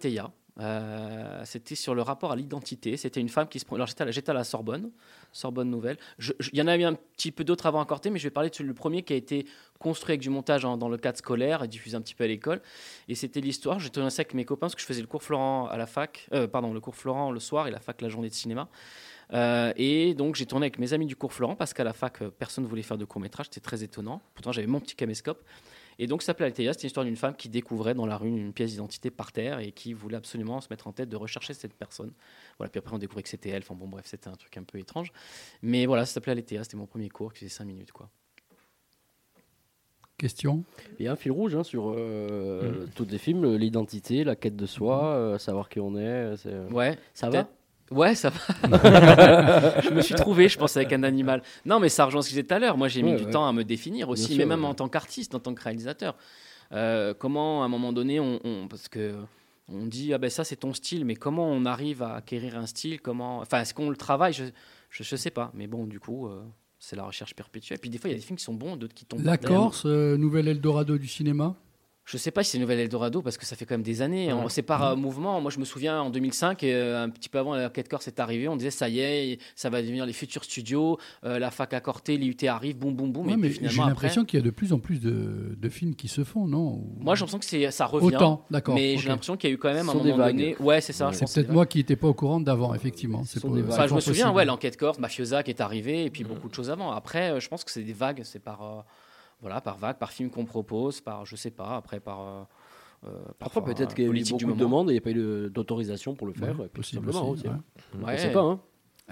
[0.00, 0.28] si Ça
[0.60, 2.96] euh, c'était sur le rapport à l'identité.
[2.96, 3.64] C'était une femme qui se.
[3.74, 4.90] Alors j'étais à, la, Sorbonne,
[5.32, 5.96] Sorbonne Nouvelle.
[6.20, 8.64] Il y en avait un petit peu d'autres avant encore, mais je vais parler de
[8.64, 9.46] le premier qui a été
[9.78, 12.60] construit avec du montage dans le cadre scolaire et diffusé un petit peu à l'école.
[13.08, 13.78] Et c'était l'histoire.
[13.80, 15.86] J'étais tourné ça avec mes copains parce que je faisais le cours Florent à la
[15.86, 18.68] fac, euh, pardon, le cours Florent le soir et la fac la journée de cinéma.
[19.32, 22.22] Euh, et donc j'ai tourné avec mes amis du cours Florent parce qu'à la fac
[22.38, 23.46] personne ne voulait faire de court métrage.
[23.48, 24.20] C'était très étonnant.
[24.34, 25.42] Pourtant j'avais mon petit caméscope.
[25.98, 26.72] Et donc, ça s'appelait Altéa.
[26.72, 29.72] C'était l'histoire d'une femme qui découvrait dans la rue une pièce d'identité par terre et
[29.72, 32.12] qui voulait absolument se mettre en tête de rechercher cette personne.
[32.58, 33.62] Voilà, puis après, on découvrait que c'était elle.
[33.62, 35.12] Enfin, bon, bref, c'était un truc un peu étrange.
[35.62, 36.64] Mais voilà, ça s'appelait Altéa.
[36.64, 38.08] C'était mon premier cours qui faisait 5 minutes, quoi.
[40.18, 40.62] Question
[41.00, 42.90] Il y a un fil rouge hein, sur euh, mm.
[42.94, 45.18] tous les films l'identité, la quête de soi, mm-hmm.
[45.34, 46.36] euh, savoir qui on est.
[46.46, 46.72] Euh, est...
[46.72, 47.48] Ouais, ça va
[47.92, 49.80] Ouais, ça va.
[49.82, 51.42] je me suis trouvé, je pense, avec un animal.
[51.66, 52.76] Non, mais ça rejoint ce que je disais tout à l'heure.
[52.78, 55.40] Moi, j'ai mis du temps à me définir aussi, mais même en tant qu'artiste, en
[55.40, 56.16] tant que réalisateur.
[56.72, 59.14] Euh, comment, à un moment donné, on, parce que
[59.68, 62.66] on dit ah ben ça c'est ton style, mais comment on arrive à acquérir un
[62.66, 64.44] style Comment, enfin, est-ce qu'on le travaille je,
[64.90, 65.50] je, sais pas.
[65.54, 66.26] Mais bon, du coup.
[66.28, 66.42] Euh,
[66.84, 67.76] c'est la recherche perpétuelle.
[67.76, 69.22] Et puis des fois, il y a des films qui sont bons, d'autres qui tombent.
[69.24, 71.54] La Corse, euh, nouvel Eldorado du cinéma
[72.04, 74.30] je sais pas si c'est Nouvelle Eldorado parce que ça fait quand même des années.
[74.30, 74.40] Hein.
[74.42, 75.02] On C'est par mhm.
[75.02, 75.40] mouvement.
[75.40, 78.18] Moi, je me souviens en 2005, et, euh, un petit peu avant l'enquête Corse est
[78.20, 81.72] arrivée, on disait ça y est, ça va devenir les futurs studios, euh, la fac
[81.74, 83.36] à Corté, l'IUT arrive, boum, boum, boum.
[83.38, 86.46] mais j'ai l'impression qu'il y a de plus en plus de, films qui se font,
[86.46, 88.16] non Moi, j'ai l'impression que ça revient.
[88.16, 88.74] Autant, d'accord.
[88.74, 90.56] Mais j'ai l'impression qu'il y a eu quand même un moment donné.
[90.58, 91.10] Ouais, c'est ça.
[91.12, 93.22] C'est peut-être moi qui n'étais pas au courant d'avant, effectivement.
[93.22, 96.48] Euh, enfin, je me souviens, ouais, l'enquête Corse, Mafiosa qui est arrivée, et puis beaucoup
[96.48, 96.90] de choses avant.
[96.92, 98.84] Après, je pense que c'est des vagues, c'est par
[99.42, 102.20] voilà, par vague, par film qu'on propose, par je sais pas, après par.
[102.20, 102.42] Euh,
[103.04, 103.10] euh,
[103.40, 105.10] Parfois, peut-être euh, qu'il y a eu beaucoup de demandes et il n'y a pas
[105.10, 107.30] eu d'autorisation pour le faire, ouais, possiblement.
[107.30, 107.60] Aussi, hein.
[108.00, 108.42] On ne sait pas.
[108.42, 108.60] Hein.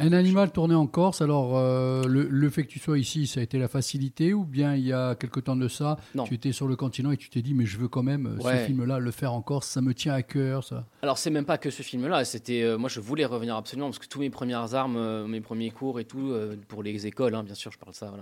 [0.03, 3.43] Un animal tourné en Corse, alors euh, le, fait que tu sois ici, ça a
[3.43, 6.67] été la facilité ou bien il y a quelque temps de ça, tu étais sur
[6.67, 9.11] le continent et tu t'es dit mais je veux quand même euh, ce film-là le
[9.11, 10.87] faire en Corse, ça me tient à cœur ça.
[11.03, 13.99] Alors c'est même pas que ce film-là, c'était euh, moi je voulais revenir absolument parce
[13.99, 16.33] que tous mes premières armes, mes premiers cours et tout
[16.69, 18.15] pour les écoles, hein, bien sûr je parle de ça,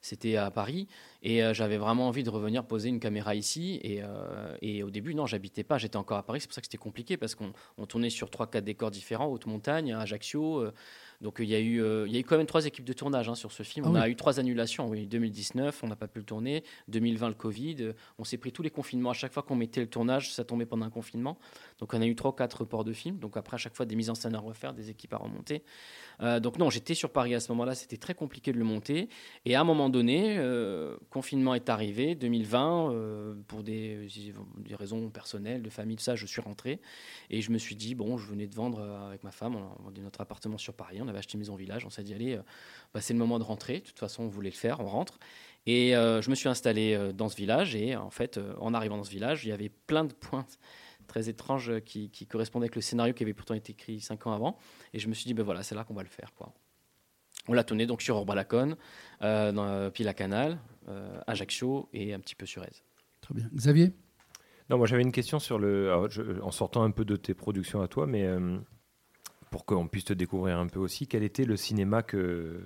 [0.00, 0.88] c'était à Paris
[1.22, 4.00] et j'avais vraiment envie de revenir poser une caméra ici et,
[4.62, 6.76] et au début non j'habitais pas, j'étais encore à Paris, c'est pour ça que c'était
[6.78, 7.52] compliqué parce qu'on
[7.86, 10.68] tournait sur trois quatre décors différents, haute montagne, Ajaccio.
[11.26, 13.34] Donc il y, a eu, euh, il eu quand même trois équipes de tournage hein,
[13.34, 13.84] sur ce film.
[13.84, 14.86] Ah on a eu trois annulations.
[14.88, 16.62] Oui, 2019, on n'a pas pu le tourner.
[16.86, 17.76] 2020, le Covid.
[17.80, 19.10] Euh, on s'est pris tous les confinements.
[19.10, 21.36] À chaque fois qu'on mettait le tournage, ça tombait pendant un confinement.
[21.78, 23.18] Donc on a eu 3-4 reports de films.
[23.18, 25.62] Donc après, à chaque fois, des mises en scène à refaire, des équipes à remonter.
[26.22, 27.74] Euh, donc non, j'étais sur Paris à ce moment-là.
[27.74, 29.08] C'était très compliqué de le monter.
[29.44, 34.08] Et à un moment donné, euh, confinement est arrivé, 2020, euh, pour des,
[34.78, 36.80] raisons personnelles, de famille, tout ça, je suis rentré.
[37.30, 40.00] Et je me suis dit, bon, je venais de vendre avec ma femme, on a
[40.00, 41.84] notre appartement sur Paris, on avait acheté Maison Village.
[41.84, 42.38] On s'est dit, allez,
[42.94, 43.80] bah, c'est le moment de rentrer.
[43.80, 45.18] De toute façon, on voulait le faire, on rentre.
[45.68, 47.74] Et je me suis installé dans ce village.
[47.74, 50.46] Et en fait, en arrivant dans ce village, il y avait plein de points
[51.06, 54.32] très étrange euh, qui, correspondait avec le scénario qui avait pourtant été écrit cinq ans
[54.32, 54.58] avant.
[54.92, 56.32] Et je me suis dit, ben voilà, c'est là qu'on va le faire.
[56.34, 56.52] Quoi.
[57.48, 58.76] On l'a tourné donc sur Orbalacon,
[59.22, 60.58] euh, dans, euh, puis la Canal,
[60.88, 62.82] euh, Ajaccio et un petit peu sur Aise.
[63.20, 63.48] Très bien.
[63.54, 63.92] Xavier
[64.68, 65.90] Non, moi j'avais une question sur le.
[66.42, 68.58] en sortant un peu de tes productions à toi, mais euh,
[69.50, 72.64] pour qu'on puisse te découvrir un peu aussi, quel était le cinéma que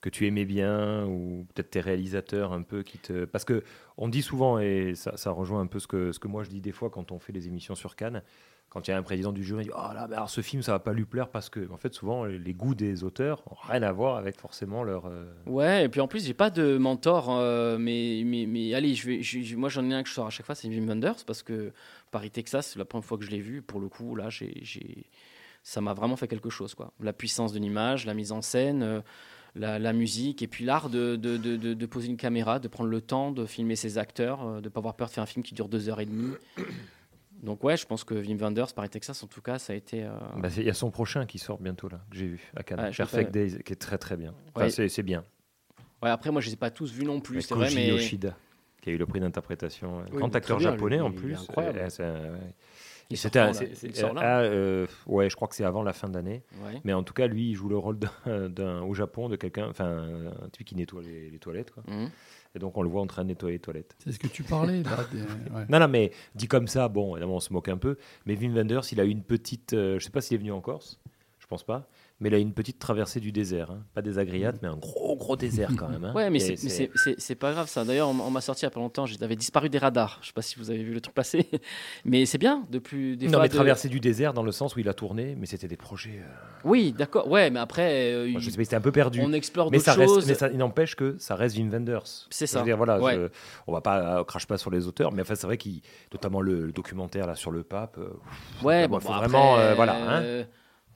[0.00, 3.64] que tu aimais bien ou peut-être tes réalisateurs un peu qui te parce que
[3.96, 6.60] on dit souvent et ça, rejoint un peu ce que ce que moi je dis
[6.60, 8.22] des fois quand on fait des émissions sur Cannes
[8.68, 10.92] quand il y a un président du jury, oh là, ce film ça va pas
[10.92, 14.16] lui plaire parce que en fait souvent les goûts des auteurs ont rien à voir
[14.16, 18.22] avec forcément leur euh, ouais et puis en plus j'ai pas de mentor euh, mais,
[18.24, 20.86] mais, allez je moi j'en ai un que je sors à chaque fois c'est Jim
[20.86, 21.72] Wenders parce que
[22.12, 25.06] Paris Texas c'est la première fois que je l'ai vu pour le coup là j'ai
[25.64, 28.82] ça m'a vraiment fait quelque chose quoi la puissance de l'image la mise en scène
[28.82, 29.00] euh,
[29.54, 33.76] la, musique et puis l'art de, poser une caméra, de prendre le temps de filmer
[33.76, 35.88] ses acteurs, euh, de ne pas avoir peur de faire un film qui dure deux
[35.88, 36.34] heures et demie.
[37.42, 40.02] Donc ouais, je pense que Wim Wenders, Paris Texas, en tout cas, ça a été.
[40.02, 42.64] Euh, bah, il y a son prochain qui sort bientôt là, que j'ai vu à
[42.64, 44.34] Cannes, Perfect Days, qui est très très bien.
[44.70, 45.24] c'est bien.
[46.02, 47.70] Ouais, après moi je les ai pas tous vus non plus, c'est vrai.
[47.74, 47.88] Mais...
[47.88, 48.36] Yoshida,
[48.82, 51.34] qui a eu le prix d'interprétation, grand acteur japonais en plus.
[51.42, 51.80] Incroyable.
[52.00, 52.36] Euh,
[53.16, 53.38] c'était
[54.02, 56.42] euh, ouais, je crois que c'est avant la fin d'année.
[56.84, 57.98] Mais en tout cas, lui, il joue le rôle
[58.48, 60.04] d'un au Japon de quelqu'un, enfin,
[60.42, 61.70] un type qui nettoie les, toilettes.
[61.70, 61.82] Quoi.
[61.86, 62.10] Mhm.
[62.54, 63.94] Et donc, on le voit en train de nettoyer les toilettes.
[63.98, 64.98] C'est ce que tu parlais là.
[65.70, 67.96] Non, non, mais dit comme ça, bon, évidemment, on se moque un peu.
[68.26, 70.52] Mais Wim Wenders, il a eu une petite, euh, je sais pas s'il est venu
[70.52, 71.00] en Corse.
[71.38, 71.88] Je pense pas
[72.20, 73.70] mais il a une petite traversée du désert.
[73.70, 73.84] Hein.
[73.94, 74.58] Pas des agriates, mm.
[74.62, 76.04] mais un gros, gros désert quand même.
[76.04, 76.14] Hein.
[76.14, 77.84] Ouais, mais c'est pas grave ça.
[77.84, 80.18] D'ailleurs, on, m'a sorti il n'y a pas longtemps, j'avais disparu des radars.
[80.22, 81.48] Je sais pas si vous avez vu le truc passer,
[82.04, 82.64] mais c'est bien.
[82.70, 83.16] depuis...
[83.16, 83.88] des non, mais de...
[83.88, 86.18] du désert dans le sens où il a tourné, mais c'était des projets.
[86.18, 86.24] Euh,
[86.64, 87.28] oui, d'accord.
[87.28, 88.12] Ouais, mais après.
[88.12, 89.20] Euh, sais pas, c'était un peu perdu.
[89.22, 90.26] On explore d'autres choses.
[90.26, 92.04] mais ça, il n'empêche que ça reste Wim Wenders.
[92.30, 92.62] C'est ça.
[92.62, 92.98] Dire, voilà,
[93.66, 95.80] on va pas, euh, crache pas sur les auteurs, mais enfin, c'est vrai qu'il,
[96.12, 97.98] notamment le, documentaire là, sur le pape.
[98.64, 99.54] ouais, bon, faut vraiment.
[99.76, 100.18] voilà.
[100.18, 100.44] Hein.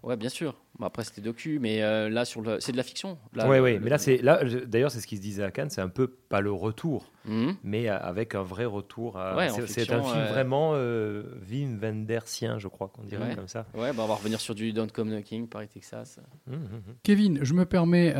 [0.02, 0.56] Ouais, bien sûr.
[0.82, 2.56] après, c'était docu, mais euh, là, le...
[2.58, 3.18] c'est de la fiction.
[3.36, 3.78] Oui, oui.
[3.80, 4.40] mais là, c'est là.
[4.66, 5.70] D'ailleurs, c'est ce qui se disait à Cannes.
[5.70, 7.52] C'est un peu pas le retour, mhm.
[7.62, 9.20] mais euh, avec un vrai retour.
[9.68, 13.66] c'est un film vraiment euh, Wim Wendersien, je crois qu'on dirait comme ça.
[13.74, 16.18] Ouais, bah, on va revenir sur du Don't Come Knocking, Paris, Texas.
[16.48, 16.94] Mmh, mmh, mmh.
[17.04, 18.12] Kevin, je me permets,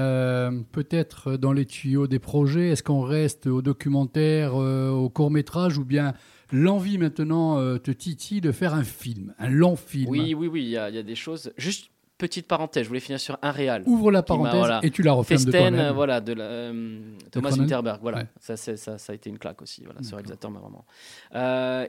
[0.72, 5.84] peut-être dans les tuyaux des projets, est-ce qu'on reste au documentaire, au court métrage, ou
[5.84, 6.14] bien
[6.52, 10.08] l'envie maintenant euh, te titille de faire un film, un long film.
[10.10, 11.52] Oui, oui, oui, il y, a des choses.
[11.56, 11.88] Juste
[12.18, 13.82] petite parenthèse, je voulais finir sur un réal.
[13.84, 17.00] Ouvre la parenthèse et tu la refermes Festen, de voilà, de la, euh,
[17.32, 18.24] Thomas Winterberg, voilà.
[18.38, 20.84] Ça, ça, ça, a été une claque aussi, voilà, ce réalisateur vraiment.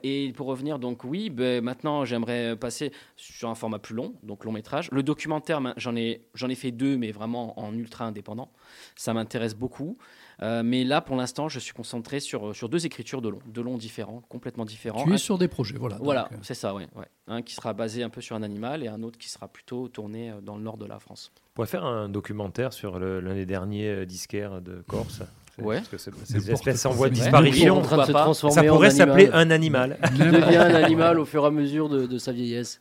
[0.02, 4.44] et pour revenir, donc oui, ben, maintenant j'aimerais passer sur un format plus long, donc
[4.44, 4.90] long métrage.
[4.92, 8.52] Le documentaire, ben, j'en ai, j'en ai fait deux, mais vraiment en ultra indépendant.
[8.96, 9.98] Ça m'intéresse beaucoup.
[10.42, 13.40] Euh, mais là, pour l'instant, je suis concentré sur, euh, sur deux écritures de longs,
[13.46, 15.04] de longs différents, complètement différents.
[15.04, 15.98] Tu es sur des projets, voilà.
[16.02, 16.36] Voilà, euh.
[16.42, 16.84] c'est ça, oui.
[17.28, 19.88] Un qui sera basé un peu sur un animal et un autre qui sera plutôt
[19.88, 21.32] tourné dans le nord de la France.
[21.36, 25.22] On pourrait faire un documentaire sur l'un des derniers disquaires de Corse.
[25.62, 25.76] Oui.
[25.76, 29.52] Parce que ces espèces en voie de disparition, de se transformer ça pourrait s'appeler un
[29.52, 30.00] animal.
[30.16, 32.80] Qui devient un animal au fur et à mesure de, sa vieillesse.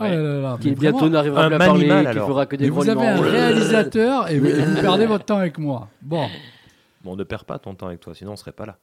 [0.00, 0.16] Ouais.
[0.16, 4.28] Oh qui bientôt n'arrivera plus à parler, qui fera que des Vous avez un réalisateur
[4.28, 5.88] et vous perdez votre temps avec moi.
[6.02, 6.26] Bon.
[7.02, 8.78] Bon, ne perd pas ton temps avec toi, sinon on ne serait pas là.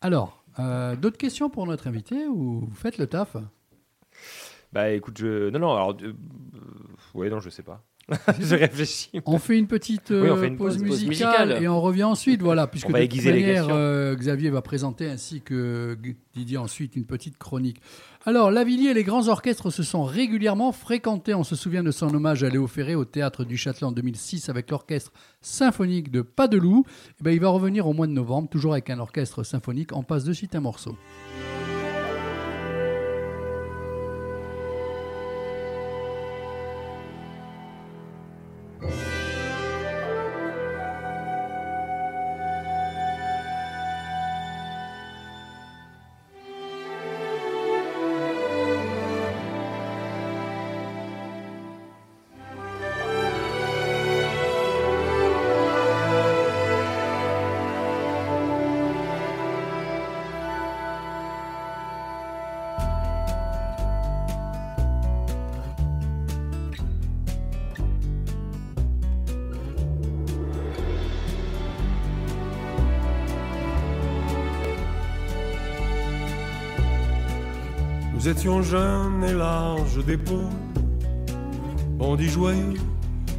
[0.00, 3.36] Alors, euh, d'autres questions pour notre invité ou vous faites le taf
[4.72, 5.50] Bah écoute, je...
[5.50, 5.94] non, non, alors.
[6.02, 6.14] Euh,
[7.14, 7.84] oui, non, je sais pas.
[8.40, 9.10] je réfléchis.
[9.26, 12.98] On fait une petite euh, pause, musicale et on revient ensuite, voilà, puisque on va
[13.00, 15.96] euh, Xavier va présenter ainsi que
[16.34, 17.80] Didier ensuite une petite chronique.
[18.26, 21.34] Alors, Lavilliers et les grands orchestres se sont régulièrement fréquentés.
[21.34, 24.48] On se souvient de son hommage à Léo Ferré au théâtre du Châtelet en 2006
[24.48, 26.84] avec l'orchestre symphonique de Pas de Loup.
[27.20, 29.96] Eh ben, il va revenir au mois de novembre, toujours avec un orchestre symphonique.
[29.96, 30.96] On passe de suite un morceau.
[78.62, 80.56] jeune et et large d'épaules,
[81.98, 82.72] bandit joyeux,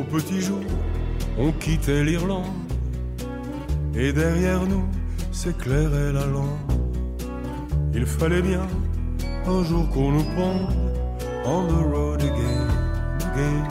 [0.00, 0.60] Au petit jour
[1.38, 2.44] on quittait l'Irlande.
[3.94, 4.84] Et derrière nous
[5.32, 6.72] s'éclairait la lampe.
[7.94, 8.66] Il fallait bien
[9.46, 10.66] un jour qu'on nous prenne
[11.44, 12.68] on the road again,
[13.18, 13.66] again,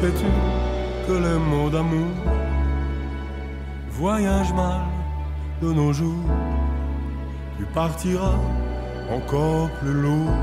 [0.00, 0.24] fais tu
[1.06, 2.06] que le mot d'amour
[3.90, 4.80] voyage mal
[5.60, 6.24] de nos jours
[7.58, 8.38] Tu partiras
[9.18, 10.34] encore plus lourd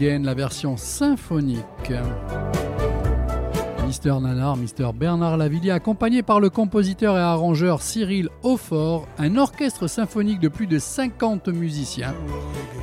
[0.00, 1.92] la version symphonique.
[3.86, 9.86] Mister Nanar, Mister Bernard Lavillier, accompagné par le compositeur et arrangeur Cyril Aufort, un orchestre
[9.86, 12.12] symphonique de plus de 50 musiciens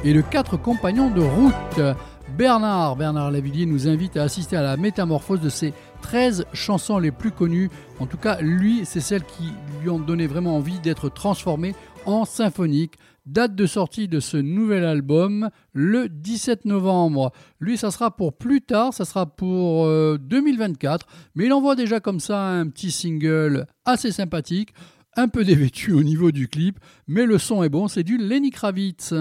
[0.05, 1.93] et de quatre compagnons de route.
[2.37, 5.73] Bernard, Bernard Lavillier nous invite à assister à la métamorphose de ses
[6.03, 7.69] 13 chansons les plus connues.
[7.99, 9.51] En tout cas, lui, c'est celles qui
[9.81, 11.75] lui ont donné vraiment envie d'être transformé
[12.05, 12.93] en symphonique.
[13.25, 17.31] Date de sortie de ce nouvel album, le 17 novembre.
[17.61, 19.85] Lui, ça sera pour plus tard, ça sera pour
[20.19, 24.73] 2024, euh, mais il envoie déjà comme ça un petit single assez sympathique,
[25.15, 28.49] un peu dévêtu au niveau du clip, mais le son est bon, c'est du Lenny
[28.51, 29.13] Kravitz.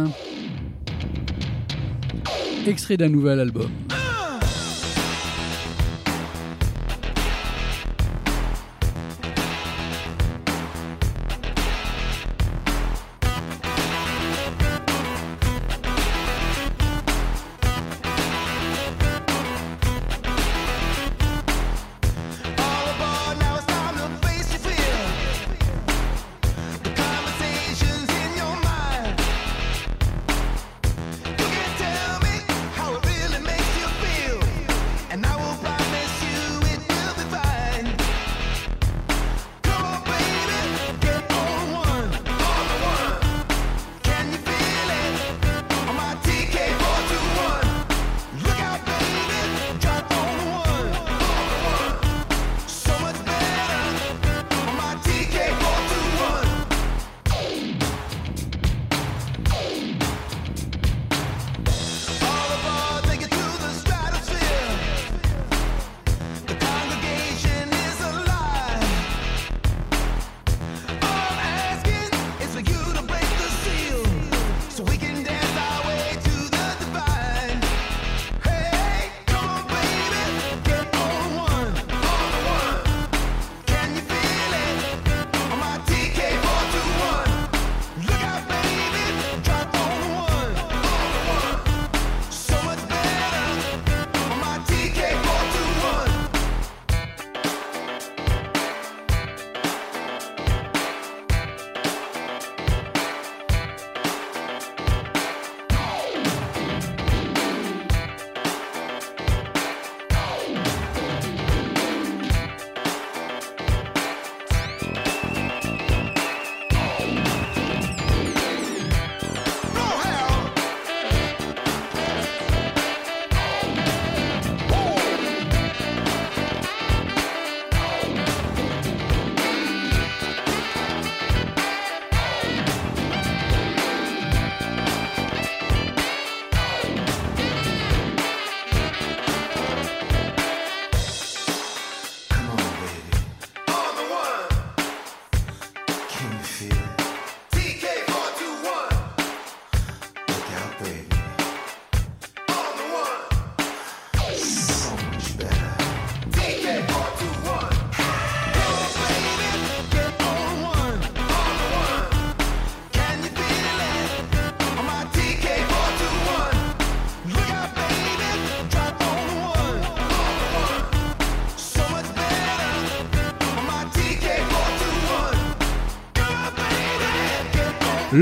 [2.67, 3.71] Extrait d'un nouvel album.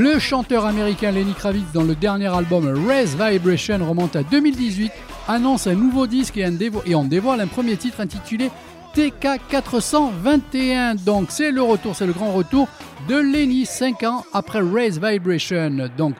[0.00, 4.90] Le chanteur américain Lenny Kravitz, dans le dernier album Raise Vibration, remonte à 2018,
[5.28, 6.56] annonce un nouveau disque et, en
[7.00, 8.50] on dévoile un premier titre intitulé
[8.96, 11.04] TK421.
[11.04, 12.66] Donc c'est le retour, c'est le grand retour
[13.10, 15.90] de Lenny 5 ans après Raise Vibration.
[15.98, 16.14] Donc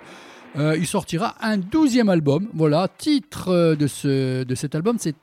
[0.59, 2.48] euh, il sortira un douzième album.
[2.52, 5.15] Voilà, titre de, ce, de cet album, c'est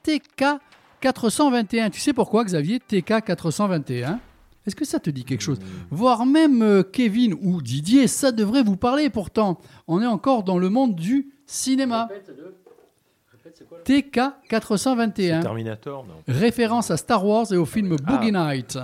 [1.04, 1.92] TK421.
[1.92, 4.18] Tu sais pourquoi Xavier TK421
[4.68, 5.64] est-ce que ça te dit quelque chose hmm.
[5.92, 9.62] Voire même euh, Kevin ou Didier, ça devrait vous parler pourtant.
[9.88, 12.10] On est encore dans le monde du cinéma.
[13.86, 16.04] TK421.
[16.28, 18.48] Référence à Star Wars et au film ah Boogie ah.
[18.54, 18.78] Night.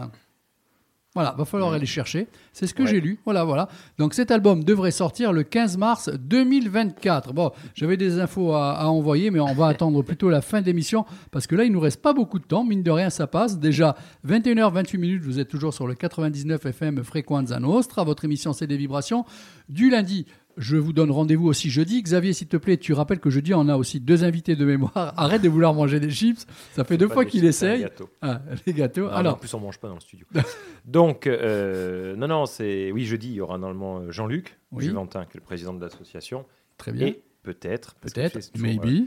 [1.15, 2.27] Voilà, va falloir aller chercher.
[2.53, 3.19] C'est ce que j'ai lu.
[3.25, 3.69] Voilà, voilà.
[3.99, 7.33] Donc cet album devrait sortir le 15 mars 2024.
[7.33, 11.45] Bon, j'avais des infos à, envoyer, mais on va attendre plutôt la fin d'émission parce
[11.45, 12.63] que là, il nous reste pas beaucoup de temps.
[12.63, 13.59] Mine de rien, ça passe.
[13.59, 13.95] Déjà
[14.27, 15.23] 21h28 minutes.
[15.23, 18.03] Vous êtes toujours sur le 99 FM Frequenza Nostra.
[18.03, 19.23] Votre émission, c'est des vibrations
[19.69, 20.25] du lundi
[20.57, 22.01] je vous donne rendez-vous aussi jeudi.
[22.01, 24.91] Xavier, s'il te plaît, tu rappelles que jeudi, on a aussi deux invités de mémoire.
[25.17, 26.45] Arrête de vouloir manger des chips.
[26.73, 27.85] Ça fait deux fois qu'il essaye.
[28.21, 28.73] Ah, les gâteaux.
[28.73, 29.07] Ah, gâteaux.
[29.15, 29.33] Alors.
[29.35, 30.25] En plus, on mange pas dans le studio.
[30.85, 32.91] Donc, euh, non, non, c'est.
[32.91, 36.45] Oui, jeudi, il y aura normalement euh, Jean-Luc Juventin, qui est le président de l'association.
[36.77, 37.07] Très bien.
[37.07, 37.95] Et peut-être.
[37.95, 38.85] Peut-être, maybe.
[38.85, 38.99] Euh,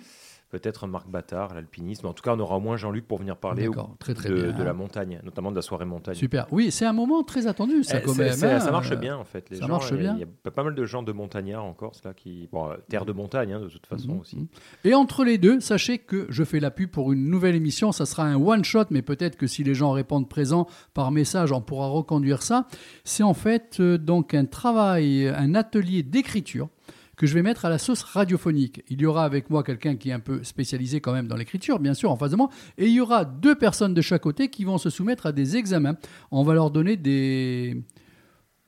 [0.59, 2.07] peut-être Marc Bâtard, l'alpinisme.
[2.07, 5.51] En tout cas, on aura au moins Jean-Luc pour venir parler de, la montagne, notamment
[5.51, 6.15] de la soirée montagne.
[6.15, 6.47] Super.
[6.51, 9.51] Oui, c'est un moment très attendu, ça, eh, quand hein, ça marche bien, en fait.
[9.51, 10.15] Les ça gens, marche bien.
[10.15, 12.49] Il y a pas mal de gens de montagnards en Corse, qui.
[12.55, 14.37] Euh, terre de montagne, hein, de toute façon mhm, aussi.
[14.37, 14.47] Mhm.
[14.85, 17.93] Et entre les deux, sachez que je fais la l'appui pour une nouvelle émission.
[17.93, 21.61] Ça sera un one-shot, mais peut-être que si les gens répondent présents par message, on
[21.61, 22.67] pourra reconduire ça.
[23.05, 26.69] C'est en fait euh, donc un travail, un atelier d'écriture
[27.17, 28.83] que je vais mettre à la sauce radiophonique.
[28.91, 31.79] Il y aura avec moi quelqu'un qui est un peu spécialisé quand même dans l'écriture,
[31.79, 34.49] bien sûr, en face de moi, et il y aura deux personnes de chaque côté
[34.49, 35.97] qui vont se soumettre à des examens.
[36.31, 37.83] On va leur donner des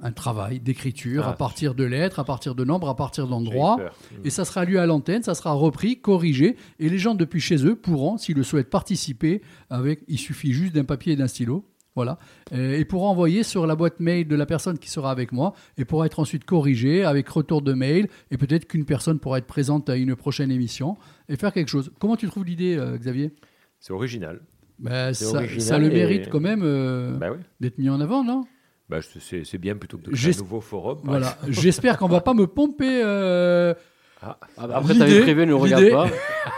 [0.00, 1.30] un travail d'écriture ah.
[1.30, 3.78] à partir de lettres, à partir de nombres, à partir d'endroits.
[3.78, 4.26] Mmh.
[4.26, 6.54] Et ça sera lu à l'antenne, ça sera repris, corrigé.
[6.78, 10.72] Et les gens depuis chez eux pourront, s'ils le souhaitent, participer avec, il suffit juste
[10.72, 11.64] d'un papier et d'un stylo.
[11.98, 12.18] Voilà.
[12.52, 15.84] Et pour envoyer sur la boîte mail de la personne qui sera avec moi et
[15.84, 19.90] pour être ensuite corrigé avec retour de mail et peut-être qu'une personne pourra être présente
[19.90, 20.96] à une prochaine émission
[21.28, 21.90] et faire quelque chose.
[21.98, 23.32] Comment tu trouves l'idée, euh, Xavier
[23.80, 24.42] C'est original.
[24.78, 28.44] Bah, ça, ça, le mérite quand même euh, bah d'être mis en avant, non
[28.88, 31.00] bah, C'est bien plutôt que de créer un nouveau forum.
[31.02, 31.36] Voilà.
[31.48, 33.02] J'espère qu'on ne va pas me pomper.
[33.04, 33.74] Euh,
[34.20, 35.90] ah, bah, après, t'avais privé, ne regarde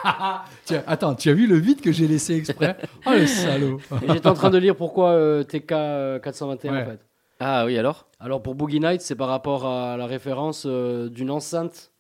[0.03, 0.45] pas.
[0.87, 2.77] attends, tu as vu le vide que j'ai laissé exprès
[3.07, 7.01] Oh le salaud J'étais en train de lire pourquoi euh, TK 421 euh, en fait.
[7.39, 11.31] Ah oui, alors Alors pour Boogie Night, c'est par rapport à la référence euh, d'une
[11.31, 11.93] enceinte.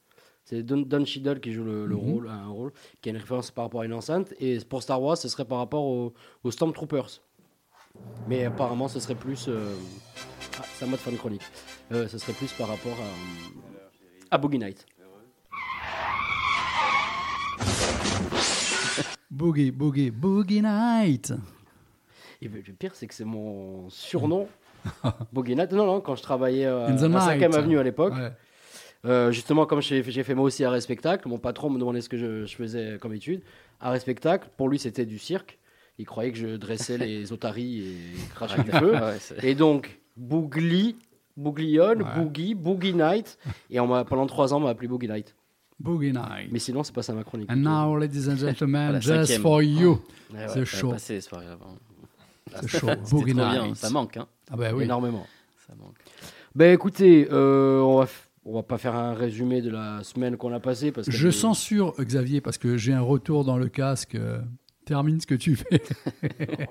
[0.45, 1.95] C'est Don, qui joue le, mhm.
[1.95, 2.73] rôle, un rôle,
[3.03, 4.33] qui a une référence par rapport à une enceinte.
[4.41, 6.15] Et pour Star Wars, ce serait par rapport aux
[6.51, 7.21] Stormtroopers.
[8.29, 9.49] Mais apparemment, ce serait plus.
[10.59, 11.43] Ah, c'est un mode fan chronique.
[11.93, 12.97] ce serait plus par rapport
[14.31, 14.87] à, à Boogie Night.
[19.41, 21.33] Boogie, Boogie, Boogie Night.
[22.43, 24.47] Et le pire, c'est que c'est mon surnom.
[25.33, 25.73] Boogie Night.
[25.73, 28.13] Non, non, quand je travaillais euh, à 5ème Avenue à l'époque.
[29.07, 32.19] Euh, justement, comme j'ai fait moi aussi arrêt spectacle, mon patron me demandait ce que
[32.19, 33.41] je, faisais comme étude.
[33.81, 35.59] Arrêt spectacle, pour lui, c'était du cirque.
[35.97, 37.97] Il croyait que je dressais les otaries et
[38.35, 38.95] crachais du feu.
[39.43, 40.97] et donc, Boogie,
[41.39, 42.05] booglion, ouais.
[42.15, 43.39] Boogie, Boogie Night.
[43.71, 45.35] Et on pendant trois ans, on m'a appelé Boogie Night.
[45.81, 46.49] Boogie Night.
[46.53, 47.51] Mais sinon, c'est pas ça ma chronique.
[47.51, 50.01] And now, ladies and gentlemen, just for you.
[50.49, 50.89] c'est chaud.
[50.89, 51.77] C'est Passé les soirées avant.
[52.55, 52.89] Ah, c'est chaud.
[53.11, 53.77] Boogie Night.
[53.77, 54.27] Ça manque, hein.
[54.51, 54.85] Ah ben oui.
[54.85, 55.27] Énormément.
[55.67, 55.97] Ça manque.
[56.55, 58.07] Ben écoutez, euh, on va
[58.45, 61.31] on va pas faire un résumé de la semaine qu'on a passée parce que je
[61.31, 64.15] censure Xavier parce que j'ai un retour dans le casque.
[64.17, 64.41] Euh,
[64.87, 65.83] termine ce que tu fais.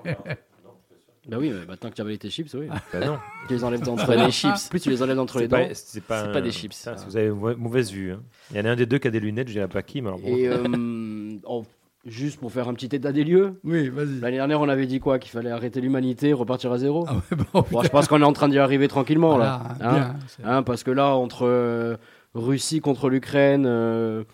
[1.28, 2.66] Bah oui, bah, tant que tu avais tes chips, oui.
[2.92, 3.18] Bah non.
[3.48, 4.68] Tu les enlèves entre les chips.
[4.70, 5.58] Plus tu les enlèves d'entre les dents.
[5.74, 6.72] C'est pas, des chips.
[6.72, 8.12] Ça, Vous avez mauvaise vue.
[8.12, 8.20] Hein.
[8.52, 10.00] Il y en a un des deux qui a des lunettes, je dirais pas qui,
[10.02, 10.28] mais alors bon.
[10.28, 11.62] Et euh,
[12.06, 13.60] Juste pour faire un petit état des lieux.
[13.62, 14.20] Oui, vas-y.
[14.20, 17.06] L'année dernière, on avait dit quoi Qu'il fallait arrêter l'humanité, repartir à zéro.
[17.52, 19.62] Ah je pense qu'on est en train d'y arriver tranquillement, là.
[19.82, 20.14] Hein?
[20.42, 21.98] Hein, parce que là, entre euh,
[22.34, 23.66] Russie contre l'Ukraine.
[23.66, 24.24] Euh,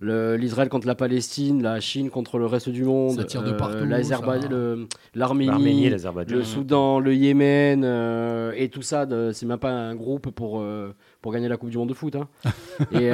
[0.00, 7.00] l'Israël contre la Palestine, la Chine contre le reste du monde, euh, l'Arménie, le, Soudan,
[7.00, 11.48] le Yémen, euh, et tout ça, c'est même pas un groupe pour, euh, pour gagner
[11.48, 12.14] la Coupe du Monde de foot.
[12.16, 12.28] Hein.
[12.92, 13.10] et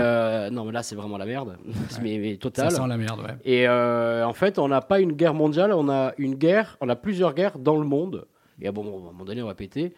[0.52, 1.56] non, mais là, c'est vraiment la merde,
[2.02, 2.70] mais, mais total.
[2.72, 3.36] Ça sent la merde, ouais.
[3.50, 6.96] Et en fait, on n'a pas une guerre mondiale, on a une guerre, on a
[6.96, 8.26] plusieurs guerres dans le monde.
[8.60, 9.92] Et à un moment donné, on va péter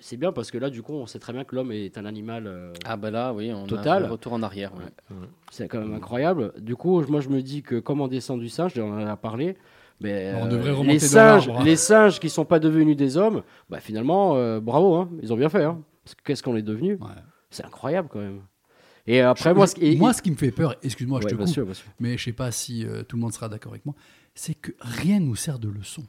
[0.00, 2.04] c'est bien parce que là, du coup, on sait très bien que l'homme est un
[2.04, 4.06] animal euh, ah bah oui, on total.
[4.10, 4.72] retour en arrière.
[5.50, 6.52] C'est quand même incroyable.
[6.58, 9.16] Du coup, moi, je me dis que comme on descend du singe, on en a
[9.16, 9.56] parlé.
[10.00, 13.16] Mais, ben, on devrait euh, remonter les singes, les singes qui sont pas devenus des
[13.16, 15.64] hommes, bah finalement, euh, bravo, hein, ils ont bien fait.
[15.64, 15.78] Hein.
[16.22, 16.98] qu'est-ce qu'on est devenu
[17.50, 18.40] C'est incroyable quand même.
[19.06, 21.70] Et après, moi, ce, ce qui me fait peur, excuse-moi, je te coupe,
[22.00, 23.94] mais je sais pas si tout le monde sera d'accord avec moi,
[24.34, 26.02] c'est que rien ne nous sert de leçon.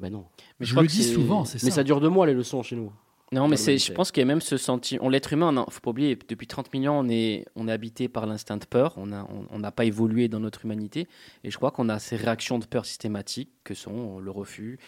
[0.00, 0.24] Mais bah non.
[0.58, 1.66] Mais je, le dis souvent, c'est ça.
[1.66, 2.92] Mais ça dure deux mois les leçons chez nous.
[3.32, 5.08] Non, mais c'est, je pense qu'il y a même ce sentiment.
[5.08, 8.26] L'être humain, il faut pas oublier, depuis 30 millions, on est, on est habité par
[8.26, 8.92] l'instinct de peur.
[8.96, 11.06] On n'a on, n'a pas évolué dans notre humanité.
[11.44, 14.80] Et je crois qu'on a ces réactions de peur systématiques que sont le refus,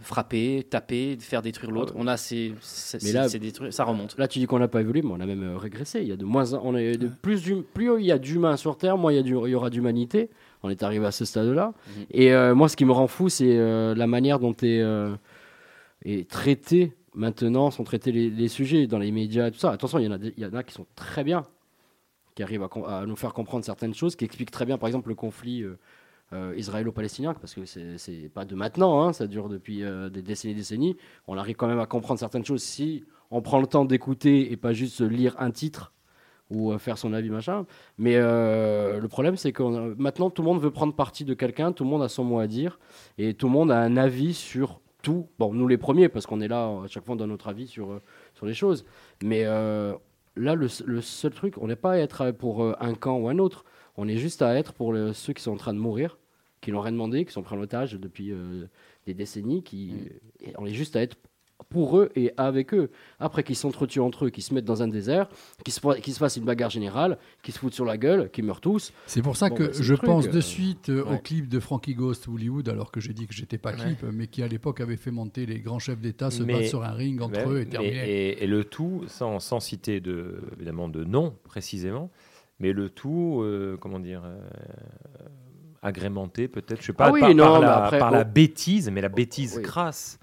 [0.00, 1.92] frapper, taper, faire détruire l'autre.
[1.94, 2.54] Euh, on a ces.
[3.02, 3.28] mais là,
[3.70, 4.16] ça remonte.
[4.16, 6.00] Là, tu dis qu'on n'a pas évolué, mais on a même euh, régressé.
[6.00, 7.10] Il y a de moins, on est de euh.
[7.20, 10.30] plus, plus il y a d'humains sur Terre, moins il y aura d'humanité
[10.62, 11.72] on est arrivé à ce stade-là.
[11.96, 12.04] Mhm.
[12.12, 15.16] Et euh, moi, ce qui me rend fou, c'est euh, la manière dont euh,
[16.04, 19.72] est, traité maintenant, sont traités les, sujets dans les médias et tout ça.
[19.72, 20.04] Attention, il
[20.36, 21.44] y, en a, qui sont très bien,
[22.36, 25.16] qui arrivent à, nous faire comprendre certaines choses, qui expliquent très bien, par exemple, le
[25.16, 25.64] conflit
[26.56, 29.82] israélo-palestinien, parce que c'est pas de maintenant, hein, ça dure depuis
[30.12, 30.96] des décennies des décennies.
[31.26, 34.56] On arrive quand même à comprendre certaines choses si on prend le temps d'écouter et
[34.56, 35.92] pas juste lire un titre
[36.50, 37.64] ou euh, faire son avis, machin.
[37.98, 41.34] Mais euh, le problème, c'est que euh, maintenant, tout le monde veut prendre parti de
[41.34, 42.78] quelqu'un, tout le monde a son mot à dire,
[43.18, 45.28] et tout le monde a un avis sur tout.
[45.38, 48.00] Bon, nous les premiers, parce qu'on est là à chaque fois dans notre avis sur,
[48.34, 48.84] sur les choses.
[49.22, 49.98] Mais là,
[50.54, 53.64] le, seul truc, on n'est pas à être pour un camp ou un autre.
[53.96, 56.18] On est juste à être pour ceux qui sont en train de mourir,
[56.60, 58.30] qui n'ont rien demandé, qui sont pris en otage depuis
[59.06, 59.62] des décennies.
[59.62, 59.94] Qui,
[60.44, 60.48] mm.
[60.58, 61.16] on est juste à être
[61.70, 62.90] pour eux et avec eux.
[63.20, 65.28] Après qu'ils s'entretuent entre eux, qu'ils se mettent dans un désert,
[65.64, 68.60] qu'ils se, se fassent une bagarre générale, qu'ils se foutent sur la gueule, qu'ils meurent
[68.60, 68.92] tous.
[69.06, 71.94] C'est pour ça que bah, je pense de euh, suite euh, au clip de Frankie
[71.94, 74.96] Ghost Hollywood, alors que j'ai dit que j'étais pas clip, mais qui à l'époque avait
[74.96, 78.42] fait monter les grands chefs d'État se battre sur un ring entre eux et terminer.
[78.42, 82.10] Et, le tout, sans, sans citer de, évidemment de nom précisément,
[82.58, 84.22] mais le tout, euh, comment dire,
[85.82, 90.18] agrémenté peut-être, je sais pas, ah par, la, bêtise, mais la bêtise crasse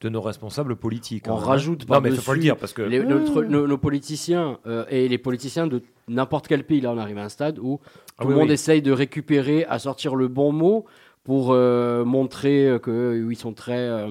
[0.00, 1.26] de nos responsables politiques.
[1.28, 1.36] On hein.
[1.36, 3.48] rajoute par dessus dire parce que mmh.
[3.48, 6.80] nos, politiciens euh, et les politiciens de n'importe quel pays.
[6.80, 7.80] Là, on arrive à un stade où
[8.18, 10.84] ah tout le monde essaye de récupérer, à sortir le bon mot
[11.24, 14.06] pour euh, montrer euh, que ils sont très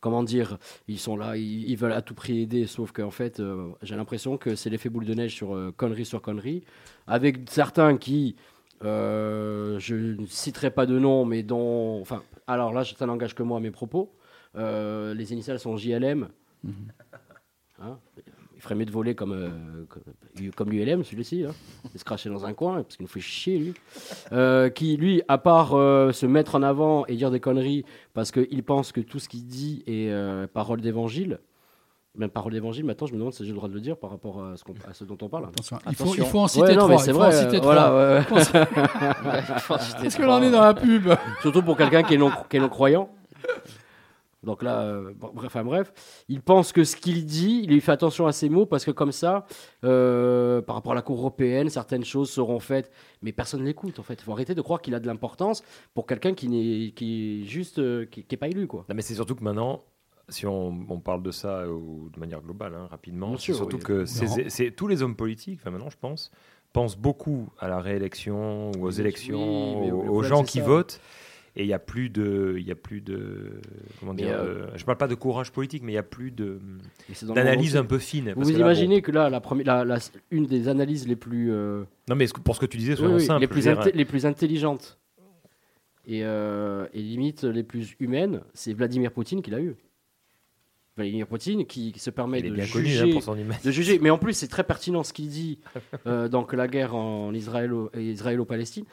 [0.00, 3.42] Comment dire, ils sont là, ils, veulent à tout prix aider, sauf qu'en fait,
[3.82, 6.62] j'ai l'impression que c'est l'effet boule de neige sur connerie sur connerie,
[7.08, 8.36] avec certains qui,
[8.80, 13.56] je ne citerai pas de nom, mais dont, enfin, alors là, ça n'engage que moi
[13.58, 14.08] à mes propos,
[14.56, 16.28] euh, les initiales sont JLM.
[16.64, 16.72] Mhm.
[17.80, 17.98] Hein,
[18.56, 19.84] il ferait mieux de voler comme, euh,
[20.56, 21.44] comme, l'ULM, celui-ci.
[21.44, 21.52] Hein.
[21.94, 23.72] se cracher dans un coin, parce qu'il nous fait chier, lui.
[24.32, 27.84] Euh, qui, lui, à part se mettre en avant et dire des conneries,
[28.14, 30.12] parce qu'il pense que tout ce qu'il dit est
[30.52, 31.38] parole d'évangile,
[32.16, 34.10] même parole d'évangile, maintenant je me demande si j'ai le droit de le dire par
[34.10, 35.44] rapport à ce, dont on parle.
[35.46, 36.98] Attention, il, Faut, en citer trois.
[36.98, 37.58] C'est vrai, en citer
[40.04, 41.10] Est-ce que l'on est dans la pub
[41.42, 43.08] Surtout pour quelqu'un qui est non-croyant.
[44.48, 48.26] Donc là, euh, bref, bref, il pense que ce qu'il dit, il lui fait attention
[48.26, 49.44] à ses mots parce que comme ça,
[49.84, 53.98] euh, par rapport à la Cour européenne, certaines choses seront faites, mais personne ne l'écoute,
[53.98, 54.14] en fait.
[54.14, 55.62] Il faut arrêter de croire qu'il a de l'importance
[55.92, 58.86] pour quelqu'un qui n'est qui juste euh, qui, n'est pas élu quoi.
[58.88, 59.84] Non, mais c'est surtout que maintenant,
[60.30, 64.88] si on, parle de ça de manière globale, hein, rapidement, c'est surtout que c'est tous
[64.88, 66.30] les hommes politiques, maintenant je pense,
[66.72, 71.00] pensent beaucoup à la réélection ou aux élections, aux, gens qui votent
[71.58, 73.60] et il n'y a plus de, il y a plus de,
[73.98, 76.30] comment dire, euh, euh, je parle pas de courage politique, mais il n'y a plus
[76.30, 76.60] de
[77.34, 78.32] d'analyse un peu fine.
[78.36, 79.98] Vous, vous imaginez que là, la première,
[80.30, 83.48] une des analyses les plus, euh, non mais pour ce que tu disais, soyons les
[83.48, 85.00] plus, les plus intelligentes
[86.06, 86.22] et,
[86.94, 89.74] limite les plus humaines, c'est Vladimir Poutine qui l'a eu.
[90.96, 93.18] Vladimir Poutine qui, se permet de hein, juger,
[93.64, 95.60] de juger, Mais en plus, c'est très pertinent ce qu'il dit
[96.04, 98.84] dans donc la guerre en Israël, au palestine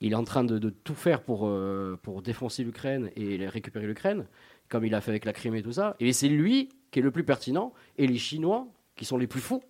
[0.00, 4.26] il est en train de, tout faire pour, euh, pour défoncer l'Ukraine et récupérer l'Ukraine,
[4.68, 5.96] comme il a fait avec la Crimée et tout ça.
[6.00, 8.66] Et c'est lui qui est le plus pertinent, et les Chinois,
[8.96, 9.62] qui sont les plus fous,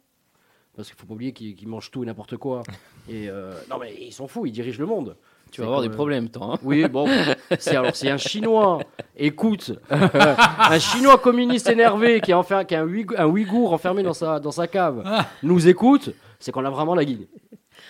[0.76, 2.62] parce qu'il faut pas oublier qu'ils mangent tout et n'importe quoi.
[3.10, 5.16] Et euh, non mais ils sont fous, ils dirigent le monde.
[5.50, 6.50] Tu vas avoir des problèmes, toi.
[6.56, 6.58] Hein.
[6.62, 7.08] oui, bon.
[7.68, 8.80] alors, c'est un Chinois.
[9.16, 12.86] Écoute, un Chinois communiste énervé qui est, un,
[13.26, 15.02] Ouïghour, un, enfermé dans sa, dans sa cave
[15.42, 17.28] nous écoute, c'est qu'on a vraiment la guille.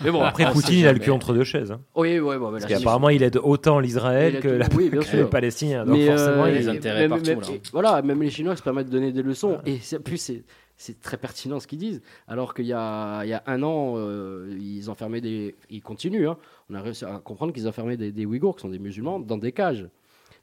[0.00, 1.72] Mais bon, ah, après, Poutine, il a le cul entre deux chaises.
[1.72, 1.80] Hein.
[1.96, 4.66] Oui, oui, Parce qu'apparemment, il aide autant l'Israël que, la...
[4.76, 7.40] oui, Donc, mais forcément, euh, il intérêts partout.
[7.72, 9.58] Voilà, même les Chinois se permettent de donner des leçons.
[9.66, 10.44] Et plus, c'est
[10.80, 12.00] c'est très pertinent ce qu'ils disent.
[12.28, 15.56] Alors qu'il y, y a, un an, euh, ils enfermaient des.
[15.70, 16.36] Ils continuent, hein.
[16.70, 19.38] on a réussi à comprendre qu'ils enfermaient des, des, Ouïghours, qui sont des musulmans, dans
[19.38, 19.88] des cages.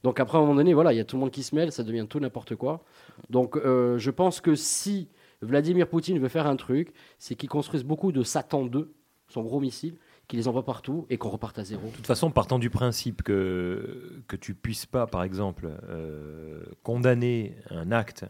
[0.03, 1.55] Donc après, à un moment donné, voilà, il y a tout le monde qui se
[1.55, 2.83] mêle, ça devient tout n'importe quoi.
[3.29, 5.07] Donc euh, je pense que si
[5.41, 8.89] Vladimir Poutine veut faire un truc, c'est qu'il construise beaucoup de Satan 2
[9.35, 9.95] son gros missile,
[10.29, 11.83] qui les envoie partout et qu'on reparte à zéro.
[11.87, 17.55] De toute façon, partant du principe que, que tu puisses pas, par exemple, euh, condamner
[17.69, 18.25] un acte,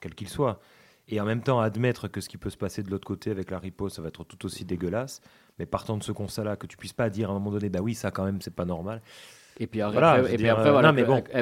[0.00, 0.58] quel qu'il soit,
[1.08, 3.50] et en même temps admettre que ce qui peut se passer de l'autre côté avec
[3.50, 5.20] la riposte, ça va être tout aussi dégueulasse,
[5.58, 7.80] mais partant de ce constat-là, que tu puisses pas dire à un moment donné, bah
[7.82, 9.02] oui, ça quand même, c'est pas normal.
[9.60, 10.92] Et puis, voilà, voilà,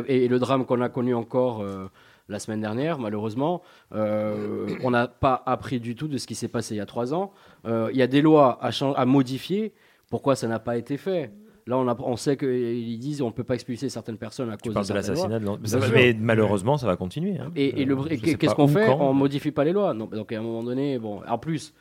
[0.09, 1.61] et, le drame qu'on a connu encore.
[1.63, 1.87] Euh,
[2.31, 3.63] la semaine dernière, malheureusement.
[3.95, 6.87] Euh, on n'a pas appris du tout de ce qui s'est passé il y a
[6.87, 7.33] trois ans.
[7.67, 9.73] Euh, il y a des lois à, modifier.
[10.09, 11.31] Pourquoi ça n'a pas été fait
[11.67, 14.89] Là, on, on sait qu'ils disent on ne peut pas expulser certaines personnes à cause
[14.89, 15.39] de, l'assassinat.
[15.39, 17.39] De mais, mais malheureusement, ça va continuer.
[17.39, 17.51] Hein.
[17.55, 18.05] Et, euh,
[18.39, 19.93] qu'est-ce qu'on fait On ne modifie pas les lois.
[19.95, 21.75] donc à un moment donné, bon, en plus,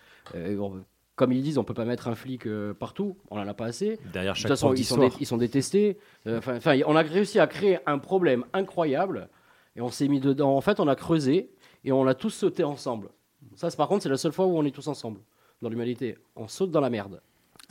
[1.16, 2.48] comme ils disent, on ne peut pas mettre un flic
[2.80, 3.98] partout, on n'en a pas assez.
[4.14, 5.98] Derrière chaque de toute façon, ils sont, détestés.
[6.28, 9.30] Enfin, on a réussi à créer un problème incroyable
[9.76, 10.56] et on s'est mis dedans.
[10.56, 11.52] En fait, on a creusé
[11.84, 13.10] et on l'a tous sauté ensemble.
[13.56, 15.22] Ça, par contre, c'est la seule fois où on est tous ensemble
[15.62, 16.18] dans l'humanité.
[16.36, 17.22] On saute dans la merde.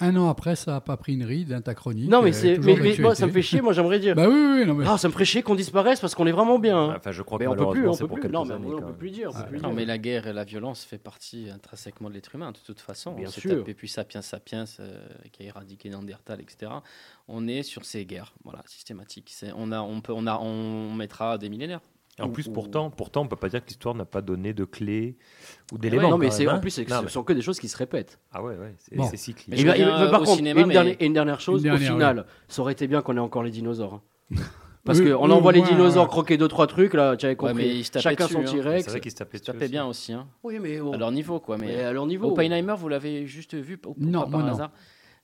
[0.01, 2.55] Un an après, ça n'a pas pris une ride, hein, ta Non, mais, euh, c'est,
[3.15, 4.15] ça me fait chier, moi j'aimerais dire.
[4.15, 4.85] bah oui, oui, non, mais...
[4.89, 6.79] Ah, ça me ferait chier qu'on disparaisse parce qu'on est vraiment bien.
[6.79, 6.95] Hein.
[6.97, 8.29] Enfin, je crois mais on peut plus, on peut plus.
[8.29, 9.31] Non, mais on peut plus dire.
[9.61, 12.79] non, mais la guerre et la violence fait partie intrinsèquement de l'être humain, de toute
[12.81, 13.13] façon.
[13.13, 15.01] Bien on s'est tapé puis Sapiens Sapiens euh,
[15.33, 16.71] qui a éradiqué Néandertal, etc.
[17.27, 19.31] On est sur ces guerres, voilà, systématiques.
[19.35, 21.81] C'est, on, a, on, peut, on, a, on mettra des millénaires
[22.21, 25.17] en plus, pourtant, pourtant, on peut pas dire que l'histoire n'a pas donné de clés
[25.73, 26.11] ou ah d'éléments.
[26.11, 26.59] non, mais c'est, en hein.
[26.59, 27.09] plus, ce mais...
[27.09, 28.19] sont que des choses qui se répètent.
[28.33, 28.75] Ah ouais, ouais
[29.11, 29.59] c'est, cyclique.
[29.59, 32.63] Et, par eh ben, euh, contre, une dernière, une dernière, chose, une au final, ça
[32.63, 34.01] aurait été bien qu'on ait encore les dinosaures.
[34.85, 37.85] Parce que qu'on oui, envoie les dinosaures croquer deux trois trucs là, tu avais compris.
[37.99, 38.45] Chacun son hein.
[38.45, 38.79] T-Rex.
[38.81, 38.81] Hein.
[38.87, 40.13] C'est vrai qu'ils tapaient, bien aussi.
[40.15, 40.27] Hein.
[40.43, 41.59] Oui, mais alors à leur niveau quoi.
[41.59, 42.29] Mais, à leur niveau.
[42.31, 43.93] Oppenheimer, vous l'avez juste vu par
[44.49, 44.71] hasard.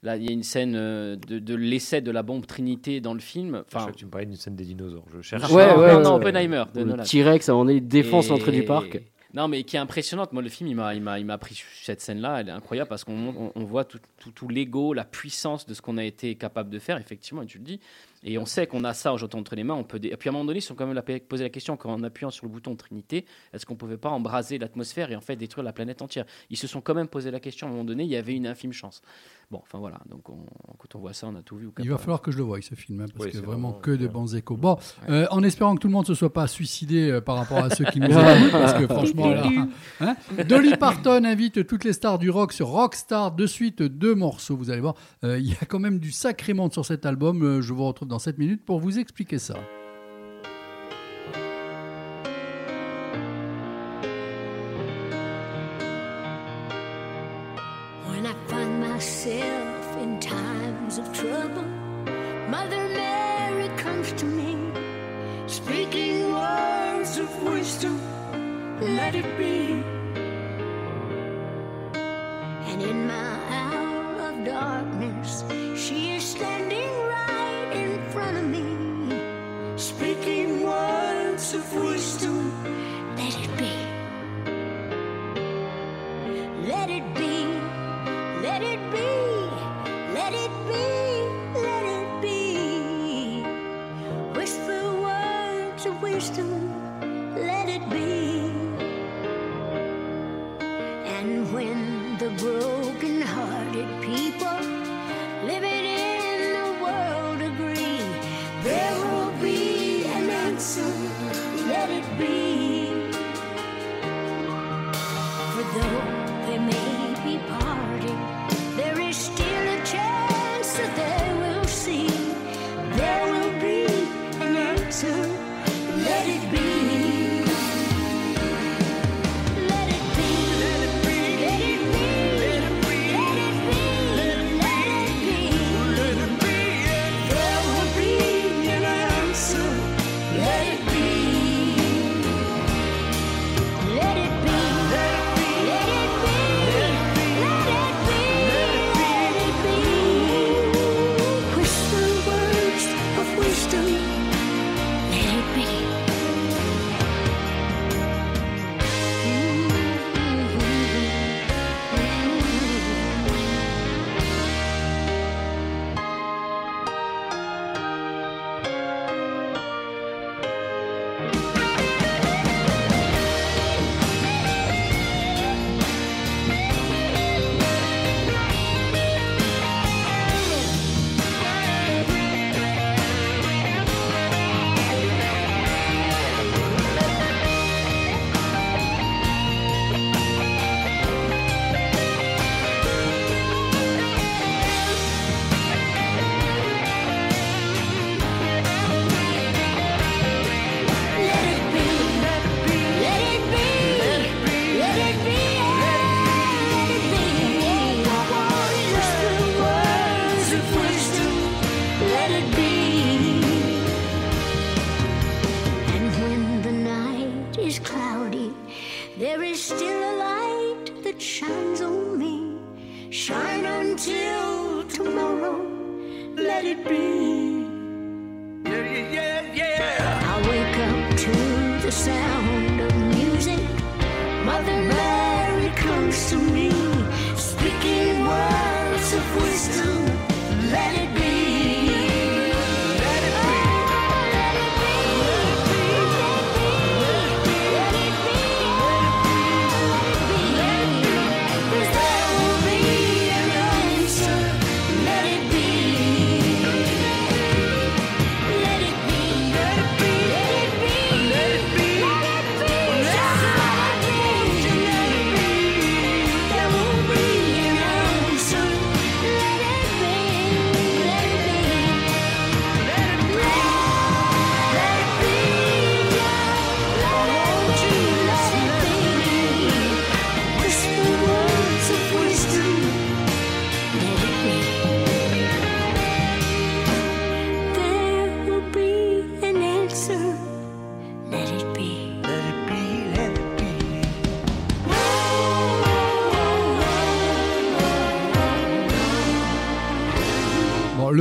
[0.04, 3.20] Là, il y a une scène euh, de, l'essai de la bombe Trinité dans le
[3.20, 3.64] film.
[3.74, 5.06] Enfin, tu me parlais d'une scène des dinosaures.
[5.16, 5.50] Je cherche.
[5.50, 6.64] Ouais, ouais, non, Oppenheimer.
[6.74, 9.00] De le T-Rex, on est défense l'entrée du parc.
[9.32, 10.32] Non, mais qui est impressionnante.
[10.34, 12.40] Moi, le film, il m'a, il m'a pris cette scène-là.
[12.40, 13.98] Elle est incroyable parce qu'on on voit tout,
[14.34, 16.98] tout l'ego, la puissance de ce qu'on a été capable de faire.
[16.98, 17.80] Effectivement, et tu le dis,
[18.24, 19.74] et on sait qu'on a ça aujourd'hui entre les mains.
[19.74, 21.76] On peut Et puis à un moment donné, ils sont quand même posé la question
[21.76, 25.20] qu'en appuyant sur le bouton Trinité, est-ce qu'on ne pouvait pas embraser l'atmosphère et en
[25.20, 27.66] fait détruire la planète entière Ils se sont quand même posé la question.
[27.66, 29.02] À un moment donné, il y avait une infime chance.
[29.50, 30.00] Bon, enfin voilà.
[30.08, 30.38] Donc quand
[30.96, 31.68] on voit ça, on a tout vu.
[31.80, 34.08] Il va falloir que je le voie ce film hein, parce que vraiment, que des
[34.08, 34.56] bons échos.
[34.56, 34.78] Bon,
[35.10, 37.58] euh, en espérant que tout le monde ne se soit pas suicidé euh, par rapport
[37.58, 38.08] à ceux qui nous
[38.54, 39.34] parce que franchement,
[40.00, 40.16] hein,
[40.48, 44.56] Dolly Parton invite toutes les stars du rock sur Rockstar de suite deux morceaux.
[44.56, 44.94] Vous allez voir,
[45.24, 47.60] euh, il y a quand même du sacrément sur cet album.
[47.60, 49.54] je vous retrouve dans 7 minutes pour vous expliquer ça.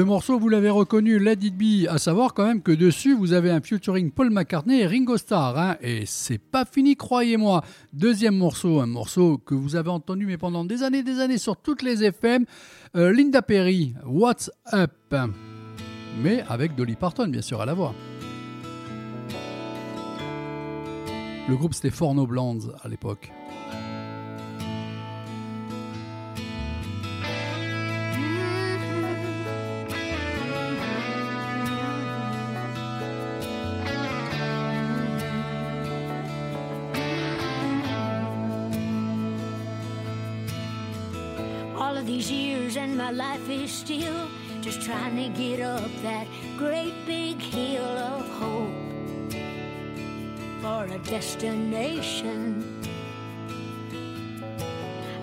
[0.03, 3.51] Le morceau, vous l'avez reconnu, Let It à savoir quand même que dessus, vous avez
[3.51, 5.57] un featuring Paul McCartney et Ringo Starr.
[5.57, 5.77] Hein.
[5.79, 7.63] et c'est pas fini, croyez-moi.
[7.93, 11.55] Deuxième morceau, un morceau que vous avez entendu, mais pendant des années, des années sur
[11.55, 12.43] toutes les FM,
[12.97, 14.91] euh, Linda Perry, What's Up
[16.21, 17.95] Mais avec Dolly Parton, bien sûr, à la voix.
[21.47, 23.31] Le groupe, c'était Forno Blondes à l'époque.
[42.83, 44.27] and my life is still
[44.61, 46.27] just trying to get up that
[46.57, 48.81] great big hill of hope
[50.61, 52.41] for a destination.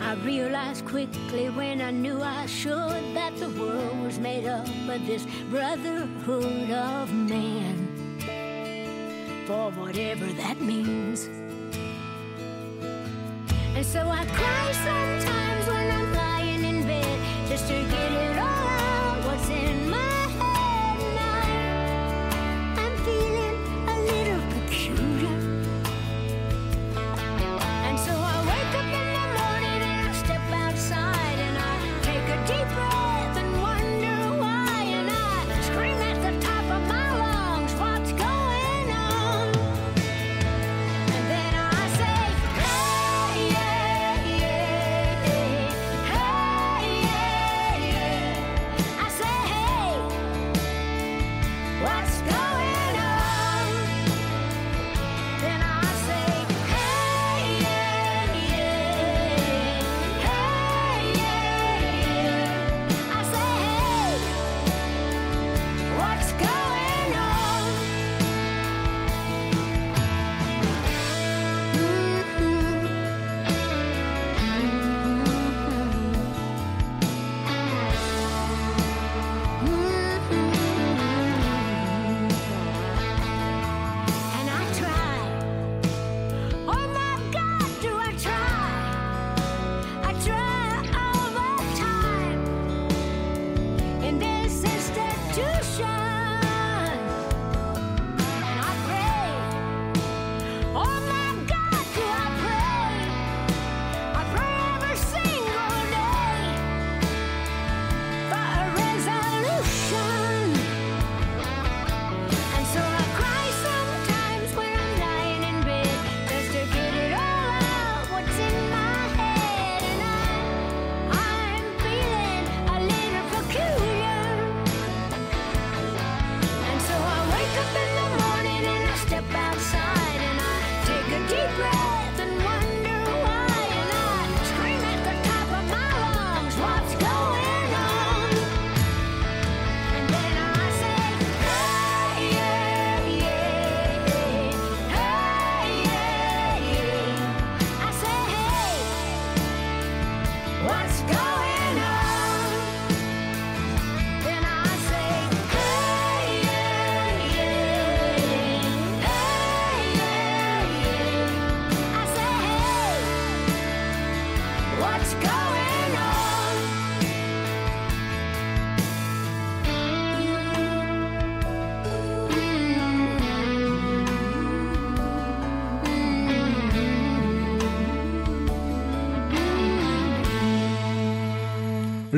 [0.01, 5.01] I realized quickly when I knew I should that the world was made up of
[5.07, 7.77] this brotherhood of man.
[9.47, 11.27] For whatever that means.
[13.77, 15.50] And so I cry sometimes
[17.61, 18.30] just to get it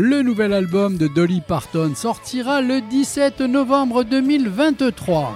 [0.04, 5.32] Le nouvel album de Dolly Parton sortira le 17 novembre 2023.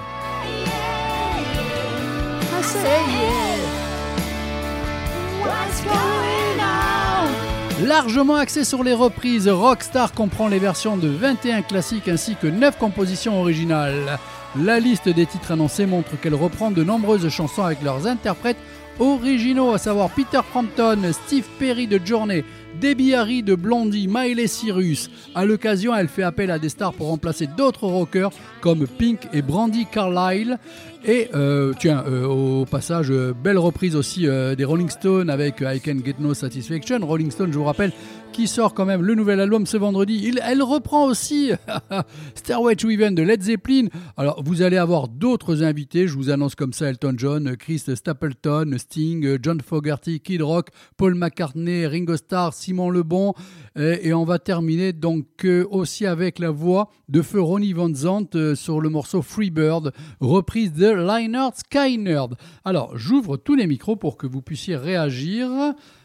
[7.87, 12.77] Largement axé sur les reprises, Rockstar comprend les versions de 21 classiques ainsi que 9
[12.77, 14.19] compositions originales.
[14.59, 18.59] La liste des titres annoncés montre qu'elle reprend de nombreuses chansons avec leurs interprètes
[18.99, 22.43] originaux, à savoir Peter Frampton, Steve Perry de Journey,
[22.81, 25.11] Debbie Harry de Blondie, Miley Cyrus.
[25.35, 28.31] À l'occasion, elle fait appel à des stars pour remplacer d'autres rockers
[28.61, 30.59] comme Pink et Brandy Carlyle.
[31.05, 34.23] Et euh, tiens, euh, au passage, euh, belle reprise aussi
[34.57, 36.99] des Rolling Stones avec I Can Get No Satisfaction.
[37.03, 37.93] Rolling Stones, je vous rappelle,
[38.33, 40.33] qui sort quand même le nouvel album ce vendredi.
[40.45, 41.53] elle reprend aussi
[42.35, 43.87] Stairway to de Led Zeppelin.
[44.17, 46.09] Alors, vous allez avoir d'autres invités.
[46.09, 51.15] Je vous annonce comme ça Elton John, Chris Stapleton, Sting, John Fogerty, Kid Rock, Paul
[51.15, 53.33] McCartney, Ringo Starr, le bon
[53.79, 58.35] Et, on va terminer donc euh, aussi avec la voix de feu Ronnie Van Zandt
[58.37, 62.35] euh, sur le morceau Freebird, reprise de Leinert Skynerd.
[62.65, 65.49] Alors, j'ouvre tous les micros pour que vous puissiez réagir.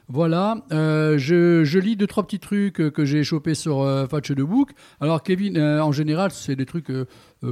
[0.07, 4.43] Voilà, euh, je, lis deux, trois petits trucs que j'ai chopés sur euh, Fatch de
[4.43, 4.71] Book.
[4.99, 6.91] Alors, Kevin, en général, c'est des trucs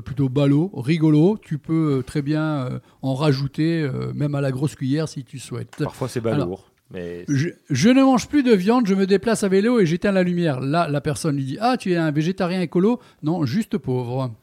[0.06, 1.38] plutôt ballots, rigolos.
[1.41, 5.73] Tu peux très bien en rajouter, même à la grosse cuillère si tu souhaites.
[5.80, 6.69] Parfois, c'est balourd.
[6.94, 10.60] Je, ne mange plus de viande, je me déplace à vélo et j'éteins la lumière.
[10.60, 14.34] Là, la personne lui dit Ah, tu es un végétarien écolo Non, juste pauvre.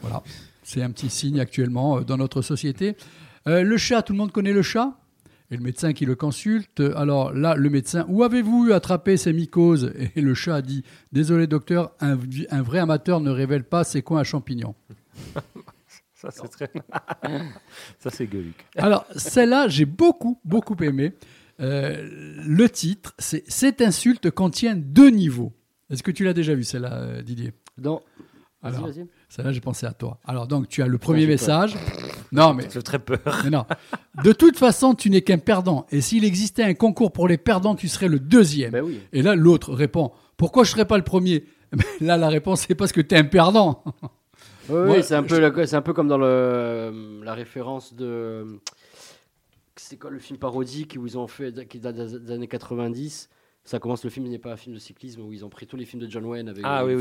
[0.00, 0.22] Voilà,
[0.62, 2.96] c'est un petit signe actuellement euh, dans notre société.
[3.48, 4.94] Euh, le chat, tout le monde connaît le chat
[5.50, 6.78] et le médecin qui le consulte.
[6.80, 11.46] Alors là, le médecin, où avez-vous attrapé ces mycoses Et le chat a dit Désolé,
[11.48, 12.16] docteur, un,
[12.62, 14.74] vrai amateur ne révèle pas ses coins à champignons.
[16.14, 16.70] Ça, c'est très.
[17.98, 21.14] Ça, c'est gueulique Alors, celle-là, j'ai beaucoup, beaucoup aimé.
[21.60, 22.08] Euh,
[22.46, 25.52] le titre, c'est Cette insulte contient deux niveaux.
[25.90, 28.00] Est-ce que tu l'as déjà vu, celle-là, euh, Didier Non.
[28.62, 28.88] Alors,
[29.28, 30.18] celle-là, j'ai pensé à toi.
[30.24, 31.76] Alors, donc, tu as le premier message.
[32.32, 32.66] Non, mais.
[32.72, 33.18] J'ai très peur.
[33.44, 33.64] Mais non.
[34.22, 35.86] De toute façon, tu n'es qu'un perdant.
[35.90, 38.72] Et s'il existait un concours pour les perdants, tu serais le deuxième.
[38.72, 39.00] Ben oui.
[39.12, 41.44] Et là, l'autre répond Pourquoi je serais pas le premier
[41.76, 43.82] mais eh ben, Là, la réponse, c'est parce que tu es un perdant.
[44.68, 48.60] Oui, c'est un, peu c'est un peu comme dans euh, la référence de
[49.90, 53.28] c'est quoi le film parodique où ils ont fait qui date des années 90
[53.64, 55.74] ça commence le film n'est pas un film de cyclisme où ils ont pris tous
[55.76, 56.96] les films de John Wayne avec ah, oui, euh,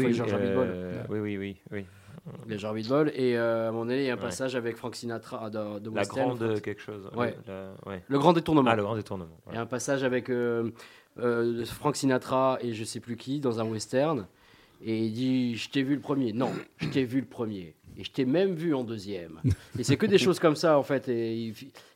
[1.07, 1.85] oui, oui, oui, oui, oui.
[3.17, 5.51] et euh, à mon avis euh, ah, il y a un passage avec Frank Sinatra
[5.51, 7.37] de, la grande quelque chose ouais.
[8.09, 10.31] le grand détournement le grand détournement il y a un passage avec
[11.65, 14.25] Frank Sinatra et je sais plus qui dans un western
[14.83, 18.03] et il dit je t'ai vu le premier non je t'ai vu le premier et
[18.05, 19.41] je t'ai même vu en deuxième.
[19.77, 21.09] Et c'est que des choses comme ça, en fait.
[21.09, 21.53] Et,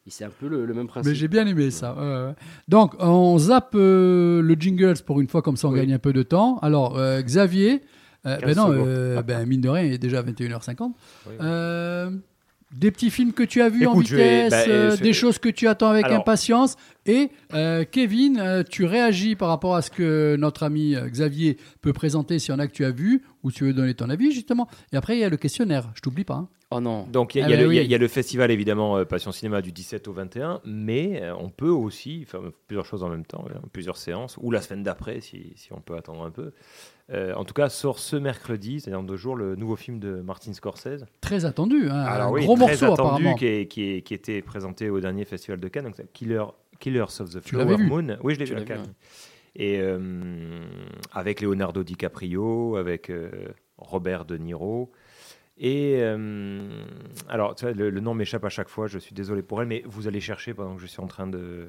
[0.08, 1.08] c'est un peu le, même principe.
[1.10, 2.36] Mais j'ai bien aimé ça.
[2.68, 6.12] donc, on zappe euh, le jingles pour une fois, comme ça on gagne un peu
[6.12, 6.58] de temps.
[6.62, 7.84] Alors, euh, Xavier,
[8.26, 10.92] euh, ben non, ben, mine de rien, il est déjà 21h50.
[12.76, 15.92] des petits films que tu as vus en vitesse, ben, des choses que tu attends
[15.92, 16.76] avec impatience.
[17.06, 17.30] Et
[17.94, 22.60] Kevin, tu réagis par rapport à ce que notre ami Xavier peut présenter si en
[22.60, 23.22] a que tu as vu
[23.52, 24.68] si tu veux donner ton avis, justement.
[24.92, 26.36] Et après, il y a le questionnaire, je t'oublie pas.
[26.36, 26.50] Hein.
[26.72, 27.06] Oh non.
[27.08, 31.22] Donc, il y, a le festival, évidemment, euh, Passion Cinéma du 17 au 21, mais
[31.22, 34.62] euh, on peut aussi faire plusieurs choses en même temps, hein, plusieurs séances, ou la
[34.62, 36.52] semaine d'après, si, si, on peut attendre un peu.
[37.12, 40.22] Euh, en tout cas, sort ce mercredi, c'est-à-dire dans deux jours, le nouveau film de
[40.22, 41.06] Martin Scorsese.
[41.22, 43.36] Très attendu, hein, Alors, un gros morceau apparemment.
[43.36, 46.44] Qui, qui, qui, était présenté au dernier festival de Cannes, donc Killer,
[46.80, 48.18] Killers of the Flower Moon.
[48.24, 48.94] Oui, je l'ai vu à Cannes.
[49.56, 50.00] Et euh,
[51.12, 53.30] avec Leonardo DiCaprio, avec euh,
[53.78, 54.92] Robert De Niro.
[55.60, 56.68] Et euh,
[57.30, 60.08] alors, le, le, nom m'échappe à chaque fois, je suis désolé pour elle, mais vous
[60.08, 61.68] allez chercher pendant que je suis en train de.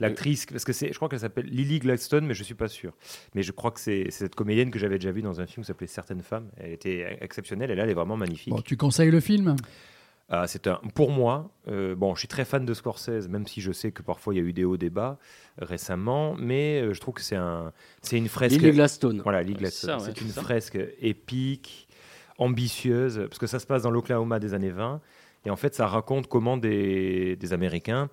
[0.00, 2.92] L'actrice, parce que c'est, je crois qu'elle s'appelle Lily Gladstone, mais je suis pas sûr.
[3.34, 5.68] Mais je crois que c'est, cette comédienne que j'avais déjà vue dans un film qui
[5.68, 6.48] s'appelait Certaines femmes.
[6.56, 8.52] Elle était exceptionnelle et là, elle est vraiment magnifique.
[8.54, 9.54] Bon, tu conseilles le film
[10.32, 13.60] euh, c'est un, pour moi, euh, bon, je suis très fan de Scorsese, même si
[13.60, 15.18] je sais que parfois il y a eu des hauts débats
[15.58, 18.60] récemment, mais euh, je trouve que c'est un, c'est une fresque.
[18.60, 18.88] Voilà,
[19.70, 21.88] C'est, une fresque épique,
[22.38, 25.00] ambitieuse, parce que ça se passe dans l'Oklahoma des années 20,
[25.46, 28.08] et en fait, ça raconte comment des, Américains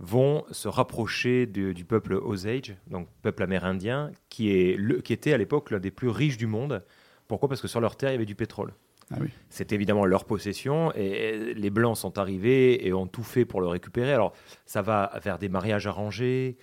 [0.00, 5.38] vont se rapprocher du peuple Osage, donc peuple amérindien, qui, est le, qui était à
[5.38, 6.82] l'époque l'un des plus riches du monde.
[7.28, 8.72] Pourquoi Parce que sur leur terre, il y avait du pétrole.
[9.12, 9.18] Ah
[9.48, 13.66] c'est évidemment leur possession et les Blancs sont arrivés et ont tout fait pour le
[13.66, 14.12] récupérer.
[14.12, 14.32] Alors
[14.66, 16.56] ça va vers des mariages arrangés,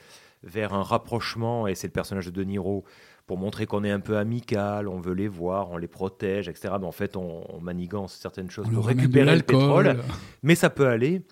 [0.44, 2.86] vers un rapprochement, et c'est le personnage de De Niro
[3.26, 6.76] pour montrer qu'on est un peu amical, on veut les voir, on les protège, etc.
[6.80, 9.98] Mais en fait, on, manigance certaines choses pour récupérer le pétrole.
[10.44, 11.24] Mais ça peut aller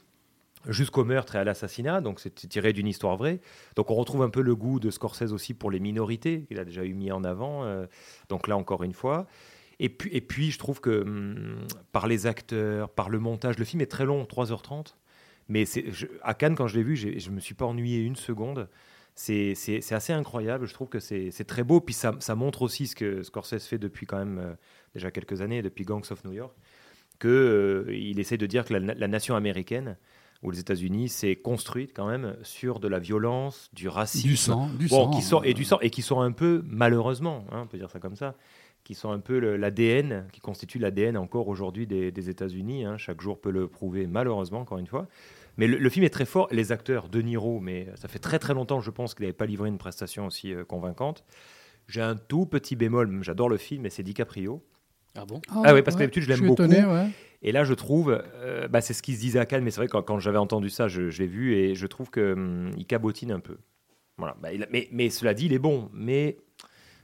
[0.67, 3.39] jusqu'au meurtre et à l'assassinat, donc c'est tiré d'une histoire vraie.
[3.77, 6.65] Donc on retrouve un peu le goût de Scorsese aussi pour les minorités, qu'il a
[6.65, 7.85] déjà eu mis en avant, euh,
[8.27, 9.27] donc là encore une fois.
[9.79, 13.65] Et puis, et puis, je trouve que hum, par les acteurs, par le montage, le
[13.65, 14.95] film est très long, 3h30.
[15.47, 15.65] Mais
[16.23, 18.67] à Cannes, quand je l'ai vu, je ne me suis pas ennuyé une seconde.
[19.13, 19.53] C'est
[19.91, 20.65] assez incroyable.
[20.65, 21.81] Je trouve que c'est très beau.
[21.81, 24.53] Puis ça, montre aussi ce que Scorsese fait depuis quand même euh,
[24.93, 26.55] déjà quelques années, depuis Gangs of New York,
[27.19, 29.97] qu'il euh, essaie de dire que la, nation américaine
[30.41, 34.69] ou les États-Unis s'est construite quand même sur de la violence, du racisme, du sang,
[34.79, 35.65] du sang qui et du euh.
[35.65, 38.35] sang et qui sont un peu malheureusement, hein, on peut dire ça comme ça,
[38.85, 42.85] qui sont un peu l'ADN, qui constitue l'ADN encore aujourd'hui des, des États-Unis.
[42.85, 42.97] Hein.
[42.97, 45.07] Chaque jour peut le prouver, malheureusement, encore une fois.
[45.57, 46.47] Mais le, film est très fort.
[46.51, 49.47] Les acteurs, De Niro, mais ça fait très très longtemps, je pense, qu'il n'avait pas
[49.47, 51.25] livré une prestation aussi euh, convaincante.
[51.87, 54.63] J'ai un tout petit bémol, j'adore le film, mais c'est DiCaprio.
[55.15, 57.09] Ah bon ah, ah, oui, parce que d'habitude, je l'aime beaucoup.
[57.41, 59.77] Et là, je trouve, euh, bah, c'est ce qu'il se disait à Cannes, mais c'est
[59.81, 63.31] vrai que quand, j'avais entendu ça, je, l'ai vu, et je trouve qu'il hum, cabotine
[63.31, 63.57] un peu.
[64.17, 64.35] Voilà.
[64.41, 65.89] Bah, mais, mais cela dit, il est bon.
[65.93, 66.37] Mais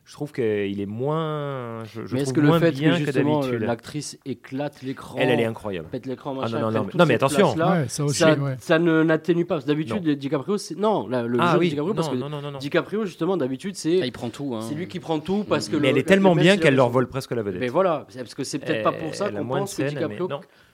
[0.06, 1.84] je trouve qu'il est moins.
[1.86, 5.40] Je, je mais est-ce que le fait que, justement euh, l'actrice éclate l'écran, elle, elle
[5.40, 8.56] est incroyable, pète l'écran, ah machin, ah non, mais attention, ouais, ça, aussi, ça, ouais.
[8.60, 9.60] ça, ne n'atténue pas.
[9.60, 14.02] D'habitude, DiCaprio, c'est non, le ah jeu de DiCaprio, parce que DiCaprio justement d'habitude c'est,
[14.02, 14.61] ah, il prend tout, hein.
[14.68, 15.78] c'est lui qui prend tout parce que.
[15.78, 17.61] Mais elle est tellement bien qu'elle leur vole presque la vedette.
[17.61, 20.28] Mais voilà, parce que c'est peut-être pas pour eh, ça qu'on pense que DiCaprio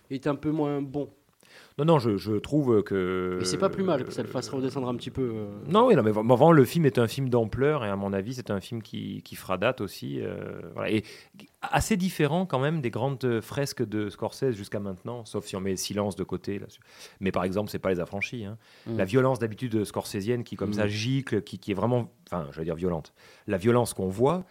[0.10, 1.10] est un peu moins bon.
[1.80, 3.36] Non, non, je, je trouve que.
[3.38, 5.22] Mais c'est pas plus mal que ça le fasse redescendre un petit peu.
[5.32, 5.46] Euh.
[5.68, 8.34] Non, oui, non, mais vraiment, le film est un film d'ampleur et à mon avis,
[8.34, 10.20] c'est un film qui, qui fera date aussi.
[10.20, 11.04] Euh, voilà, et
[11.62, 15.76] assez différent quand même des grandes fresques de Scorsese jusqu'à maintenant, sauf si on met
[15.76, 16.58] silence de côté.
[16.58, 16.66] Là
[17.20, 18.46] mais par exemple, c'est pas les affranchis.
[18.46, 18.58] Hein.
[18.88, 18.98] Mm.
[18.98, 20.90] La violence d'habitude scorsésienne qui, comme ça, mm.
[20.90, 23.14] gicle, qui, qui est vraiment, enfin, je vais dire violente.
[23.46, 24.46] La violence qu'on voit,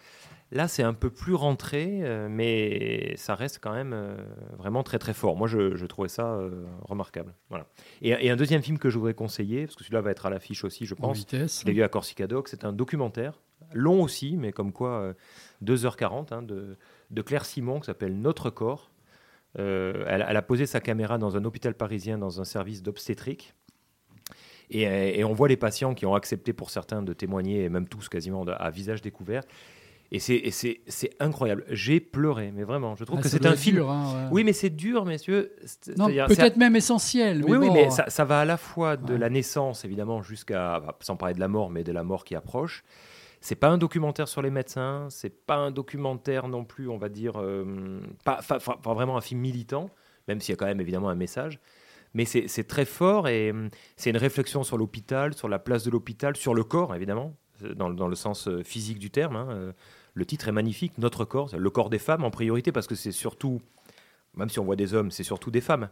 [0.51, 4.15] Là, c'est un peu plus rentré, euh, mais ça reste quand même euh,
[4.57, 5.35] vraiment très très fort.
[5.35, 7.33] Moi, je, trouvais ça euh, remarquable.
[7.49, 7.67] Voilà.
[8.01, 10.63] Et, un deuxième film que je voudrais conseiller, parce que celui-là va être à l'affiche
[10.63, 11.29] aussi, je pense.
[11.65, 13.41] les à Corsica C'est un documentaire,
[13.73, 15.13] long aussi, mais comme quoi
[15.65, 16.77] 2h40, hein, de,
[17.23, 18.89] Claire Simon, qui s'appelle Notre Corps.
[19.55, 23.53] Elle, a posé sa caméra dans un hôpital parisien, dans un service d'obstétrique.
[24.69, 27.87] Et, et, on voit les patients qui ont accepté pour certains de témoigner, et même
[27.87, 29.43] tous quasiment à visage découvert,
[30.11, 31.65] et c'est incroyable.
[31.69, 32.95] J'ai pleuré, mais vraiment.
[32.95, 33.79] Je trouve ah, que c'est un film.
[33.81, 35.53] Hein, oui, mais c'est dur, messieurs.
[35.85, 37.43] Peut-être même essentiel.
[37.45, 40.97] oui, oui, mais euh, ça, va à la fois de la naissance, évidemment, jusqu'à, bah,
[41.01, 42.83] sans parler de la mort, mais de la mort qui approche.
[43.41, 45.07] C'est pas un documentaire sur les médecins.
[45.09, 48.39] C'est pas un documentaire non plus, on va dire, euh, pas,
[48.83, 49.89] vraiment un film militant,
[50.29, 51.59] même s'il y a quand même évidemment un message.
[52.13, 53.67] Mais c'est très fort et euh,
[53.97, 57.35] c'est une réflexion sur l'hôpital, sur la place de l'hôpital, sur le corps, évidemment,
[57.75, 59.35] dans, dans, le sens physique du terme.
[59.35, 59.73] Hein.
[60.17, 63.11] Le titre est magnifique, Notre corps, le corps des femmes en priorité, parce que c'est
[63.11, 63.61] surtout,
[64.33, 65.89] même si on voit des hommes, c'est surtout des femmes.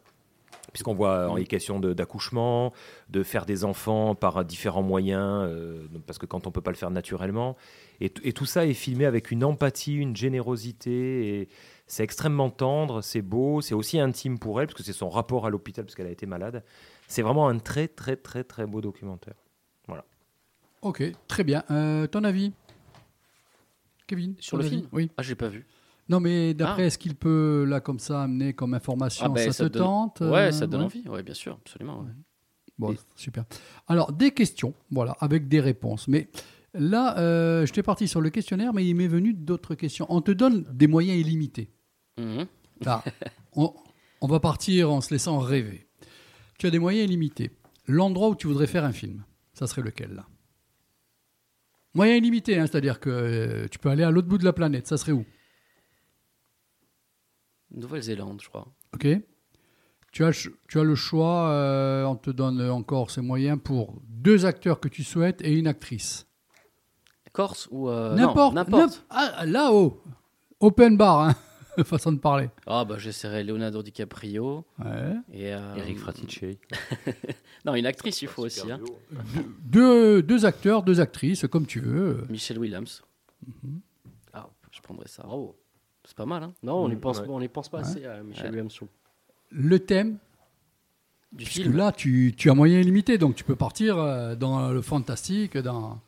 [0.73, 2.73] Puisqu'on voit euh, les questions d'accouchement,
[3.11, 6.71] de, faire des enfants par différents moyens, euh, parce que quand on ne peut pas
[6.71, 7.55] le faire naturellement.
[8.01, 11.41] Et, tout ça est filmé avec une empathie, une générosité.
[11.41, 11.49] Et
[11.85, 15.45] c'est extrêmement tendre, c'est beau, c'est aussi intime pour elle, parce que c'est son rapport
[15.45, 16.63] à l'hôpital, parce qu'elle a été malade.
[17.07, 19.35] C'est vraiment un très, très, très, très beau documentaire.
[19.87, 20.03] Voilà.
[20.81, 21.63] Ok, très bien.
[21.69, 22.53] Euh, ton avis
[24.07, 25.09] Kevin Sur le film Oui.
[25.17, 25.65] Ah, j'ai pas vu.
[26.07, 26.85] Non, mais d'après, ah.
[26.85, 30.21] est ce qu'il peut, là, comme ça, amener comme information, ah, ben, ça, te tente
[30.21, 32.03] euh, Ouais, ça donne envie, Oui, bien sûr, absolument.
[32.03, 32.77] Mm-hmm.
[32.77, 33.45] Bon, super.
[33.87, 36.07] Alors, des questions, voilà, avec des réponses.
[36.07, 36.29] Mais
[36.75, 40.05] là, euh, je t'ai parti sur le questionnaire, mais il m'est venu d'autres questions.
[40.09, 41.71] On te donne des moyens illimités.
[42.19, 42.99] Mm-hmm.
[43.55, 43.73] on,
[44.21, 45.87] on va partir en se laissant rêver.
[46.59, 47.49] Tu as des moyens illimités.
[47.87, 49.23] L'endroit où tu voudrais faire un film,
[49.53, 50.25] ça serait lequel, là
[51.95, 54.85] Moyen illimité, hein, c'est-à-dire que euh, tu peux aller à l'autre bout de la planète.
[54.85, 55.25] Ça serait où
[57.71, 58.67] Nouvelle-Zélande, je crois.
[58.93, 59.07] Ok.
[60.11, 60.31] Tu as,
[60.75, 65.41] le choix, euh, on te donne encore ces moyens pour deux acteurs que tu souhaites
[65.41, 66.25] et une actrice.
[67.33, 67.89] Corse ou.
[67.89, 68.55] Euh, n'importe.
[68.55, 69.05] n'importe.
[69.09, 70.01] Ah, là-haut.
[70.59, 71.21] Open bar.
[71.21, 71.35] Hein.
[71.83, 72.49] façon de parler.
[72.65, 74.65] Ah, bah, j'essaierai Leonardo DiCaprio.
[75.33, 76.57] Et, euh, Eric Fratici.
[77.65, 78.71] non, une actrice, il faut ah, aussi.
[78.71, 78.79] Hein.
[79.61, 82.23] Deux, deux, acteurs, deux actrices, comme tu veux.
[82.29, 83.03] Michelle Williams.
[83.63, 83.79] Mhm.
[84.33, 85.25] ah, je prendrais ça.
[86.05, 87.21] c'est pas mal, hein Non, on n'y pense,
[87.53, 88.79] pense pas assez à Michelle Williams.
[89.51, 90.17] Le thème
[91.35, 95.57] Puisque là, tu, tu, as moyen illimité, donc tu peux partir euh, dans le fantastique,
[95.57, 95.99] dans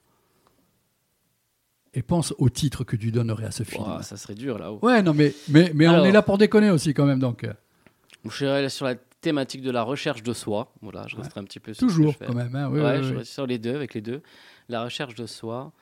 [1.98, 3.84] et pense au titre que tu donnerais à ce film.
[4.04, 4.78] ça serait dur là-haut.
[4.84, 7.18] Ouais, non, mais, mais, mais on est là pour déconner aussi quand même.
[7.20, 7.42] Donc.
[7.44, 8.30] Je euh.
[8.30, 10.72] serais sur la thématique de la recherche de soi.
[10.84, 12.56] Voilà, je resterai un petit peu sur Toujours, ce que quand même.
[12.56, 13.26] Hein, ouais, je oui.
[13.26, 14.22] sur les deux, avec les deux.
[14.70, 15.74] La recherche de soi,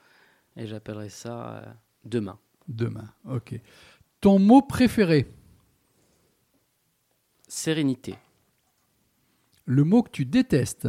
[0.55, 1.65] et j'appellerai ça euh,
[2.05, 2.39] demain.
[2.69, 3.59] Demain, ok.
[4.21, 5.27] Ton mot préféré
[7.49, 8.15] Sérénité.
[9.65, 10.87] Le mot que tu détestes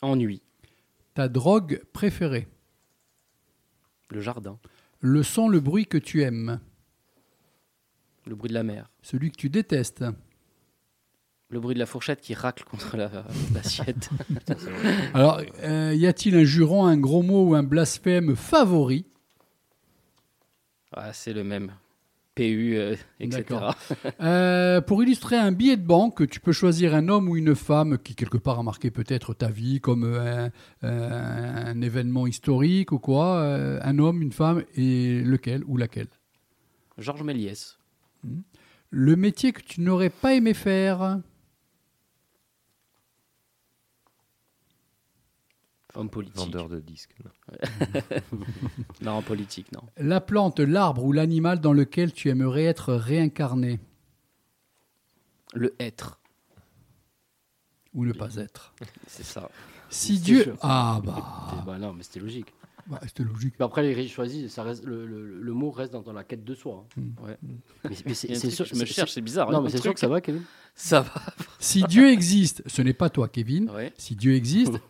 [0.00, 0.40] Ennui.
[1.12, 2.48] Ta drogue préférée
[4.14, 4.58] le jardin.
[5.00, 6.60] Le son, le bruit que tu aimes.
[8.26, 8.88] Le bruit de la mer.
[9.02, 10.04] Celui que tu détestes.
[11.50, 14.08] Le bruit de la fourchette qui racle contre l'assiette.
[14.48, 14.68] assiette.
[15.14, 19.04] Alors, euh, y a-t-il un juron, un gros mot ou un blasphème favori
[20.92, 21.72] ah, C'est le même.
[22.34, 22.76] PU,
[23.20, 23.44] etc.
[23.52, 24.10] Euh,
[24.78, 27.98] euh, pour illustrer un billet de banque, tu peux choisir un homme ou une femme
[28.02, 30.48] qui, quelque part, a marqué peut-être ta vie, comme euh,
[30.82, 33.40] un, événement historique ou quoi.
[33.40, 36.08] Un homme, une femme, et lequel ou laquelle
[36.98, 37.78] Georges Méliès.
[38.24, 38.40] Hmm.
[38.90, 41.18] Le métier que tu n'aurais pas aimé faire
[46.34, 47.14] Vendeur de disques.
[49.02, 49.12] Non.
[49.12, 49.82] en politique, non.
[49.96, 53.78] La plante, l'arbre ou l'animal dans lequel tu aimerais être réincarné
[55.54, 56.18] Le être.
[57.92, 58.74] Ou ne pas être.
[59.06, 59.48] C'est ça.
[59.88, 60.54] Si Dieu.
[60.62, 61.62] Ah bah.
[61.64, 61.78] bah.
[61.78, 62.52] Non, mais c'était logique.
[62.88, 63.54] Bah, c'était logique.
[63.60, 64.18] après, les riches
[64.48, 66.84] ça reste, le, mot reste dans, la quête de soi.
[66.96, 67.00] Hein.
[67.00, 67.30] Hmm.
[67.52, 67.56] Hmm.
[68.04, 68.64] Mais, c'est sûr.
[68.64, 69.48] Je me cherche, c'est bizarre.
[69.52, 70.42] Non, hein, mais c'est sûr que ça va, Kevin.
[70.74, 71.12] Ça va.
[71.60, 73.70] si Dieu existe, ce n'est pas toi, Kevin.
[73.96, 74.72] Si Dieu existe.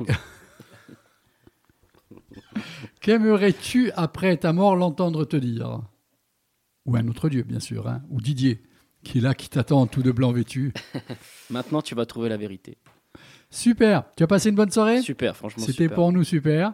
[3.01, 5.81] Qu'aimerais-tu, après ta mort, l'entendre te dire
[6.87, 8.61] Ou un autre Dieu, bien sûr, hein, ou Didier,
[9.03, 10.73] qui est là, qui t'attend tout de blanc vêtu.
[11.51, 12.79] Maintenant, tu vas trouver la vérité.
[13.51, 15.63] Super, tu as passé une bonne soirée Super, franchement.
[15.65, 16.73] C'était pour nous super.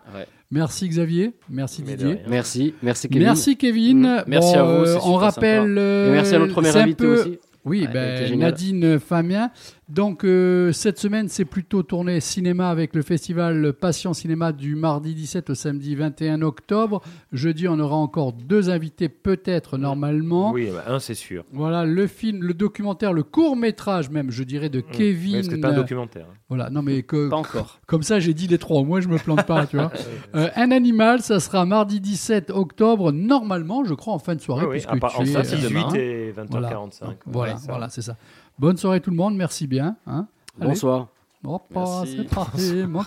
[0.51, 2.21] Merci Xavier, merci Didier.
[2.27, 3.23] Merci, merci Kevin.
[3.25, 4.01] Merci Kevin.
[4.03, 4.25] Mm.
[4.27, 4.71] Merci à vous.
[4.85, 5.77] Euh, on rappelle.
[5.79, 7.39] Euh, merci à notre mère invité aussi.
[7.67, 9.51] Oui, ben, Nadine Famien.
[9.91, 15.15] Donc euh, cette semaine, c'est plutôt tourné cinéma avec le festival Patient Cinéma du mardi
[15.17, 17.03] 17 au samedi 21 octobre.
[17.33, 20.53] Jeudi, on aura encore deux invités peut-être normalement.
[20.53, 21.45] Oui, eh ben, un c'est sûr.
[21.53, 24.83] Voilà, le film, le documentaire, le court-métrage même, je dirais de mmh.
[24.93, 25.37] Kevin.
[25.37, 26.27] Mais c'est pas un euh, documentaire.
[26.31, 26.35] Hein.
[26.49, 27.81] Voilà, non mais que, pas encore.
[27.87, 29.91] Comme ça, j'ai dit les trois, moi je me plante pas, tu vois.
[30.37, 34.63] Euh, un animal, ça sera mardi 17 octobre normalement, je crois en fin de soirée
[34.65, 35.37] ah oui, puisque oui, à part, 18
[35.79, 35.93] hein.
[35.95, 37.05] et 20h45.
[37.27, 38.17] Voilà, voilà c'est ça.
[38.61, 39.97] Bonne soirée tout le monde, merci bien.
[40.07, 40.29] Hein
[40.59, 41.09] Bonsoir.
[41.45, 43.03] Hop, ah, c'est parti, mon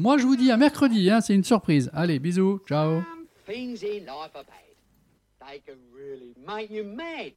[0.00, 1.88] Moi, je vous dis à mercredi, hein, c'est une surprise.
[1.94, 3.00] Allez, bisous, ciao.
[3.46, 5.48] Things in life are bad.
[5.48, 7.32] They can really make you mad.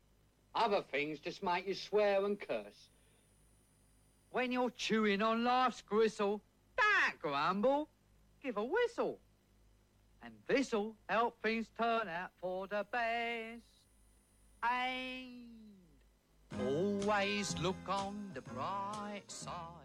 [0.55, 2.89] Other things just make you swear and curse.
[4.31, 6.41] When you're chewing on life's gristle,
[6.75, 7.89] don't grumble,
[8.43, 9.19] give a whistle.
[10.23, 13.69] And this'll help things turn out for the best.
[16.61, 19.84] Always look on the bright side.